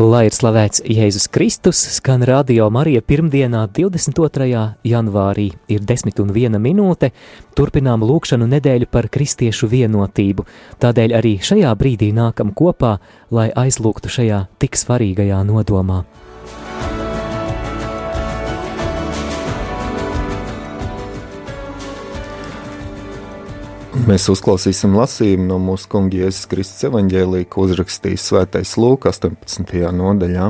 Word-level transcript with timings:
Lai 0.00 0.22
ir 0.24 0.32
slavēts 0.32 0.80
Jēzus 0.88 1.26
Kristus, 1.28 1.76
skan 1.98 2.22
radio 2.24 2.70
Marija 2.72 3.02
pirmdienā, 3.04 3.66
22. 3.76 4.46
janvārī, 4.88 5.50
ir 5.68 5.84
10 5.84 6.22
un 6.24 6.32
1 6.32 6.56
minūte. 6.56 7.10
Turpinām 7.52 8.00
lūkšanu 8.00 8.48
nedēļu 8.54 8.88
par 8.88 9.10
kristiešu 9.12 9.68
vienotību. 9.68 10.48
Tādēļ 10.80 11.16
arī 11.20 11.34
šajā 11.44 11.76
brīdī 11.76 12.08
nākam 12.16 12.56
kopā, 12.56 12.96
lai 13.28 13.50
aizlūgtu 13.52 14.08
šajā 14.16 14.46
tik 14.64 14.80
svarīgajā 14.80 15.44
nodomā. 15.44 16.06
Mēs 23.92 24.24
uzklausīsim 24.32 24.94
lasījumu 24.96 25.44
no 25.50 25.58
mūsu 25.60 25.90
kunga 25.92 26.16
Jēzus 26.22 26.46
Kristus 26.48 26.86
evaņģēlī, 26.88 27.42
ko 27.52 27.66
uzrakstījis 27.66 28.24
Svētais 28.30 28.70
Lūk 28.80 29.04
18. 29.10 29.68
nodaļā. 29.92 30.46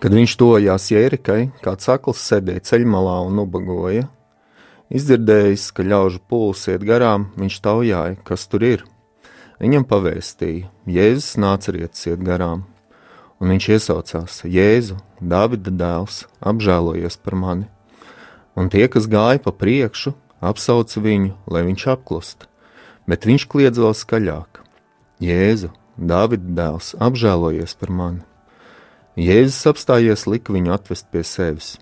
Kad 0.00 0.16
viņš 0.16 0.36
tojās 0.40 0.88
Jērikai, 0.88 1.50
kāds 1.60 1.90
akls 1.92 2.22
sēdēja 2.30 2.64
ceļmalā 2.70 3.18
un 3.26 3.42
ubagoja. 3.44 4.06
Izdzirdējis, 4.88 5.68
ka 5.76 5.84
ļaužu 5.84 6.22
pūlis 6.32 6.64
iet 6.72 6.88
garām, 6.88 7.28
viņš 7.36 7.60
taujāja, 7.68 8.16
kas 8.24 8.48
tur 8.48 8.64
ir. 8.64 8.88
Viņam 9.60 9.84
pavēstīja, 9.92 10.72
Jēzus 10.88 11.36
nācerietis 11.44 12.08
iet 12.08 12.24
garām, 12.24 12.64
un 13.36 13.52
viņš 13.52 13.70
iesaucās: 13.76 14.40
Jēzu, 14.48 14.96
Dāvida 15.20 15.76
dēls, 15.76 16.24
apžēlojies 16.40 17.20
par 17.20 17.36
mani! 17.36 17.68
Un 18.56 18.72
tie, 18.72 18.86
kas 18.88 19.10
gāja 19.10 19.44
pa 19.44 19.52
priekšu, 19.52 20.14
apsauca 20.44 21.00
viņu, 21.00 21.32
lai 21.50 21.64
viņš 21.66 21.86
apklust, 21.94 22.46
bet 23.08 23.26
viņš 23.28 23.48
kliedz 23.50 23.80
vēl 23.80 23.96
skaļāk: 23.96 24.60
Jēzu, 25.24 25.70
Dāvida 25.94 26.50
dēls, 26.58 26.94
apžēlojies 26.98 27.76
par 27.78 27.90
mani! 27.94 28.24
Jēzus 29.14 29.60
apstājies, 29.70 30.24
lika 30.26 30.50
viņu 30.50 30.72
atvest 30.74 31.06
pie 31.14 31.22
sevis. 31.22 31.76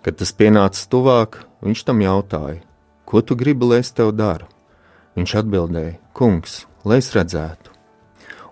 Kad 0.00 0.16
tas 0.16 0.32
pienāca 0.32 0.80
tuvāk, 0.88 1.42
viņš 1.60 1.82
tam 1.84 2.00
jautāja: 2.00 2.62
Ko 3.04 3.20
tu 3.20 3.36
gribi, 3.36 3.68
lai 3.68 3.82
es 3.84 3.92
tev 3.92 4.14
daru? 4.16 4.48
Viņš 5.18 5.34
atbildēja: 5.42 5.98
Kungs, 6.16 6.64
lai 6.88 7.02
es 7.02 7.12
redzētu. 7.12 7.74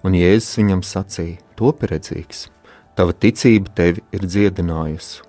Un 0.04 0.12
Jēzus 0.12 0.58
viņam 0.60 0.84
sacīja: 0.84 1.40
Top 1.56 1.80
redzīgs, 1.88 2.50
tava 2.98 3.16
ticība 3.16 3.72
tevi 3.72 4.04
ir 4.12 4.28
dziedinājusi. 4.28 5.24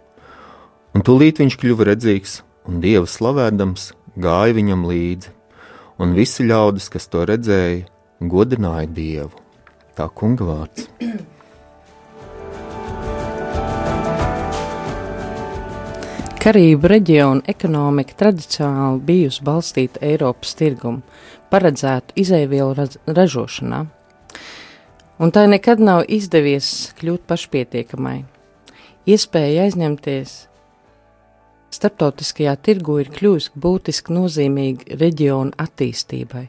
Un 0.92 1.08
tūlīt 1.08 1.40
viņš 1.40 1.56
kļuva 1.62 1.88
redzīgs 1.94 2.42
un 2.66 2.82
dievu 2.84 3.08
slavējams 3.10 3.92
gāja 4.22 4.56
viņam 4.58 4.86
līdzi, 4.90 5.32
un 6.02 6.16
visi 6.18 6.48
ļaudis, 6.48 6.90
kas 6.94 7.08
to 7.12 7.26
redzēja, 7.30 7.86
godināja 8.22 8.90
dievu. 8.90 9.32
Tā 9.96 10.10
kunga 10.12 10.50
vārds. 10.50 10.90
Karību 16.46 16.90
reģiona 16.92 17.42
ekonomika 17.50 18.14
tradicionāli 18.20 19.00
bijusi 19.08 19.42
balstīta 19.48 20.02
Eiropas 20.06 20.52
tirgumu, 20.54 21.02
paredzētu 21.50 22.14
izēvielu 22.22 22.86
ražošanā, 23.10 23.80
un 25.18 25.34
tai 25.34 25.48
nekad 25.50 25.82
nav 25.82 26.04
izdevies 26.06 26.94
kļūt 27.00 27.26
pašpietiekamai. 27.32 28.20
Iespēja 29.10 29.66
aizņemties 29.66 30.36
starptautiskajā 31.76 32.56
tirgu 32.66 33.00
ir 33.04 33.12
kļuvusi 33.14 33.54
būtiski 33.62 34.16
nozīmīga 34.16 34.98
reģiona 35.02 35.56
attīstībai. 35.66 36.46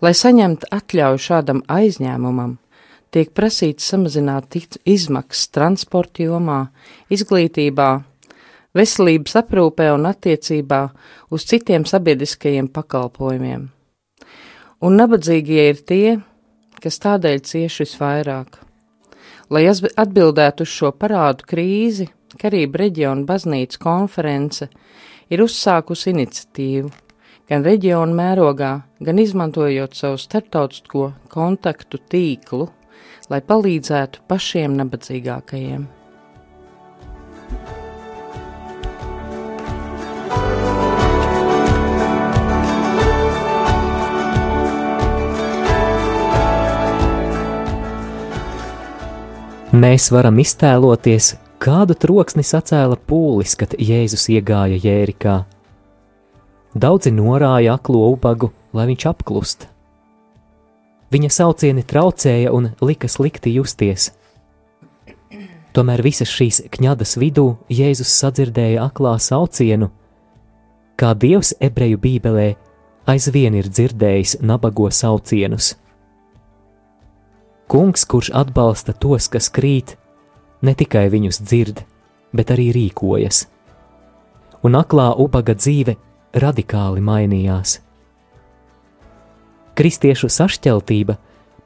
Lai 0.00 0.12
saņemtu 0.16 0.68
atļauju 0.74 1.22
šādam 1.22 1.62
aizņēmumam, 1.70 2.56
tiek 3.14 3.32
prasīts 3.36 3.88
samazināt 3.90 4.56
izmaksas 4.88 5.50
transporta 5.54 6.24
jomā, 6.24 6.60
izglītībā, 7.12 7.90
veselības 8.76 9.36
aprūpē 9.42 9.90
un 9.94 10.08
attiecībā 10.10 10.80
uz 11.34 11.46
citiem 11.50 11.86
sabiedriskajiem 11.88 12.70
pakalpojumiem. 12.72 13.68
Un 14.80 14.96
nabadzīgie 14.96 15.66
ir 15.70 15.82
tie, 15.84 16.18
kas 16.80 17.00
tādēļ 17.02 17.42
cieši 17.44 17.84
visvairāk. 17.84 18.60
Lai 19.50 19.66
atbildētu 19.68 20.64
uz 20.64 20.72
šo 20.72 20.92
parādu 20.96 21.44
krīzi, 21.50 22.06
Karību 22.40 22.78
reģiona 22.80 23.26
baznīcas 23.28 23.76
konference 23.82 24.70
ir 25.28 25.42
uzsākusi 25.44 26.14
iniciatīvu 26.14 26.88
gan 27.50 27.66
reģionu 27.66 28.14
mērogā, 28.16 28.70
gan 29.02 29.18
izmantojot 29.20 29.96
savu 29.98 30.20
starptautisko 30.22 31.10
kontaktu 31.32 31.98
tīklu, 32.12 32.68
lai 33.30 33.42
palīdzētu 33.44 34.22
pašiem 34.30 34.78
nabadzīgākajiem. 34.78 35.88
Mēs 49.70 50.08
varam 50.10 50.40
iztēloties, 50.42 51.34
Kādu 51.60 51.92
troksni 51.92 52.40
sacēla 52.40 52.96
pūlis, 53.04 53.52
kad 53.60 53.74
Jēzus 53.76 54.30
iegāja 54.32 54.78
Jērikā? 54.80 55.34
Daudzi 56.72 57.12
norāja 57.12 57.74
aklo 57.76 58.06
ubagu, 58.14 58.48
lai 58.72 58.86
viņš 58.88 59.04
apklust. 59.10 59.66
Viņa 61.12 61.30
saucieni 61.36 61.84
traucēja 61.84 62.54
un 62.56 62.70
lika 62.80 63.12
slikti 63.12 63.52
justies. 63.58 64.08
Tomēr 65.76 66.00
visas 66.00 66.32
šīs 66.32 66.62
kņadas 66.72 67.18
vidū 67.20 67.50
Jēzus 67.68 68.08
sadzirdēja 68.08 68.88
aklā 68.88 69.18
saucienu, 69.20 69.92
kā 70.96 71.12
Dievs 71.12 71.52
ebreju 71.60 72.00
bībelē 72.00 72.48
aizvien 73.04 73.60
ir 73.60 73.68
dzirdējis 73.68 74.38
nabago 74.40 74.88
saucienus. 74.88 75.74
Kungs, 77.68 78.08
kurš 78.08 78.32
atbalsta 78.32 78.96
tos, 78.96 79.28
kas 79.28 79.52
krīt, 79.52 79.99
ne 80.62 80.74
tikai 80.74 81.08
viņus 81.12 81.40
dzird, 81.44 81.82
bet 82.36 82.52
arī 82.54 82.70
rīkojas. 82.74 83.46
Un 84.64 84.76
aklā 84.76 85.10
ubaga 85.16 85.54
dzīve 85.56 85.96
radikāli 86.36 87.00
mainījās. 87.04 87.78
Kristiešu 89.78 90.28
sašķeltība 90.28 91.16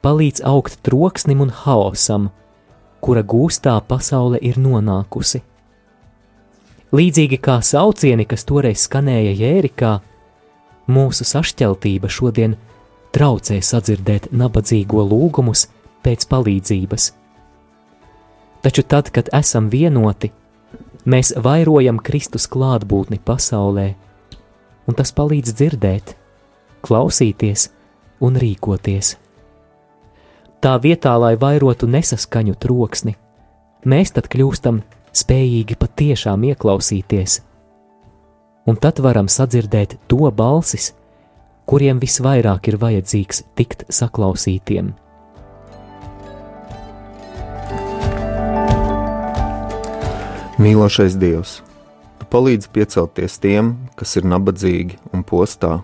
palīdz 0.05 0.45
augt 0.47 0.79
troksnim 0.85 1.41
un 1.43 1.51
haosam, 1.51 2.29
kura 3.03 3.25
gūstā 3.25 3.75
pasaule 3.87 4.39
ir 4.41 4.59
nonākusi. 4.61 5.41
Līdzīgi 6.95 7.41
kā 7.43 7.59
saucieni, 7.65 8.23
kas 8.29 8.45
toreiz 8.47 8.85
skanēja 8.85 9.33
Jērikā, 9.35 9.91
mūsu 10.87 11.27
sašķeltība 11.27 12.07
šodien 12.07 12.55
traucē 13.11 13.59
sadzirdēt 13.59 14.31
nabadzīgo 14.31 15.03
lūgumus 15.03 15.67
pēc 16.05 16.27
palīdzības 16.31 17.11
Taču 18.65 18.81
tad, 18.81 19.11
kad 19.13 19.27
esam 19.29 19.67
vienoti, 19.69 20.31
mēs 21.05 21.35
vairojam 21.37 21.99
Kristus 22.01 22.47
klātbūtni 22.49 23.19
pasaulē, 23.21 23.91
un 24.89 24.97
tas 24.97 25.13
palīdz 25.13 25.53
dzirdēt, 25.53 26.15
klausīties 26.81 27.67
un 28.25 28.39
rīkoties. 28.41 29.11
Tā 30.65 30.73
vietā, 30.81 31.13
lai 31.21 31.35
vairotu 31.37 31.85
nesaskaņu 31.85 32.57
troksni, 32.57 33.13
mēs 33.85 34.15
tad 34.17 34.31
kļūstam 34.33 34.81
spējīgi 35.13 35.77
patiešām 35.85 36.49
ieklausīties, 36.49 37.39
un 38.65 38.81
tad 38.81 38.97
varam 39.05 39.29
sadzirdēt 39.29 39.99
to 40.09 40.25
balsis, 40.33 40.95
kuriem 41.69 42.01
visvairāk 42.01 42.73
ir 42.73 42.81
vajadzīgs 42.81 43.45
tikt 43.53 43.85
saklausītiem. 43.93 44.95
Mīlošais 50.65 51.13
Dievs, 51.21 51.59
Tu 52.17 52.25
palīdzi 52.31 52.71
piecelties 52.73 53.35
tiem, 53.43 53.75
kas 53.93 54.15
ir 54.17 54.25
nabadzīgi 54.25 54.97
un 55.13 55.21
postā. 55.27 55.83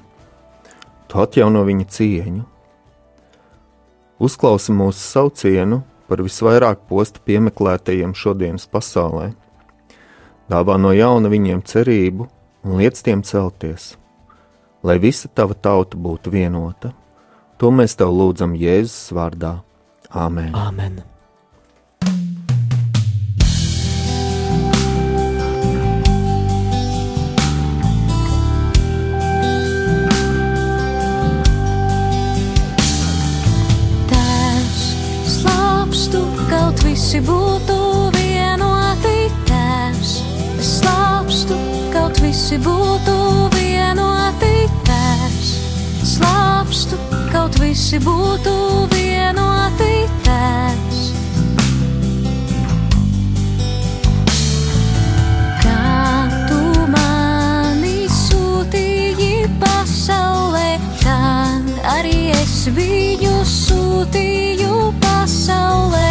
Tu 1.06 1.20
atjauno 1.22 1.62
viņa 1.68 1.86
cieņu. 1.92 2.46
Uzklausi 4.22 4.74
mūsu 4.74 5.02
saucienu 5.02 5.82
par 6.10 6.24
visvairāk 6.26 6.88
posta 6.90 7.22
piemeklētajiem 7.28 8.16
šodienas 8.18 8.66
pasaulē. 8.72 9.32
Dāvā 10.50 10.80
no 10.82 10.96
jauna 10.98 11.30
viņiem 11.30 11.62
cerību 11.62 12.28
un 12.66 12.82
liec 12.82 12.98
tiem 13.06 13.22
celties, 13.22 13.96
lai 14.82 14.98
visa 14.98 15.30
tava 15.30 15.54
tauta 15.54 15.94
būtu 15.94 16.34
vienota. 16.34 16.96
To 17.62 17.70
mēs 17.70 18.00
tev 18.02 18.18
lūdzam 18.18 18.58
Jēzus 18.58 19.14
vārdā. 19.14 19.60
Āmen! 20.10 20.56
Āmen. 20.58 21.04
Visi 36.92 37.22
būtu 37.24 37.76
vienoti 38.12 39.30
tēvs. 39.48 40.10
Es 40.60 40.72
slāpstu, 40.82 41.56
kaut 41.94 42.20
visi 42.20 42.58
būtu 42.60 43.14
vienoti 43.54 44.52
tēvs. 44.90 45.52
Slāpstu, 46.04 47.00
kaut 47.32 47.56
visi 47.64 48.02
būtu 48.04 48.56
vienoti 48.92 49.94
tēvs. 50.28 51.00
Pasaulē, 59.62 60.80
tad 61.02 61.68
arī 61.96 62.32
es 62.34 62.66
viņu 62.74 63.36
sūtīju 63.48 64.78
pasaulē. 65.04 66.11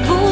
visi 0.00 0.31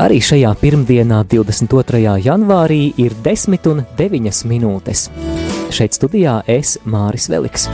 Arī 0.00 0.16
šajā 0.24 0.54
pirmdienā, 0.56 1.18
22. 1.28 1.98
janvārī, 2.24 2.86
ir 2.96 3.12
10 3.20 3.66
un 3.68 3.82
9 3.98 4.46
minūtes. 4.48 5.10
Šeit 5.76 5.98
studijā 5.98 6.38
es 6.48 6.78
Māris 6.88 7.28
Veliks. 7.28 7.66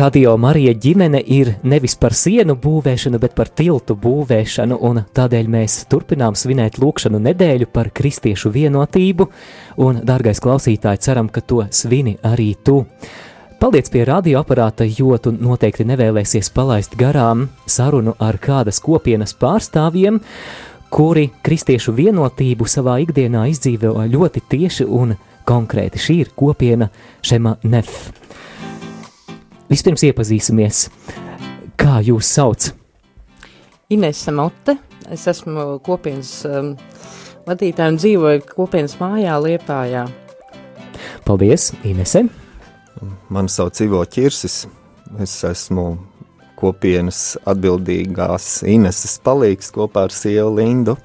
Radio 0.00 0.38
Marija 0.40 0.72
ģimene 0.72 1.20
ir 1.20 1.58
nevis 1.60 2.00
par 2.00 2.16
sienu 2.16 2.56
būvēšanu, 2.56 3.20
bet 3.20 3.36
par 3.36 3.52
tiltu 3.52 3.92
būvēšanu, 4.00 4.80
un 4.80 5.04
tādēļ 5.04 5.50
mēs 5.52 5.82
turpinām 5.92 6.32
svinēt 6.32 6.80
lūkšanu 6.80 7.20
nedēļu 7.28 7.68
par 7.68 7.92
kristiešu 7.92 8.56
vienotību, 8.56 9.28
un, 9.84 10.00
dārgais 10.00 10.40
klausītāji, 10.40 11.04
ceram, 11.04 11.28
ka 11.28 11.44
to 11.44 11.66
svini 11.68 12.16
arī 12.24 12.54
tu. 12.64 12.86
Paliec 13.60 13.90
pie 13.92 14.06
radioaparāta, 14.08 14.86
jo 14.88 15.18
tu 15.20 15.34
noteikti 15.36 15.84
nevēlēsies 15.84 16.48
palaist 16.56 16.94
garām 16.96 17.42
sarunu 17.68 18.14
ar 18.16 18.38
kādas 18.40 18.78
kopienas 18.80 19.34
pārstāvjiem, 19.36 20.16
kuri 20.88 21.26
kristiešu 21.44 21.92
vienotību 21.92 22.64
savā 22.64 22.96
ikdienā 23.04 23.44
izdzīvo 23.52 23.92
ļoti 24.14 24.44
tieši 24.48 24.88
un 24.88 25.12
konkrēti. 25.44 26.00
Šī 26.00 26.18
ir 26.22 26.32
kopiena 26.32 26.88
Šema 27.20 27.58
Nef. 27.68 28.08
Vispirms 29.68 30.08
iepazīsimies, 30.08 30.86
kā 31.76 32.00
jūs 32.08 32.32
sauc. 32.32 32.72
Inese 33.92 34.32
Mote, 34.32 34.80
es 35.12 35.28
esmu 35.28 35.82
kopienas 35.84 36.38
um, 36.48 36.78
vadītāja 37.44 37.92
un 37.92 38.00
dzīvoju 38.00 38.48
kopienas 38.56 38.96
mājā 39.04 39.36
Liepājā. 39.44 40.08
Paldies, 41.28 41.74
Inese! 41.84 42.30
Mani 43.28 43.48
sauc 43.48 43.80
Ivo 43.80 44.04
Čirsis. 44.04 44.66
Es 45.20 45.32
esmu 45.44 45.84
kopienas 46.60 47.38
atbildīgās 47.48 48.60
Ineses 48.68 49.16
palīgs 49.24 49.72
kopā 49.74 50.04
ar 50.08 50.14
sievu 50.14 50.52
Lindu. 50.58 50.96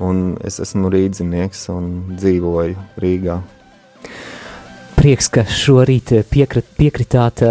Un 0.00 0.38
es 0.46 0.56
esmu 0.64 0.88
rīdzinieks 0.92 1.66
un 1.74 1.90
dzīvoju 2.16 2.86
Rīgā. 3.02 3.36
Prieks, 4.96 5.28
ka 5.32 5.44
šorīt 5.44 6.14
piekrit, 6.32 6.72
piekritāt 6.76 7.44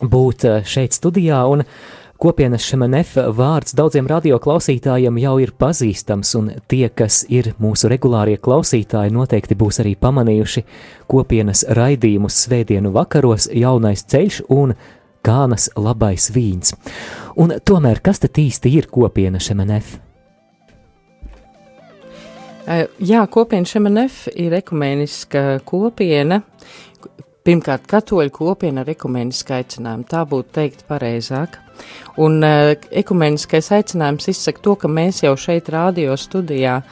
būt 0.00 0.46
šeit 0.64 0.96
studijā, 0.96 1.42
un 1.52 1.64
kopienas 2.20 2.64
Šemanef 2.68 3.14
vārds 3.36 3.72
daudziem 3.76 4.08
radioklausītājiem 4.10 5.18
jau 5.22 5.34
ir 5.40 5.54
pazīstams, 5.56 6.34
un 6.36 6.50
tie, 6.68 6.88
kas 6.92 7.22
ir 7.32 7.54
mūsu 7.62 7.88
regulārie 7.88 8.36
klausītāji, 8.36 9.14
noteikti 9.14 9.56
būs 9.56 9.80
arī 9.80 9.94
pamanījuši 10.00 10.64
kopienas 11.10 11.64
raidījumus 11.78 12.42
svētdienu 12.44 12.92
vakaros 12.92 13.48
jaunais 13.56 14.04
ceļš 14.04 14.42
un 14.52 14.76
kānas 15.24 15.70
labais 15.80 16.28
vīns. 16.34 16.76
Un 17.40 17.56
tomēr, 17.64 18.02
kas 18.04 18.20
tad 18.20 18.36
īsti 18.40 18.76
ir 18.76 18.90
kopiena 18.92 19.40
Šemanef? 19.40 19.96
Jā, 23.00 23.24
kopiena 23.32 23.66
Šemanef 23.66 24.26
ir 24.36 24.52
ekumeniska 24.60 25.62
kopiena. 25.64 26.42
Pirmkārt, 27.40 27.86
katoļu 27.88 28.32
kopiena 28.36 28.82
ar 28.84 28.90
ekumenisku 28.92 29.54
aicinājumu. 29.56 30.04
Tā 30.10 30.26
būtu 30.28 30.52
teikt 30.58 30.84
pareizāk. 30.88 31.56
Un 32.20 32.42
uh, 32.44 32.74
ekumeniskais 32.92 33.70
aicinājums 33.72 34.28
izsaka 34.28 34.60
to, 34.60 34.74
ka 34.82 34.90
mēs 34.92 35.22
jau 35.24 35.32
šeit 35.40 35.70
rādio 35.72 36.12
studijā 36.20 36.82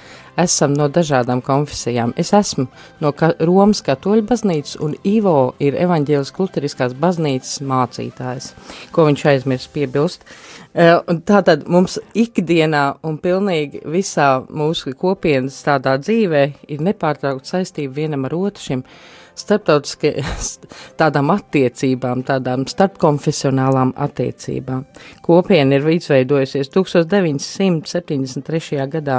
esam 0.41 0.73
no 0.79 0.87
dažādām 0.89 1.43
konfesijām. 1.45 2.15
Es 2.17 2.33
esmu 2.33 2.65
no 3.03 3.13
ka 3.13 3.35
Romas 3.45 3.83
katoļu 3.85 4.25
baznīcas, 4.31 4.79
un 4.81 4.95
Ivo 5.05 5.53
ir 5.61 5.77
evaņģēlis 5.83 6.33
luteriskās 6.39 6.97
baznīcas 6.97 7.59
mācītājs, 7.69 8.53
ko 8.95 9.05
viņš 9.11 9.27
aizmirst 9.35 9.73
piebilst. 9.75 10.25
Uh, 10.25 10.59
Tātad 11.29 11.65
mums 11.67 11.97
ikdienā 12.17 12.99
un 13.05 13.17
pilnīgi 13.19 13.81
visā 13.89 14.45
mūsu 14.47 14.93
kopienas 14.97 15.57
tādā 15.67 15.97
dzīvē 15.99 16.43
ir 16.69 16.83
nepārtraukta 16.85 17.57
saistība 17.57 17.97
vienam 18.03 18.29
ar 18.29 18.37
otru 18.37 18.63
šim 18.63 18.85
starptautiski 19.39 20.13
tādām 21.01 21.31
attiecībām, 21.35 22.23
tādām 22.29 22.67
starpkonfesionālām 22.71 23.91
attiecībām. 23.97 24.81
Kopiena 25.25 25.75
ir 25.79 25.85
izveidojusies 25.95 26.69
1973. 26.75 28.89
gadā 28.93 29.19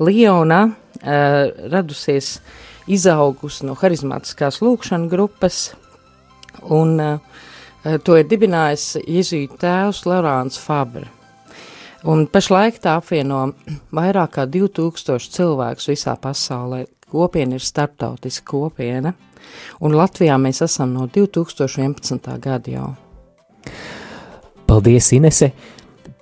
Lionā, 0.00 0.62
uh, 0.66 0.72
radusies 1.72 2.26
izaugusi 2.86 3.66
no 3.66 3.74
harizmātiskās 3.78 4.62
lūkšana 4.62 5.08
grupas, 5.10 5.74
un 6.70 7.00
uh, 7.02 7.18
to 8.02 8.16
ir 8.18 8.26
dibinājis 8.30 8.96
jezīta 9.04 9.56
tēvs 9.66 10.06
Lorāns 10.08 10.58
Fabre. 10.62 11.06
Un 12.06 12.26
pašlaik 12.30 12.78
tā 12.82 12.96
apvieno 13.00 13.40
vairāk 13.94 14.30
kā 14.36 14.44
2000 14.46 15.32
cilvēkus 15.36 15.88
visā 15.90 16.14
pasaulē. 16.22 16.84
Kopiena 17.16 17.56
ir 17.56 17.64
starptautiska 17.64 18.44
kopiena 18.50 19.14
un 19.80 19.96
Latvijā 19.96 20.36
mēs 20.40 20.60
esam 20.66 20.92
no 20.92 21.06
2011. 21.08 22.36
gada 22.44 22.70
jau. 22.70 22.90
Paldies, 24.66 25.12
Inese! 25.16 25.52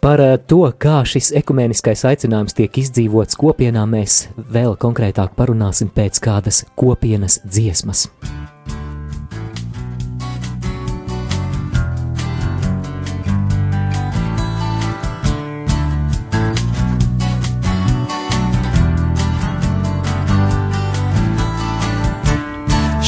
Par 0.05 0.21
eh, 0.21 0.37
to, 0.47 0.61
kā 0.79 0.99
šis 1.09 1.31
ekumeniskais 1.41 2.05
aicinājums 2.11 2.57
tiek 2.59 2.79
izdzīvots 2.83 3.39
kopienā, 3.41 3.87
mēs 3.89 4.27
vēl 4.53 4.77
konkrētāk 4.77 5.33
parunāsim 5.39 5.89
pēc 5.89 6.21
kādas 6.27 6.67
kopienas 6.77 7.41
dziesmas. 7.49 8.11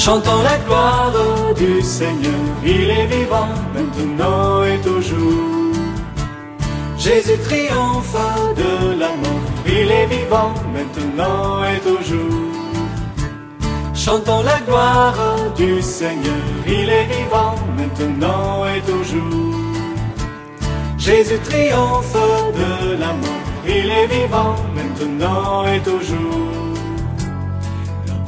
Chantons 0.06 0.40
la 0.44 0.56
gloire 0.58 1.12
du 1.56 1.82
Seigneur, 1.82 2.44
il 2.64 2.90
est 2.90 3.06
vivant 3.06 3.48
maintenant 3.74 4.62
et 4.62 4.78
toujours. 4.78 5.74
Jésus 6.96 7.36
triomphe 7.38 8.16
de 8.56 9.00
la 9.00 9.08
mort, 9.08 9.50
il 9.66 9.90
est 9.90 10.06
vivant 10.06 10.54
maintenant 10.72 11.64
et 11.64 11.80
toujours. 11.80 12.52
Chantons 13.94 14.42
la 14.44 14.60
gloire 14.60 15.16
du 15.56 15.82
Seigneur, 15.82 16.46
il 16.68 16.88
est 16.88 17.08
vivant 17.16 17.56
maintenant 17.76 18.64
et 18.64 18.80
toujours. 18.82 19.56
Jésus 20.96 21.40
triomphe 21.40 22.16
de 22.60 22.92
la 22.92 23.12
mort, 23.12 23.48
il 23.66 23.90
est 23.90 24.06
vivant 24.06 24.54
maintenant 24.72 25.66
et 25.66 25.80
toujours 25.80 26.65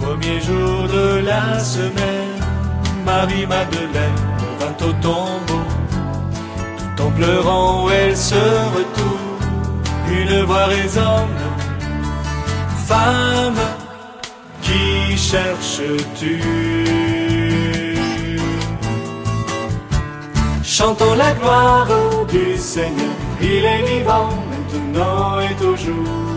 premier 0.09 0.41
jour 0.41 0.89
de 0.89 1.21
la 1.27 1.59
semaine, 1.61 2.41
Marie-Madeleine 3.05 4.21
vint 4.59 4.87
au 4.87 4.93
tombeau. 5.05 5.65
Tout 6.97 7.03
en 7.03 7.11
pleurant, 7.11 7.91
elle 7.91 8.17
se 8.17 8.45
retourne, 8.77 9.43
une 10.21 10.45
voix 10.45 10.67
résonne. 10.67 11.43
Femme, 12.87 13.63
qui 14.63 15.17
cherches-tu? 15.17 16.41
Chantons 20.63 21.15
la 21.25 21.33
gloire 21.33 21.89
du 22.33 22.57
Seigneur, 22.57 23.17
il 23.43 23.65
est 23.73 23.83
vivant 23.93 24.31
maintenant 24.51 25.41
et 25.41 25.55
toujours. 25.65 26.28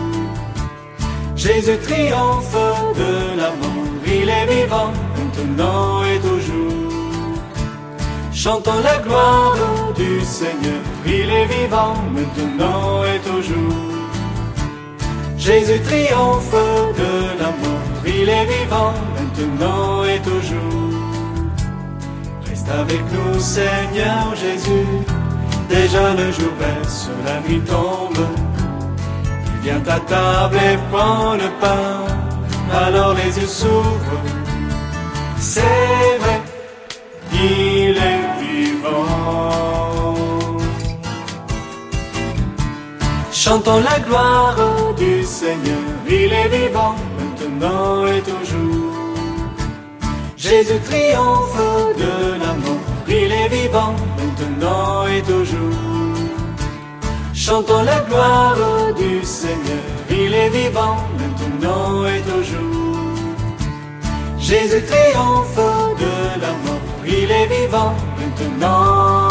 Jésus 1.42 1.76
triomphe 1.78 2.56
de 2.94 3.36
la 3.36 3.50
mort, 3.50 4.06
il 4.06 4.28
est 4.28 4.46
vivant 4.46 4.92
maintenant 5.16 6.04
et 6.04 6.20
toujours. 6.20 7.32
Chantons 8.32 8.80
la 8.84 8.98
gloire 8.98 9.56
du 9.96 10.20
Seigneur, 10.20 10.82
il 11.04 11.28
est 11.38 11.46
vivant 11.46 11.96
maintenant 12.14 13.02
et 13.02 13.18
toujours. 13.28 13.74
Jésus 15.36 15.80
triomphe 15.80 16.54
de 17.02 17.40
la 17.40 17.50
mort, 17.60 17.90
il 18.06 18.28
est 18.28 18.44
vivant 18.44 18.94
maintenant 19.16 20.04
et 20.04 20.20
toujours. 20.20 20.94
Reste 22.48 22.68
avec 22.68 23.02
nous 23.12 23.40
Seigneur 23.40 24.32
Jésus, 24.36 24.86
déjà 25.68 26.14
le 26.14 26.30
jour 26.30 26.52
baisse, 26.60 27.10
la 27.26 27.40
nuit 27.40 27.62
tombe. 27.62 28.51
Viens 29.62 29.82
à 29.86 30.00
table 30.00 30.56
et 30.56 30.76
prends 30.90 31.34
le 31.34 31.48
pain, 31.60 32.04
alors 32.84 33.14
les 33.14 33.38
yeux 33.38 33.46
s'ouvrent. 33.46 34.22
C'est 35.38 36.18
vrai, 36.18 36.40
il 37.32 37.96
est 37.96 38.26
vivant. 38.42 39.78
Chantons 43.30 43.80
la 43.80 44.00
gloire 44.00 44.56
du 44.98 45.22
Seigneur, 45.22 45.86
il 46.08 46.32
est 46.32 46.48
vivant 46.48 46.96
maintenant 47.18 48.06
et 48.06 48.20
toujours. 48.20 48.92
Jésus 50.36 50.80
triomphe 50.84 51.56
de 52.02 52.14
la 52.42 52.52
mort, 52.54 52.88
il 53.06 53.30
est 53.30 53.48
vivant 53.48 53.94
maintenant 54.18 55.06
et 55.06 55.22
toujours. 55.22 56.01
Chantons 57.44 57.82
la 57.82 57.98
gloire 58.08 58.94
du 58.94 59.24
Seigneur, 59.24 59.82
il 60.08 60.32
est 60.32 60.50
vivant 60.50 60.96
maintenant 61.18 62.06
et 62.06 62.20
toujours. 62.20 63.16
Jésus 64.38 64.82
triomphe 64.86 65.56
de 66.04 66.40
la 66.40 66.52
mort, 66.62 66.88
il 67.04 67.28
est 67.40 67.48
vivant 67.56 67.94
maintenant 68.16 69.28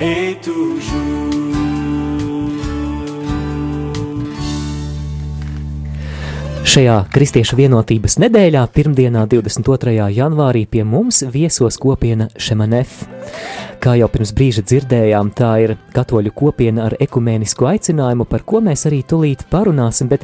et 0.00 0.36
toujours. 0.42 1.14
Šajā 6.74 7.04
Kristiešu 7.14 7.54
vienotības 7.54 8.16
nedēļā, 8.18 8.64
pirmdienā, 8.74 9.28
22. 9.30 10.08
janvārī, 10.10 10.64
pie 10.66 10.82
mums 10.82 11.20
viesos 11.30 11.78
kopiena 11.78 12.26
Šemanef. 12.34 13.04
Kā 13.84 13.98
jau 14.00 14.06
pirms 14.08 14.30
brīža 14.32 14.62
dzirdējām, 14.64 15.28
tā 15.36 15.48
ir 15.60 15.74
katoļu 15.92 16.30
kopiena 16.32 16.86
ar 16.86 16.94
ekumēnisku 17.04 17.66
aicinājumu, 17.68 18.24
par 18.24 18.40
ko 18.48 18.62
mēs 18.64 18.86
arī 18.88 19.02
tulīt 19.04 19.42
parunāsim, 19.50 20.08
bet, 20.08 20.22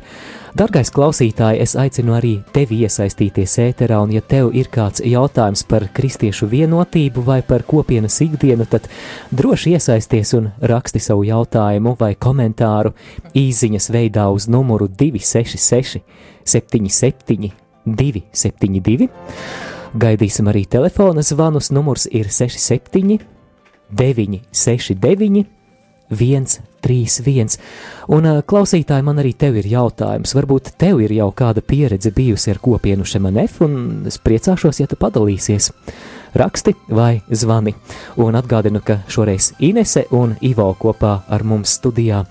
dargais 0.56 0.88
klausītāji, 0.96 1.58
es 1.60 1.74
aicinu 1.76 2.14
arī 2.16 2.30
tevi 2.54 2.78
iesaistīties 2.86 3.58
ēterā, 3.60 3.98
un 4.00 4.14
ja 4.14 4.22
tev 4.24 4.48
ir 4.56 4.70
kāds 4.72 5.02
jautājums 5.04 5.66
par 5.68 5.84
kristiešu 5.92 6.48
vienotību 6.48 7.20
vai 7.26 7.42
par 7.44 7.66
kopienas 7.68 8.16
ikdienu, 8.24 8.64
tad 8.64 8.88
droši 9.36 9.74
iesaisties 9.76 10.32
un 10.38 10.46
raksti 10.72 11.02
savu 11.04 11.26
jautājumu 11.28 11.92
vai 12.00 12.14
komentāru 12.16 12.94
īziņas 13.36 13.90
veidā 13.92 14.24
uz 14.32 14.46
numuru 14.48 14.88
266 14.88 16.00
77 16.48 17.52
272. 17.84 19.10
Gaidīsim 20.00 20.48
arī 20.48 20.64
telefona 20.64 21.20
zvanus, 21.20 21.68
numurs 21.76 22.08
ir 22.08 22.32
67 22.32 23.20
969, 23.96 25.46
131. 26.10 27.58
Un, 28.10 28.28
klausītāji, 28.46 29.06
man 29.06 29.20
arī 29.22 29.32
tev 29.38 29.60
ir 29.60 29.68
jautājums. 29.70 30.34
Varbūt 30.34 30.72
tev 30.80 31.02
ir 31.04 31.14
jau 31.14 31.30
kāda 31.36 31.62
pieredze 31.62 32.12
bijusi 32.14 32.50
ar 32.52 32.60
kopienu 32.62 33.06
Šemanef, 33.06 33.60
un 33.66 34.08
es 34.10 34.18
priecāšos, 34.22 34.82
ja 34.82 34.90
tu 34.90 34.98
padalīsies. 35.00 35.70
Raksti 36.34 36.74
vai 36.94 37.22
zvani. 37.30 37.74
Un 38.22 38.38
atgādinu, 38.38 38.82
ka 38.86 39.00
šoreiz 39.10 39.52
Inese 39.66 40.06
un 40.14 40.36
Ivo 40.46 40.68
kopā 40.78 41.20
ar 41.28 41.46
mums 41.46 41.74
studijā. 41.80 42.24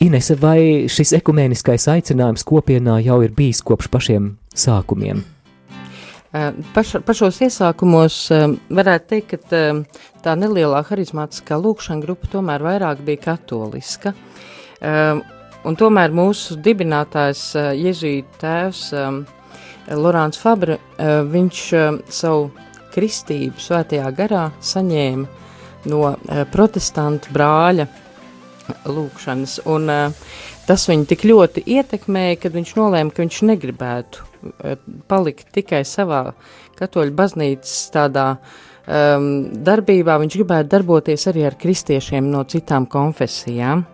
Inese, 0.00 0.36
vai 0.40 0.86
šis 0.88 1.12
ekumēniskais 1.18 1.88
aicinājums 1.92 2.46
kopienā 2.46 3.00
jau 3.04 3.18
ir 3.26 3.34
bijis 3.36 3.60
kopš 3.66 3.90
pašiem 3.92 4.32
sākumiem? 4.56 5.24
Paš, 6.30 6.92
pašos 7.02 7.40
iesākumos 7.42 8.16
varētu 8.70 9.08
teikt, 9.10 9.32
ka 9.50 10.20
tā 10.22 10.34
nelielā 10.38 10.84
harizmātiskā 10.86 11.58
lūkšana 11.58 12.04
grupa 12.04 12.30
tomēr 12.30 12.62
vairāk 12.62 13.02
bija 13.02 13.24
katoliska. 13.24 14.12
un 15.64 15.76
tomēr 15.76 16.14
mūsu 16.14 16.54
dibinātājs 16.62 17.42
Jēzus 17.74 18.38
tēvs 18.38 18.84
Lorāns 19.90 20.38
Fabra, 20.38 20.78
viņš 21.34 21.64
savu 22.06 22.52
kristību 22.94 23.58
svētajā 23.58 24.14
garā 24.14 24.46
saņēma 24.62 25.26
no 25.90 26.14
protestantu 26.54 27.34
brāļa 27.34 27.90
lūkšanas, 28.86 29.60
un 29.66 29.90
tas 30.70 30.86
viņu 30.86 31.10
tik 31.10 31.26
ļoti 31.26 31.66
ietekmēja, 31.66 32.42
kad 32.46 32.54
viņš 32.54 32.76
nolēma, 32.78 33.10
ka 33.10 33.26
viņš 33.26 33.46
negribētu 33.50 34.29
palikt 35.10 35.50
tikai 35.54 35.84
savā 35.88 36.24
katoļu 36.80 37.14
baznīcas 37.16 37.78
tādā 37.94 38.26
um, 38.34 39.30
darbībā, 39.66 40.18
viņš 40.22 40.36
gribētu 40.40 40.72
darboties 40.76 41.28
arī 41.30 41.46
ar 41.48 41.58
kristiešiem 41.60 42.30
no 42.32 42.44
citām 42.48 42.88
konfesijām. 42.90 43.84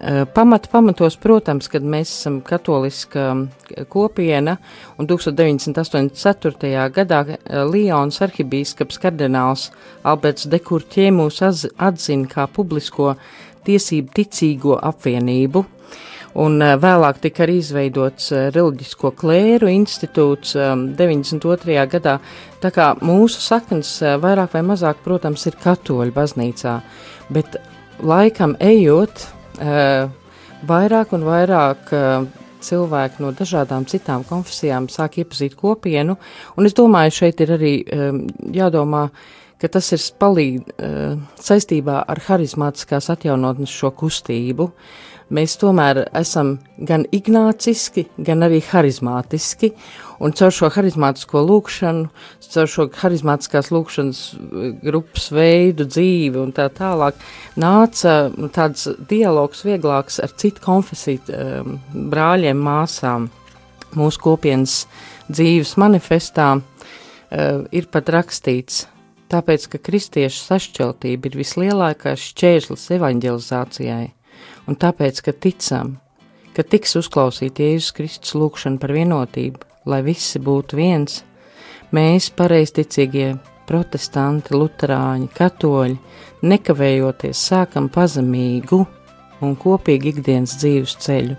Eh, 0.00 0.24
pamat, 0.34 0.68
pamatos, 0.70 1.16
protams, 1.20 1.66
kad 1.68 1.82
mēs 1.82 2.12
esam 2.12 2.38
katoliska 2.46 3.24
eh, 3.34 3.84
kopiena 3.90 4.54
un 4.98 5.08
1984. 5.10 6.86
gadā 6.94 7.18
eh, 7.26 7.64
Lions 7.68 8.20
arhibīskaps 8.22 9.00
kardināls 9.02 9.66
Alberts 10.06 10.46
Dekurķie 10.48 11.10
mūs 11.12 11.42
atzina 11.42 12.30
kā 12.30 12.46
publisko 12.48 13.16
tiesību 13.66 14.14
ticīgo 14.16 14.78
apvienību, 14.78 15.64
un 16.38 16.60
vēlāk 16.60 17.18
tika 17.24 17.46
arī 17.46 17.58
izveidots 17.62 18.30
reliģisko 18.54 19.10
klēru 19.18 19.72
institūts 19.72 20.54
92. 20.54 21.80
gadā, 21.90 22.18
tā 22.62 22.70
kā 22.74 22.92
mūsu 23.02 23.42
saknes 23.42 23.96
vairāk 24.22 24.54
vai 24.54 24.62
mazāk, 24.74 25.02
protams, 25.04 25.48
ir 25.50 25.58
katoļu 25.62 26.14
baznīcā, 26.14 26.78
bet 27.34 27.58
laikam 28.00 28.54
ejot, 28.60 29.26
Eh, 29.60 30.06
vairāk 30.64 31.10
un 31.12 31.26
vairāk 31.26 31.90
eh, 31.92 32.22
cilvēki 32.64 33.20
no 33.20 33.32
dažādām 33.36 33.84
citām 33.88 34.24
konfesijām 34.24 34.86
sāk 34.92 35.18
iepazīt 35.20 35.56
kopienu, 35.58 36.16
un 36.56 36.68
es 36.68 36.76
domāju, 36.76 37.16
šeit 37.18 37.42
ir 37.44 37.54
arī 37.58 37.74
eh, 37.84 38.08
jādomā, 38.56 39.08
ka 39.60 39.68
tas 39.68 39.90
ir 39.92 40.00
palīd 40.16 40.70
saistībā 41.44 41.98
ar 42.08 42.20
harizmātiskās 42.24 43.10
atjaunotnes 43.12 43.68
šo 43.68 43.90
kustību, 43.92 44.64
uh, 44.64 45.09
mēs 45.34 45.56
tomēr 45.60 46.04
esam 46.16 46.56
gan 46.86 47.04
ignāciski, 47.14 48.06
gan 48.18 48.44
arī 48.46 48.60
harizmātiski, 48.66 49.72
un 50.20 50.34
caur 50.36 50.52
šo 50.54 50.70
harizmātisko 50.74 51.42
lūkšanu, 51.46 52.10
caur 52.50 52.70
šo 52.70 52.86
harizmātiskās 53.00 53.70
lūkšanas 53.74 54.22
eh, 54.34 54.68
grupas 54.82 55.30
veidu, 55.34 55.86
dzīvi 55.88 56.40
un 56.42 56.54
tā 56.56 56.68
tālāk, 56.74 57.18
nāca 57.60 58.16
tāds 58.54 58.88
dialogs 59.10 59.64
vieglāks 59.66 60.20
ar 60.22 60.34
citu 60.40 60.64
konfesiju 60.64 61.22
um, 61.30 61.78
brāļiem, 62.12 62.58
māsām. 62.58 63.30
Mūsu 63.98 64.20
kopienas 64.22 64.84
dzīves 65.26 65.74
manifestā 65.80 66.52
uh, 66.60 67.64
ir 67.74 67.88
pat 67.90 68.12
rakstīts, 68.14 68.84
tāpēc, 69.30 69.66
ka 69.72 69.82
kristiešu 69.82 70.44
sašķeltība 70.44 71.30
ir 71.30 71.40
vislielākais 71.40 72.30
šķērslis 72.30 72.86
evaņģelizācijai 73.00 74.06
un 74.68 74.78
tāpēc, 74.78 75.22
ka 75.26 75.32
ticam, 75.32 75.96
ka 76.56 76.64
tiks 76.66 76.96
uzklausīta 77.00 77.66
Jēzus 77.66 77.94
Kristus 77.96 78.36
lūgšana 78.38 78.80
par 78.82 78.94
vienotību, 78.96 79.66
lai 79.90 80.00
visi 80.06 80.40
būtu 80.42 80.78
viens, 80.78 81.22
mēs, 81.96 82.30
pareizticīgie 82.36 83.34
protestanti, 83.70 84.56
luterāņi, 84.56 85.28
katoļi, 85.36 85.98
nekavējoties 86.42 87.44
sākam 87.50 87.86
pazemīgu 87.92 88.80
un 89.44 89.56
kopīgu 89.56 90.14
ikdienas 90.14 90.56
dzīves 90.60 90.96
ceļu. 91.04 91.36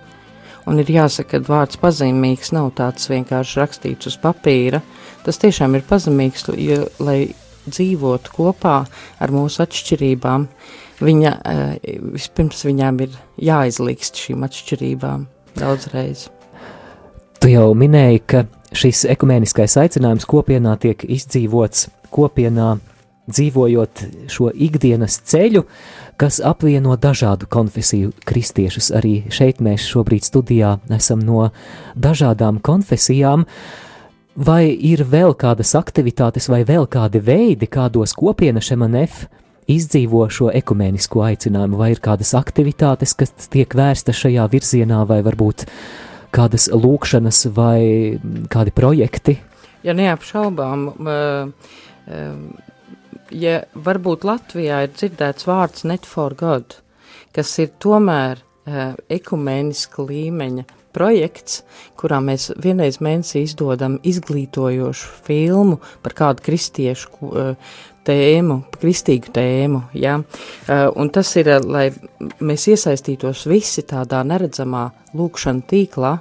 Un 0.69 0.77
ir 0.77 0.91
jāsaka, 0.93 1.39
ka 1.39 1.47
vārds 1.47 1.79
pazemīgs 1.81 2.53
nav 2.53 2.69
tāds 2.77 3.09
vienkārši 3.09 3.59
rakstīts 3.59 4.11
uz 4.11 4.17
papīra, 4.21 4.81
tas 5.25 5.41
tiešām 5.41 5.75
ir 5.77 5.85
pazemīgs, 5.89 6.45
jo, 6.53 6.83
lai 7.01 7.33
dzīvotu 7.65 8.33
kopā 8.35 8.77
ar 9.21 9.33
mūsu 9.33 9.63
atšķirībām, 9.65 10.47
viņa, 11.01 11.31
eh, 11.45 11.97
vispirms 12.13 12.65
viņām 12.67 13.01
ir 13.01 13.17
jāizlikst 13.41 14.19
šīm 14.21 14.45
atšķirībām 14.47 15.25
daudzreiz. 15.59 16.29
Tu 17.41 17.49
jau 17.55 17.73
minēji, 17.73 18.21
ka 18.25 18.45
šis 18.77 19.05
ekumēniskais 19.09 19.75
aicinājums 19.81 20.27
kopienā 20.29 20.77
tiek 20.79 21.03
izdzīvots 21.03 21.89
kopienā, 22.13 22.75
dzīvojot 23.31 24.03
šo 24.31 24.51
ikdienas 24.53 25.19
ceļu, 25.29 25.63
kas 26.21 26.41
apvieno 26.43 26.95
dažādu 26.99 27.47
konfesiju 27.49 28.11
kristiešus. 28.27 28.91
Arī 28.97 29.23
šeit 29.33 29.61
mēs 29.63 29.87
šobrīd 29.89 30.25
studijā 30.27 30.75
esam 30.93 31.23
no 31.25 31.49
dažādām 31.95 32.61
konfesijām. 32.61 33.45
Vai 34.35 34.71
ir 34.71 35.03
vēl 35.03 35.33
kādas 35.35 35.73
aktivitātes 35.75 36.47
vai 36.49 36.61
vēl 36.67 36.87
kādi 36.87 37.19
veidi, 37.19 37.67
kādos 37.67 38.13
kopiena 38.15 38.61
Šemanef 38.63 39.25
izdzīvo 39.69 40.25
šo 40.31 40.49
ekumēnisko 40.55 41.23
aicinājumu, 41.27 41.77
vai 41.79 41.91
ir 41.93 42.01
kādas 42.03 42.33
aktivitātes, 42.37 43.13
kas 43.17 43.33
tiek 43.51 43.75
vērstas 43.77 44.17
šajā 44.23 44.47
virzienā, 44.51 45.03
vai 45.09 45.21
varbūt 45.25 45.65
kādas 46.33 46.69
lūkšanas 46.71 47.45
vai 47.55 48.17
kādi 48.51 48.73
projekti? 48.75 49.37
Ja 49.85 49.95
neapšaubām, 49.97 50.85
ja 53.31 53.55
varbūt 53.73 54.27
Latvijā 54.27 54.83
ir 54.85 54.93
dzirdēts 54.93 55.47
vārds 55.49 55.87
Net 55.89 56.05
for 56.05 56.37
God, 56.37 56.77
kas 57.35 57.55
ir 57.63 57.73
tomēr 57.81 58.43
ekumēniska 59.09 60.05
līmeņa 60.05 60.67
projekts, 60.93 61.61
kurā 61.99 62.19
mēs 62.23 62.49
vienreiz 62.61 62.99
mēnesī 63.03 63.45
izdodam 63.47 63.97
izglītojošu 64.07 65.11
filmu 65.25 65.79
par 66.03 66.15
kādu 66.17 66.45
kristiešu 66.45 67.31
tēmu, 68.07 68.57
kristīgu 68.81 69.31
tēmu, 69.35 69.83
ja? 69.97 70.17
Uh, 70.21 70.87
un 70.99 71.11
tas 71.13 71.29
ir, 71.39 71.51
lai 71.65 71.89
mēs 72.41 72.67
iesaistītos 72.71 73.45
visi 73.49 73.83
tādā 73.87 74.23
neredzamā 74.27 74.87
lūkšana 75.17 75.65
tīklā, 75.69 76.15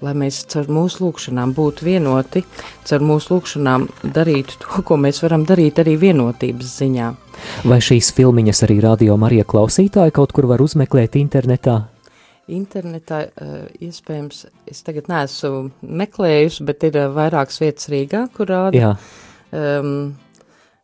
lai 0.00 0.14
mēs 0.16 0.42
caur 0.50 0.70
mūsu 0.72 1.04
lūkšanām 1.04 1.52
būtu 1.56 1.86
vienoti, 1.86 2.42
caur 2.88 3.04
mūsu 3.04 3.34
lūkšanām 3.34 3.86
darītu 4.16 4.60
to, 4.62 4.82
ko 4.86 4.98
mēs 5.00 5.22
varam 5.24 5.44
darīt 5.48 5.80
arī 5.82 5.96
vienotības 6.00 6.74
ziņā. 6.80 7.10
Vai 7.68 7.80
šīs 7.84 8.10
filmiņas 8.16 8.64
arī 8.66 8.80
radio 8.84 9.16
Marija 9.20 9.46
klausītāji 9.48 10.16
kaut 10.16 10.34
kur 10.36 10.48
var 10.50 10.62
uzmeklēt 10.64 11.18
internetā? 11.20 11.82
Internetā 12.50 13.20
uh, 13.28 13.60
iespējams, 13.78 14.42
es 14.66 14.82
tagad 14.82 15.06
neesmu 15.12 15.68
meklējusi, 15.86 16.66
bet 16.66 16.88
ir 16.88 16.98
vairākas 17.14 17.60
vietas 17.62 17.86
Rīgā, 17.92 18.24
kur 18.34 18.50
rāda. 18.50 18.80
Jā. 18.80 18.90
Um, 19.50 19.94
Eh, 20.00 20.29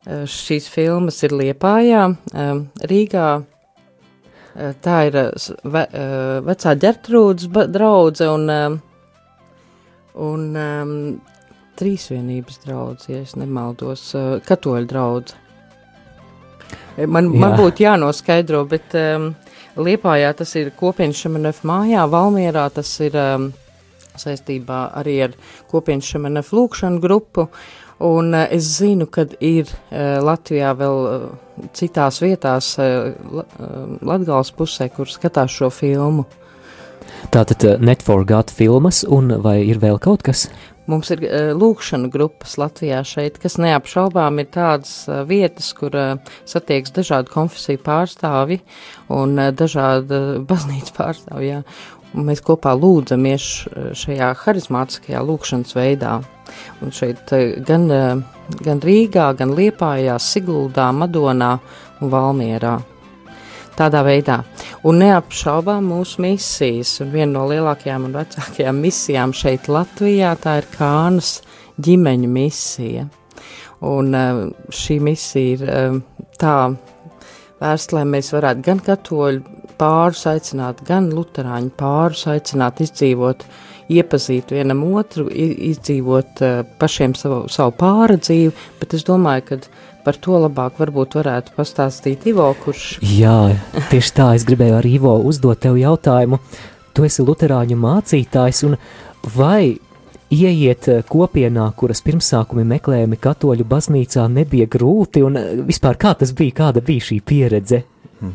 šīs 0.07 0.69
filmas 0.71 1.23
ir 1.27 1.35
Liepājā, 1.35 2.03
eh, 2.33 2.53
Rīgā. 2.87 3.31
Eh, 4.57 4.75
tā 4.81 4.99
ir 5.09 5.16
ve, 5.64 5.87
vecā 6.47 6.75
ģertrūdas 6.81 7.49
draudze 7.73 8.29
un, 8.33 8.49
un 10.14 10.45
um, 10.57 10.92
trīsvienības 11.77 12.62
draudze, 12.64 13.11
ja 13.12 13.19
es 13.21 13.35
nemaldos, 13.37 14.14
katoļu 14.47 14.88
draudze. 14.88 15.35
Man, 16.97 17.29
Jā. 17.29 17.40
man 17.42 17.59
būtu 17.59 17.85
jānoskaidro, 17.85 18.62
bet 18.71 18.95
um, 18.97 19.35
Liepājā 19.77 20.31
tas 20.38 20.55
ir 20.57 20.71
kopienas 20.73 21.19
Šemenef 21.21 21.61
mājā, 21.69 22.07
Valmierā 22.09 22.64
tas 22.73 22.88
ir 23.05 23.19
um, 23.21 23.51
saistībā 24.16 24.87
arī 24.97 25.19
ar 25.27 25.35
kopienas 25.69 26.09
Šemenef 26.09 26.55
lūkšanu 26.57 27.03
grupu, 27.03 27.51
Un 27.99 28.35
uh, 28.35 28.45
es 28.53 28.67
zinu, 28.77 29.07
ka 29.09 29.25
ir 29.41 29.71
uh, 29.71 30.19
Latvijā 30.25 30.75
vēl 30.77 30.99
uh, 31.09 31.27
citās 31.73 32.21
vietās, 32.21 32.75
Latvijas 32.77 34.51
pusē, 34.53 34.91
kur 34.93 35.09
skatās 35.09 35.55
šo 35.57 35.71
filmu. 35.73 36.27
Tātad 37.33 37.65
uh, 37.65 37.79
Netforgāt 37.81 38.53
filmas, 38.53 39.01
un 39.09 39.39
vai 39.41 39.63
ir 39.65 39.81
vēl 39.81 39.97
kaut 40.03 40.27
kas? 40.27 40.51
Mums 40.87 41.09
ir 41.11 41.25
lūkšana 41.59 42.07
grupas 42.15 42.53
Latvijā 42.61 43.01
šeit, 43.03 43.41
kas 43.43 43.57
neapšaubām 43.59 44.37
ir 44.39 44.53
tādas 44.55 44.93
vietas, 45.27 45.73
kur 45.75 45.97
satieks 46.47 46.95
dažādu 46.95 47.33
konfesiju 47.33 47.81
pārstāvi 47.83 48.61
un 49.11 49.35
uh, 49.41 49.49
dažāda 49.57 50.21
baznīca 50.53 50.95
pārstāvi, 51.01 51.49
jā. 51.49 51.65
Un 51.96 51.96
mēs 52.16 52.40
kopā 52.44 52.72
lūdzamies 52.79 53.50
šajā 53.98 54.33
harizmātiskajā 54.44 55.20
lūkšanas 55.26 55.76
veidā. 55.76 56.20
Un 56.83 56.92
šeit 56.92 57.33
eh, 57.33 57.57
gan, 57.66 57.88
eh, 57.90 58.16
gan 58.64 58.83
Rīgā, 58.83 59.31
gan 59.38 59.55
Liepājā, 59.57 60.18
Siguldā, 60.22 60.90
Madonā 60.94 61.57
un 62.00 62.12
Valmierā. 62.12 62.76
Tādā 63.76 64.00
veidā. 64.07 64.38
Un 64.88 65.02
neapšaubām 65.02 65.85
mūsu 65.90 66.22
misijas, 66.24 66.94
un 67.05 67.12
viena 67.12 67.35
no 67.35 67.44
lielākajām 67.50 68.07
un 68.09 68.16
vecākajām 68.16 68.81
misijām 68.81 69.35
šeit 69.37 69.68
Latvijā, 69.68 70.33
tā 70.40 70.59
ir 70.62 70.68
Kānas 70.72 71.42
ģimeņu 71.85 72.33
misija. 72.33 73.07
Un 73.85 74.14
eh, 74.16 74.42
šī 74.72 75.00
misija 75.05 75.57
ir 75.59 76.02
tā 76.40 76.57
vērsta, 77.61 77.98
lai 77.98 78.07
mēs 78.09 78.33
varētu 78.33 78.64
gan 78.64 78.81
katoļu 78.85 79.56
pārus 79.79 80.27
aicināt, 80.31 80.83
gan 80.87 81.11
luterāņu 81.15 81.73
pārus 81.79 82.27
aicināt 82.33 82.83
izdzīvot, 82.85 83.47
iepazīt 83.93 84.51
vienam 84.57 84.83
otru, 84.99 85.29
izdzīvot 85.31 86.43
uh, 86.43 86.62
pašiem 86.81 87.15
savu, 87.19 87.45
savu 87.53 87.75
pāra 87.79 88.19
dzīvi, 88.19 88.55
bet 88.81 88.97
es 88.99 89.07
domāju, 89.07 89.47
ka 89.51 89.61
par 90.07 90.19
to 90.23 90.39
labāk 90.39 90.79
varbūt 90.79 91.17
varētu 91.19 91.55
pastāstīt 91.57 92.29
Ivo, 92.31 92.47
kurš. 92.62 92.99
Jā, 93.03 93.57
tieši 93.91 94.12
tā, 94.15 94.29
es 94.39 94.47
gribēju 94.47 94.79
ar 94.79 94.87
Ivo 94.87 95.17
uzdot 95.27 95.65
tev 95.65 95.79
jautājumu. 95.81 96.39
Tu 96.95 97.09
esi 97.09 97.25
luterāņu 97.27 97.77
mācītājs, 97.81 98.62
un 98.69 98.79
vai 99.35 99.75
ieiet 100.33 100.89
kopienā, 101.11 101.67
kuras 101.79 102.03
pirmsākumi 102.07 102.65
meklējumi 102.67 103.19
katoļu 103.23 103.67
baznīcā 103.69 104.27
nebija 104.33 104.67
grūti, 104.71 105.23
un 105.27 105.39
vispār 105.67 105.99
kā 106.01 106.15
tas 106.19 106.33
bija, 106.37 106.55
kāda 106.62 106.83
bija 106.87 107.11
šī 107.11 107.21
pieredze? 107.27 107.83
Hmm. 108.21 108.35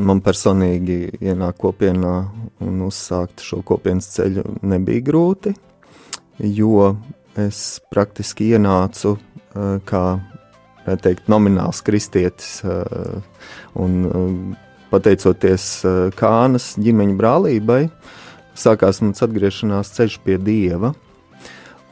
Man 0.00 0.22
personīgi 0.24 1.18
ienākt 1.20 1.58
kopienā 1.60 2.14
un 2.64 2.80
uzsākt 2.86 3.42
šo 3.44 3.60
kopienas 3.66 4.08
ceļu 4.14 4.44
nebija 4.64 5.04
grūti, 5.04 5.52
jo 6.40 6.94
es 7.36 7.80
praktiski 7.92 8.54
ienācu 8.56 9.12
uh, 9.18 9.76
kā 9.84 10.04
teikt, 11.04 11.28
nomināls 11.28 11.82
kristietis 11.84 12.62
uh, 12.64 13.20
un 13.78 14.00
uh, 14.08 14.56
pateicoties 14.92 15.66
Kānas 16.16 16.72
ģimeņa 16.80 17.14
brālībai, 17.16 17.82
sākās 18.56 19.00
mans 19.04 19.24
atgriešanās 19.24 19.92
ceļš 19.96 20.18
pie 20.24 20.36
Dieva. 20.40 20.92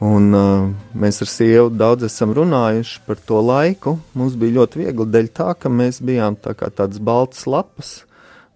Un, 0.00 0.30
uh, 0.32 0.70
mēs 0.96 1.20
ar 1.20 1.28
sievu 1.28 1.66
daudz 1.76 2.06
esam 2.06 2.30
runājuši 2.32 3.02
par 3.04 3.18
to 3.28 3.40
laiku. 3.44 3.98
Mums 4.16 4.38
bija 4.40 4.56
ļoti 4.56 4.80
viegli 4.80 5.04
dēļ 5.12 5.28
tā, 5.36 5.50
ka 5.60 5.68
mēs 5.68 6.00
bijām 6.00 6.38
tā 6.40 6.54
kā 6.56 6.70
tādas 6.72 7.02
baltas 7.04 7.44
lapas. 7.44 7.90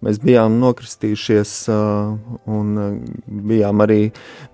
Mēs 0.01 0.17
bijām 0.21 0.57
nokristījušies 0.61 1.53
uh, 1.69 2.17
un 2.49 2.73
uh, 2.81 2.97
bijām 3.45 3.85
arī 3.85 3.99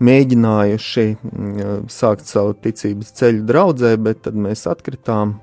mēģinājuši 0.04 1.08
uh, 1.16 1.74
sākt 1.92 2.28
savu 2.28 2.58
ticības 2.60 3.16
ceļu 3.22 3.48
draudzē, 3.48 3.96
bet 3.96 4.26
tad 4.28 4.36
mēs 4.36 4.68
atkritām 4.68 5.38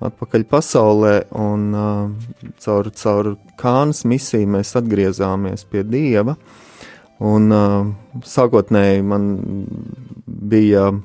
atpakaļ 0.00 0.48
pasaulē 0.48 1.16
un 1.44 1.72
uh, 1.76 2.52
caur, 2.64 2.88
caur 2.96 3.34
kānas 3.60 4.06
misiju 4.08 4.48
mēs 4.56 4.72
atgriezāmies 4.80 5.68
pie 5.68 5.84
Dieva. 5.84 6.40
Uh, 6.40 6.62
Un, 7.24 7.48
uh, 7.48 8.20
sākotnēji 8.28 9.04
man 9.08 9.28
bija 10.26 10.90
uh, 10.92 10.98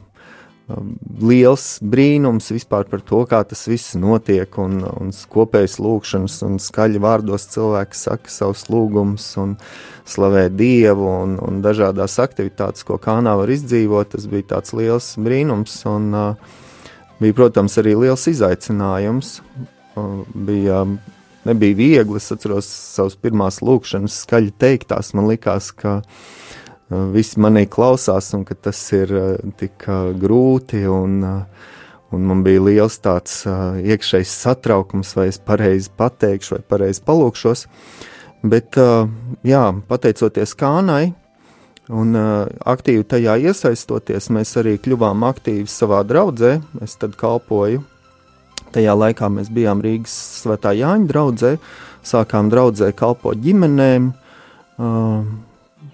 liels 1.24 1.78
brīnums 1.80 2.50
vispār 2.52 2.89
par 2.91 3.04
to, 3.08 3.21
kā 3.30 3.39
tas 3.47 3.63
viss 3.69 3.95
notiek, 4.00 4.58
un, 4.60 4.82
un 4.84 5.13
kopējas 5.32 5.78
lūkšanas, 5.80 6.36
un 6.47 6.60
skaļi 6.60 7.00
vārdos 7.04 7.47
cilvēki 7.54 7.97
saka 7.97 8.34
savus 8.34 8.65
lūgumus, 8.71 9.30
un 9.39 9.56
slavē 10.10 10.50
Dievu, 10.52 11.08
un, 11.24 11.38
un 11.39 11.62
dažādās 11.63 12.17
aktivitātes, 12.24 12.84
ko 12.88 13.00
kānā 13.02 13.38
var 13.39 13.54
izdzīvot. 13.54 14.12
Tas 14.15 14.28
bija 14.32 14.50
tāds 14.58 14.76
liels 14.76 15.13
brīnums, 15.15 15.78
un 15.88 16.12
uh, 16.12 16.52
bija, 17.24 17.39
protams, 17.39 17.80
arī 17.80 17.95
liels 18.04 18.28
izaicinājums. 18.34 19.38
Uh, 19.95 20.28
bija 20.36 20.84
nebija 21.47 21.77
viegli. 21.77 22.19
Es 22.19 22.32
atceros 22.34 22.67
savas 22.67 23.17
pirmās 23.19 23.62
lūkšanas, 23.65 24.21
skaļi 24.25 24.54
teiktās. 24.62 25.13
Man 25.17 25.30
likās, 25.32 25.71
ka 25.75 25.99
uh, 26.01 27.06
visi 27.13 27.41
manī 27.41 27.67
klausās 27.71 28.32
un 28.38 28.45
ka 28.47 28.58
tas 28.69 28.82
ir 28.97 29.15
uh, 29.15 29.54
tik 29.60 29.88
uh, 29.88 30.12
grūti. 30.17 30.84
Un, 30.89 31.21
un 32.12 32.27
man 32.27 32.43
bija 32.43 32.65
liels 32.67 32.99
tāds 33.04 33.41
iekšējs 33.47 34.36
satraukums, 34.43 35.15
vai 35.15 35.30
es 35.32 35.39
pareizi 35.39 35.93
pateikšu, 35.97 36.58
vai 36.58 36.63
pareizi 36.75 37.04
palūkšos. 37.08 37.67
Bet, 38.41 38.75
jā, 39.45 39.65
pateicoties 39.88 40.56
Kānai, 40.58 41.13
Un 41.91 42.15
uh, 42.15 42.45
aktīvi 42.71 43.04
tajā 43.04 43.34
iesaistoties, 43.49 44.30
mēs 44.32 44.54
arī 44.62 44.77
kļuvām 44.80 45.25
aktīvi 45.27 45.67
savā 45.67 45.99
draudzē. 46.08 46.60
Es 46.86 46.95
tad 47.01 47.17
kalpoju 47.19 47.82
Tajā 48.71 48.95
laikā 48.95 49.27
mēs 49.34 49.51
bijām 49.53 49.81
Rīgas 49.84 50.13
Svētā 50.41 50.71
Jāņa 50.77 51.10
draugzē, 51.10 51.55
sākām 52.07 52.49
draudzē 52.51 52.91
kalpot 52.97 53.39
ģimenēm, 53.43 54.12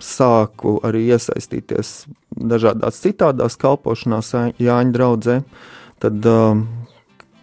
sāku 0.03 0.77
arī 0.85 1.07
iesaistīties 1.09 1.93
dažādās 2.37 3.01
citādās 3.01 3.57
kalpošanās 3.59 4.33
Jāņa 4.61 4.93
draudzē. 4.93 5.39
Tad 6.03 6.27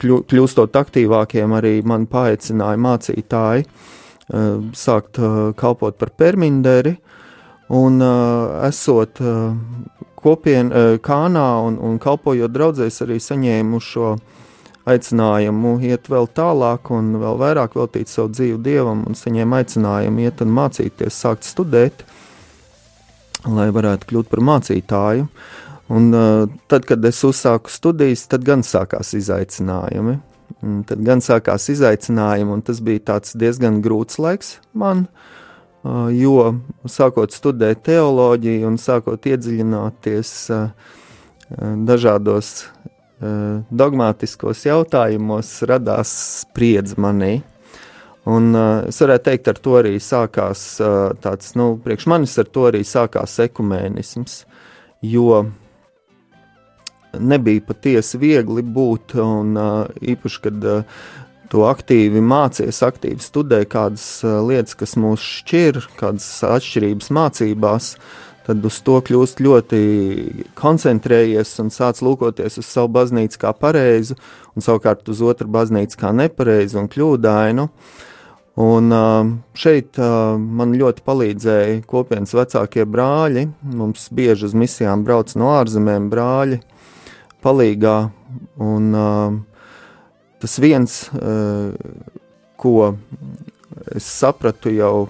kļūstot 0.05 0.77
aktīvākiem 0.79 1.55
arī 1.57 1.81
man 1.87 2.07
paaicināja 2.11 2.81
mācītāji 2.81 3.67
sākt 4.79 5.21
kalpot 5.61 5.99
par 5.99 6.13
perminderi 6.17 6.95
un 7.75 7.99
esot 8.65 9.21
kopien 10.25 10.71
kānā 11.05 11.49
un, 11.67 11.77
un 11.77 11.99
kalpojot 12.01 12.53
draudzēs 12.53 13.03
arī 13.05 13.19
saņēmu 13.21 13.81
šo 13.85 14.15
aicinājumu 14.89 15.79
iet 15.85 16.09
vēl 16.13 16.29
tālāk 16.37 16.91
un 16.93 17.15
vēl 17.21 17.39
vairāk 17.41 17.77
veltīt 17.79 18.11
savu 18.13 18.33
dzīvi 18.35 18.61
dievam, 18.65 19.05
un 19.09 19.17
saņēma 19.17 19.63
aicinājumu 19.63 20.27
iet 20.27 20.43
un 20.45 20.53
mācīties, 20.59 21.21
sākt 21.25 21.49
studēt, 21.49 22.05
lai 23.49 23.71
varētu 23.75 24.11
kļūt 24.11 24.31
par 24.33 24.45
mācītāju. 24.45 25.29
Un, 25.95 26.07
uh, 26.17 26.45
tad, 26.69 26.87
kad 26.89 27.05
es 27.05 27.19
uzsāku 27.27 27.73
studijas, 27.73 28.25
tad 28.29 28.45
gan 28.45 28.65
sākās 28.65 29.13
izaicinājumi. 29.17 30.19
Un 30.65 30.79
tad 30.89 31.03
gan 31.05 31.21
sākās 31.25 31.69
izaicinājumi, 31.73 32.53
un 32.57 32.63
tas 32.65 32.81
bija 32.85 33.19
diezgan 33.37 33.83
grūts 33.85 34.17
laiks 34.21 34.59
man, 34.73 35.07
uh, 35.85 36.09
jo 36.13 36.55
sākot 36.89 37.37
studēt 37.37 37.85
teoloģiju 37.85 38.69
un 38.69 38.81
sākot 38.81 39.29
iedziļināties 39.29 40.33
uh, 40.57 40.71
dažādos 41.85 42.55
Eh, 42.65 42.94
dogmatiskos 43.23 44.65
jautājumos 44.67 45.51
radās 45.71 46.11
spriedze 46.43 46.99
manī. 47.01 47.37
Un, 48.25 48.55
uh, 48.57 48.87
es 48.89 48.97
varētu 49.03 49.27
teikt, 49.27 49.51
ar 49.53 49.59
to 49.61 49.75
arī 49.83 49.99
sākās 50.01 50.63
uh, 50.81 51.13
tāds, 51.21 51.53
nu, 51.61 51.75
priekš 51.85 52.07
manis 52.09 52.39
ar 52.41 52.49
to 52.49 52.65
arī 52.71 52.81
sākās 52.89 53.37
ekumēnisms, 53.45 54.39
jo 55.05 55.43
nebija 57.21 57.67
patiesi 57.69 58.21
viegli 58.23 58.65
būt, 58.65 59.19
un 59.21 59.53
uh, 59.61 59.93
īpaši, 60.01 60.41
kad 60.47 60.69
uh, 60.71 61.05
to 61.53 61.67
aktīvi 61.69 62.25
mācies, 62.25 62.81
aktīvi 62.87 63.21
studē 63.21 63.61
kādas 63.69 64.07
uh, 64.25 64.41
lietas, 64.49 64.73
kas 64.81 64.97
mūs 64.97 65.29
šķir, 65.43 65.83
kādas 66.01 66.31
atšķirības 66.49 67.13
mācībās, 67.13 67.93
uh, 67.99 68.34
tad 68.45 68.65
uz 68.69 68.79
to 68.85 68.99
kļūst 69.05 69.41
ļoti 69.45 69.83
koncentrējies 70.59 71.55
un 71.63 71.71
sāc 71.73 72.01
lūkoties 72.05 72.59
uz 72.61 72.67
savu 72.69 72.93
baznīcu 72.99 73.41
kā 73.41 73.55
pareizu, 73.57 74.19
un 74.55 74.65
savukārt 74.65 75.09
uz 75.09 75.23
otru 75.25 75.49
baznīcu 75.53 76.01
kā 76.01 76.13
nepareizu 76.17 76.83
un 76.83 76.91
kļūdainu. 76.93 77.69
Un 78.65 78.93
šeit 79.59 79.99
man 79.99 80.77
ļoti 80.79 81.03
palīdzēja 81.03 81.81
kopienas 81.91 82.37
vecākie 82.37 82.85
brāļi. 82.87 83.49
Mums 83.75 84.07
bieži 84.15 84.47
uz 84.47 84.55
misijām 84.55 85.03
brauc 85.07 85.33
no 85.41 85.49
ārzemēm 85.57 86.07
brāļi 86.13 86.61
palīgā. 87.43 87.97
Un 88.63 88.93
tas 90.45 90.55
viens, 90.63 91.01
ko 92.63 92.77
es 93.91 94.07
sapratu 94.07 94.71
jau 94.71 95.09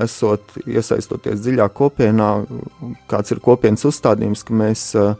esot 0.00 0.56
iesaistoties 0.66 1.42
dziļā 1.44 1.68
kopienā, 1.76 2.28
kāds 3.10 3.34
ir 3.34 3.42
kopienas 3.44 3.84
uzstādījums, 3.88 4.44
ka 4.46 4.56
mēs 4.56 4.84
uh, 4.98 5.16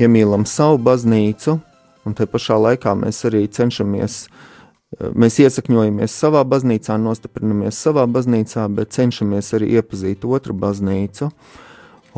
iemīlam 0.00 0.46
savu 0.48 0.80
baznīcu, 0.82 1.58
un 2.06 2.16
te 2.18 2.26
pašā 2.26 2.58
laikā 2.58 2.94
mēs 2.98 3.22
arī 3.28 3.44
cenšamies, 3.52 4.18
uh, 4.26 5.10
mēs 5.14 5.38
iesakņojamies 5.44 6.18
savā 6.24 6.44
baznīcā, 6.48 6.98
nostiprinamies 7.00 7.78
savā 7.78 8.06
baznīcā, 8.10 8.68
bet 8.74 8.94
cenšamies 8.96 9.52
arī 9.58 9.74
iepazīt 9.78 10.26
otru 10.26 10.56
baznīcu. 10.58 11.30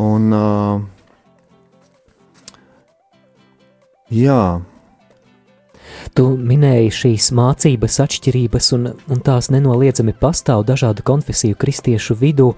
Un, 0.01 0.31
uh, 0.35 0.81
jā, 4.11 4.42
Tu 6.14 6.26
minēji 6.38 6.92
šīs 6.94 7.30
mācības 7.37 8.00
atšķirības, 8.04 8.70
un, 8.76 8.90
un 9.11 9.22
tās 9.24 9.50
nenoliedzami 9.54 10.16
pastāv 10.20 10.64
dažādu 10.68 11.04
konfesiju 11.07 11.59
kristiešu 11.61 12.16
vidū. 12.20 12.52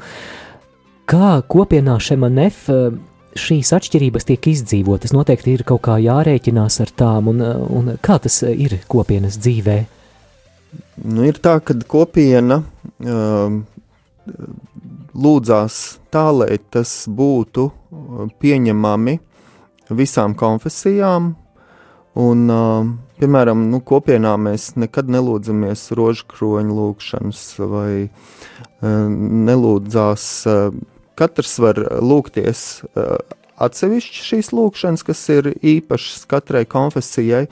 Kā 1.06 1.36
kopienā 1.46 1.98
Šemanef 2.02 2.64
eh, 2.72 2.88
šīs 3.36 3.72
atšķirības 3.76 4.28
tiek 4.32 4.50
izdzīvotas? 4.52 5.14
Noteikti 5.16 5.54
ir 5.54 5.66
kaut 5.68 5.84
kā 5.86 6.00
jārēķinās 6.02 6.80
ar 6.84 6.92
tām, 6.96 7.30
un, 7.34 7.44
un 7.80 7.94
kā 8.02 8.18
tas 8.22 8.42
ir 8.48 8.80
kopienas 8.90 9.38
dzīvē? 9.38 9.78
Nu, 11.04 11.24
ir 11.28 11.38
tā, 11.44 11.58
ka 11.64 11.76
kopiena 11.88 12.62
um, 12.98 13.60
lūdzās 15.16 15.80
tā, 16.12 16.26
lai 16.34 16.58
tas 16.72 17.04
būtu 17.08 17.68
pieņemami 18.40 19.18
visām 19.96 20.34
konfesijām, 20.38 21.34
Un, 22.16 22.46
uh, 22.48 22.86
piemēram, 23.20 23.66
nu, 23.68 23.82
kopienā 23.84 24.32
mēs 24.40 24.70
nekad 24.80 25.10
nelūdzamies 25.12 25.90
rožkroņu 25.98 26.76
lūgšanas 26.78 27.42
vai 27.60 27.90
uh, 28.08 29.08
nelūdzās. 29.48 30.28
Uh, 30.48 30.78
katrs 31.16 31.58
var 31.60 31.80
lūgties 32.00 32.62
uh, 32.88 33.18
atsevišķi 33.60 34.24
šīs 34.30 34.52
lūkšanas, 34.56 35.04
kas 35.04 35.22
ir 35.32 35.50
īpašas 35.60 36.24
katrai 36.30 36.64
konfesijai, 36.68 37.46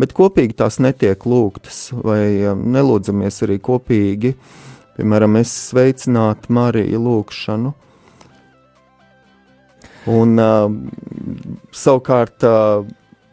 bet 0.00 0.12
kopīgi 0.16 0.56
tās 0.60 0.80
netiek 0.84 1.24
lūgtas, 1.28 1.86
vai 1.96 2.44
um, 2.52 2.68
nelūdzamies 2.76 3.42
arī 3.46 3.60
kopīgi. 3.64 4.34
Piemēram, 5.00 5.40
es 5.40 5.52
sveicinātu 5.70 6.52
Mariju 6.52 7.00
lūgšanu. 7.08 7.74
Un 10.12 10.40
uh, 10.40 10.72
savukārt 11.76 12.44
uh, 12.48 12.88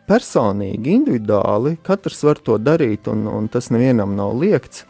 personīgi, 0.08 0.94
individuāli, 0.96 1.78
katrs 1.86 2.24
var 2.28 2.40
to 2.44 2.58
darīt, 2.62 3.10
un, 3.12 3.26
un 3.30 3.50
tas 3.52 3.72
nevienam 3.74 4.16
nav 4.18 4.36
liekts. 4.40 4.86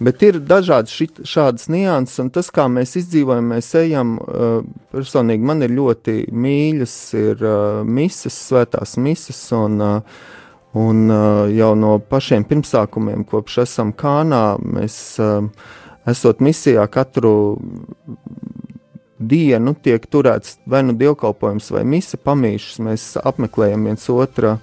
Bet 0.00 0.22
ir 0.24 0.38
dažādas 0.48 0.94
šit, 0.96 1.18
šādas 1.28 1.68
nianses, 1.68 2.22
un 2.22 2.30
tas, 2.32 2.48
kā 2.54 2.64
mēs 2.72 2.94
izdzīvojam, 3.02 3.50
mēs 3.52 3.68
ejam. 3.82 4.14
Uh, 4.24 4.62
personīgi 4.94 5.44
man 5.44 5.60
ir 5.66 5.74
ļoti 5.76 6.14
mīļas, 6.32 6.94
ir 7.20 7.44
uh, 7.44 7.82
misas, 7.84 8.38
svētās 8.48 8.96
misas, 8.96 9.42
un, 9.52 9.76
uh, 9.84 10.24
un 10.80 11.12
jau 11.52 11.74
no 11.76 11.98
pašiem 12.00 12.46
pirmsākumiem, 12.48 13.26
kopš 13.28 13.58
esam 13.66 13.92
Kānā, 13.92 14.54
mēs 14.62 15.18
esot 16.08 16.40
misijā 16.40 16.86
katru 16.88 17.32
dienu 19.20 19.74
tiek 19.76 20.04
turēts 20.10 20.58
vai 20.66 20.82
nu 20.86 20.96
dievkalpojums 20.98 21.70
vai 21.76 21.84
mise 21.84 22.16
pamīšas, 22.16 22.80
mēs 22.84 23.06
apmeklējam 23.20 23.84
viens 23.90 24.08
otra 24.12 24.56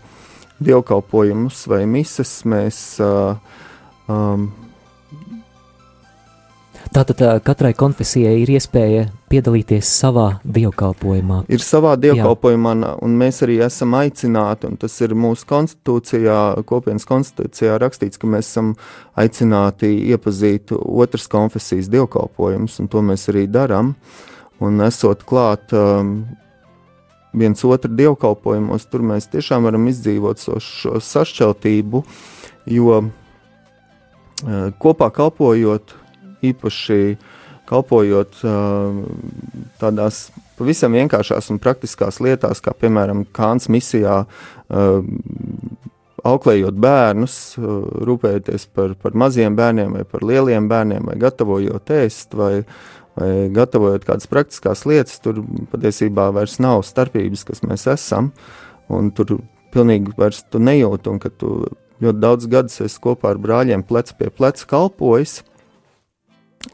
dievkalpojumus 0.57 1.67
vai 1.69 1.83
mises, 1.89 2.39
mēs 2.49 2.79
uh, 3.03 3.37
um, 4.09 4.49
Tātad 6.93 7.19
katrai 7.43 7.73
konfesijai 7.75 8.37
ir 8.41 8.51
iespēja 8.55 9.07
piedalīties 9.31 9.89
savā 9.99 10.39
dievkalpojumā. 10.47 11.41
Ir 11.51 11.63
savā 11.63 11.95
dievkalpojumā, 11.99 12.73
Jā. 12.79 12.93
un 13.03 13.17
mēs 13.19 13.41
arī 13.45 13.57
esam 13.65 13.95
aicināti, 13.97 14.69
un 14.69 14.77
tas 14.79 14.95
ir 15.03 15.15
mūsu 15.17 15.47
konstitūcijā, 15.49 16.37
kopienas 16.69 17.07
konstitūcijā 17.09 17.75
rakstīts, 17.83 18.21
ka 18.21 18.29
mēs 18.31 18.51
esam 18.53 18.71
aicināti 19.19 19.91
iepazīt 20.13 20.71
otras 20.77 21.27
konfesijas 21.31 21.91
dievkalpojumus, 21.91 22.79
un 22.83 22.91
to 22.93 23.03
mēs 23.03 23.27
arī 23.33 23.47
darām. 23.51 23.93
Un 24.63 24.81
esot 24.81 25.21
klāt 25.27 25.73
um, 25.77 26.19
viens 27.37 27.61
otru 27.67 27.93
dievkalpojumos, 27.93 28.87
tur 28.89 29.05
mēs 29.05 29.29
tiešām 29.33 29.67
varam 29.67 29.85
izdzīvot 29.91 30.41
šo, 30.41 30.57
šo 30.63 30.97
sašķeltību, 31.03 32.03
jo 32.73 32.99
uh, 33.01 33.11
kopā 34.81 35.11
kalpojot 35.13 35.93
īpaši 36.45 37.17
kalpojot 37.67 38.39
tādās 39.81 40.27
pavisam 40.57 40.95
vienkāršās 40.95 41.51
un 41.51 41.59
praktiskās 41.61 42.21
lietās, 42.23 42.61
kā 42.63 42.73
piemēram 42.77 43.25
Kāns 43.35 43.67
misijā, 43.71 44.21
auklējot 46.27 46.77
bērnus, 46.83 47.37
rūpējoties 48.07 48.67
par, 48.75 48.95
par 49.01 49.17
maziem 49.19 49.55
bērniem 49.57 49.97
vai 49.99 50.05
par 50.07 50.25
lieliem 50.27 50.69
bērniem, 50.71 51.07
vai 51.07 51.17
gatavojot 51.21 51.93
ēst, 51.99 52.35
vai, 52.37 52.53
vai 53.17 53.49
gatavojot 53.53 54.05
kādas 54.07 54.29
praktiskās 54.29 54.85
lietas, 54.89 55.17
tur 55.23 55.41
patiesībā 55.71 56.29
vairs 56.35 56.59
nav 56.63 56.83
starpības, 56.85 57.45
kas 57.47 57.63
mēs 57.65 57.87
esam, 57.89 58.31
tur 59.17 59.39
pilnīgi 59.73 60.13
vairs 60.17 60.43
tu 60.51 60.61
nejūti, 60.63 61.11
un 61.11 61.21
ka 61.21 61.33
tu 61.33 61.59
ļoti 62.03 62.21
daudz 62.21 62.49
gadus 62.51 62.81
esi 62.85 63.01
kopā 63.01 63.33
ar 63.33 63.41
brāļiem 63.41 63.85
plec 63.87 64.13
pie 64.17 64.29
pleca 64.33 64.67
kalpojis, 64.69 65.41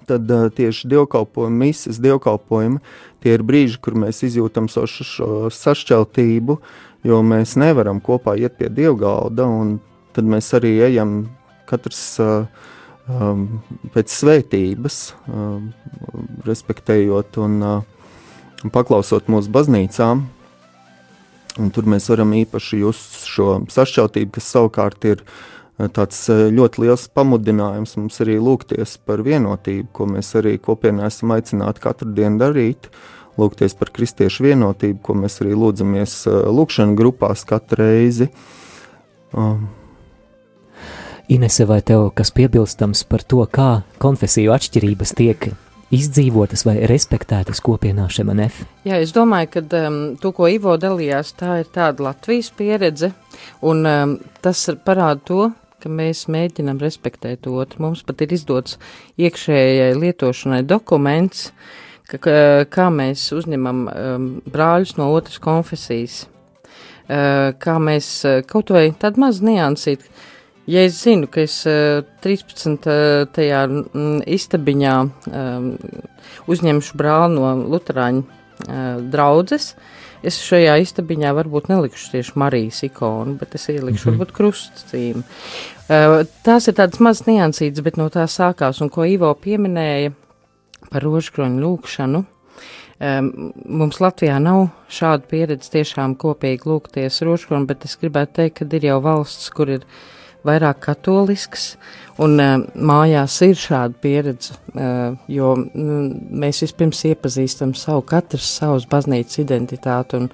tad 0.07 0.29
uh, 0.31 0.49
tieši 0.51 0.89
dievkalpojumi, 0.91 1.67
misijas 1.67 1.99
dievkalpojumi, 2.03 2.81
tie 3.23 3.37
ir 3.37 3.45
brīži, 3.47 3.79
kur 3.83 3.97
mēs 3.99 4.23
izjūtam 4.27 4.67
šo, 4.71 4.85
šo 4.87 5.29
sašķeltību, 5.53 6.57
jo 7.07 7.21
mēs 7.25 7.55
nevaram 7.59 8.01
kopā 8.03 8.35
iet 8.39 8.57
pie 8.59 8.71
dievgalda, 8.73 9.47
un 9.47 9.77
tad 10.15 10.27
mēs 10.29 10.51
arī 10.57 10.75
ejam 10.89 11.23
katrs 11.69 12.01
uh, 12.23 12.47
um, 13.07 13.47
pēc 13.95 14.13
svētības, 14.13 14.99
um, 15.27 15.71
respektējot 16.47 17.39
un 17.43 17.57
uh, 17.63 18.05
paklausot 18.73 19.31
mūsu 19.31 19.51
baznīcām. 19.53 20.27
Un 21.61 21.69
tur 21.69 21.85
mēs 21.85 22.09
varam 22.09 22.31
īpaši 22.33 22.79
just 22.81 23.25
šo 23.29 23.59
sašķeltību, 23.69 24.31
kas 24.33 24.53
savukārt 24.55 25.05
ir 25.05 25.19
uh, 25.21 25.33
tāds 25.93 26.19
eh, 26.29 26.47
ļoti 26.53 26.83
liels 26.85 27.07
pamudinājums 27.13 27.97
mums 27.97 28.21
arī 28.23 28.37
lūgties 28.41 28.97
par 29.05 29.23
vienotību, 29.25 29.89
ko 29.91 30.07
mēs 30.09 30.33
arī 30.39 30.57
kopienā 30.61 31.09
esam 31.09 31.33
aicināti 31.35 31.83
katru 31.83 32.13
dienu 32.13 32.41
darīt. 32.41 32.89
Lūgties 33.33 33.73
par 33.73 33.89
kristiešu 33.89 34.45
vienotību, 34.45 34.99
ko 35.01 35.15
mēs 35.17 35.39
arī 35.41 35.55
lūdzamies 35.57 36.17
eh, 36.29 36.41
lūkšanas 36.53 36.99
grupās 36.99 37.45
katru 37.49 37.83
reizi. 37.83 38.29
Um. 39.33 39.82
Inese, 41.31 41.63
vai 41.65 41.79
tev 41.81 42.09
kas 42.17 42.33
piebilstams 42.35 43.05
par 43.07 43.23
to, 43.23 43.45
kā 43.47 43.83
konfesiju 44.03 44.51
atšķirības 44.51 45.13
tiek 45.15 45.45
izdzīvotas 45.93 46.65
vai 46.67 46.75
respektētas 46.89 47.61
kopienā 47.63 48.09
Šemanef? 48.11 48.63
Jā, 48.83 48.97
es 48.99 49.13
domāju, 49.15 49.51
ka 49.53 49.63
um, 49.85 49.99
to, 50.19 50.33
ko 50.35 50.49
Ivo 50.51 50.75
dalījās, 50.81 51.31
tā 51.39 51.61
ir 51.61 51.69
tāda 51.71 52.09
Latvijas 52.09 52.49
pieredze, 52.57 53.13
un 53.63 53.85
um, 53.87 54.17
tas 54.43 54.65
parāda 54.83 55.23
to, 55.29 55.45
ka 55.83 55.91
mēs 55.91 56.25
mēģinam 56.31 56.81
respektēt 56.83 57.47
otru. 57.47 57.85
Mums 57.85 58.03
pat 58.07 58.23
ir 58.23 58.35
izdots 58.35 58.77
iekšējai 59.19 59.95
lietošanai 59.99 60.61
dokuments, 60.67 61.49
ka, 62.11 62.19
ka, 62.19 62.35
kā 62.71 62.89
mēs 62.91 63.29
uzņemam 63.35 63.81
um, 63.87 64.29
brāļus 64.43 64.97
no 64.99 65.11
otras 65.15 65.39
konfesijas. 65.43 66.25
Uh, 67.03 67.51
kā 67.59 67.79
mēs 67.83 68.11
uh, 68.27 68.39
kaut 68.47 68.71
vai 68.71 68.89
tādu 68.99 69.23
mazu 69.23 69.43
niansīt, 69.47 70.05
ja 70.67 70.85
es 70.87 71.01
zinu, 71.03 71.27
ka 71.31 71.43
es 71.43 71.59
uh, 71.69 72.03
13. 72.25 72.87
Uh, 72.87 73.25
tajā 73.33 73.65
mm, 73.67 74.21
istabiņā 74.37 74.95
um, 75.03 75.73
uzņemšu 76.47 76.99
brāli 76.99 77.37
no 77.39 77.55
Lutāņu 77.73 78.23
uh, 78.23 79.03
draudzes, 79.11 79.73
uh, 79.73 79.91
Es 80.23 80.37
šajā 80.39 80.77
istabiņā 80.79 81.33
varbūt 81.35 81.67
nelikšu 81.67 82.13
tieši 82.13 82.37
Marijas 82.39 82.79
ikonu, 82.87 83.35
bet 83.39 83.57
es 83.57 83.67
ielikšu 83.67 83.89
mm 83.91 84.13
-hmm. 84.13 84.19
varbūt 84.19 84.35
krustcīmu. 84.37 85.23
Uh, 85.83 86.23
tās 86.47 86.67
ir 86.67 86.77
tādas 86.79 86.99
mazas 87.03 87.27
niansītas, 87.27 87.83
bet 87.83 87.97
no 87.99 88.07
tā 88.09 88.23
sākās, 88.23 88.79
un 88.81 88.89
ko 88.89 89.03
Ivo 89.03 89.33
pieminēja 89.33 90.13
par 90.89 91.03
rožkroņu 91.03 91.59
lūkšanu. 91.59 92.23
Um, 93.03 93.51
mums 93.65 93.99
Latvijā 93.99 94.39
nav 94.39 94.69
šāda 94.87 95.27
pieredze 95.27 95.69
tiešām 95.71 96.15
kopīgi 96.15 96.69
lūgties 96.71 97.21
rožkroņu, 97.21 97.65
bet 97.65 97.85
es 97.85 97.97
gribētu 97.99 98.33
teikt, 98.33 98.57
ka 98.59 98.75
ir 98.75 98.83
jau 98.85 99.01
valsts, 99.01 99.49
kur 99.49 99.69
ir 99.69 99.81
vairāk 100.47 100.81
katolisks, 100.83 101.73
Un 102.21 102.37
uh, 102.37 102.59
mājās 102.77 103.39
ir 103.41 103.55
šāda 103.57 103.97
pieredze, 104.03 104.53
uh, 104.77 105.15
jo 105.31 105.55
nu, 105.57 105.95
mēs 106.43 106.59
vispirms 106.61 106.99
iepazīstam 107.09 107.71
savu, 107.77 108.03
katrs 108.05 108.51
savus 108.59 108.85
baznīcas 108.89 109.39
identitāti 109.41 110.19
un 110.19 110.27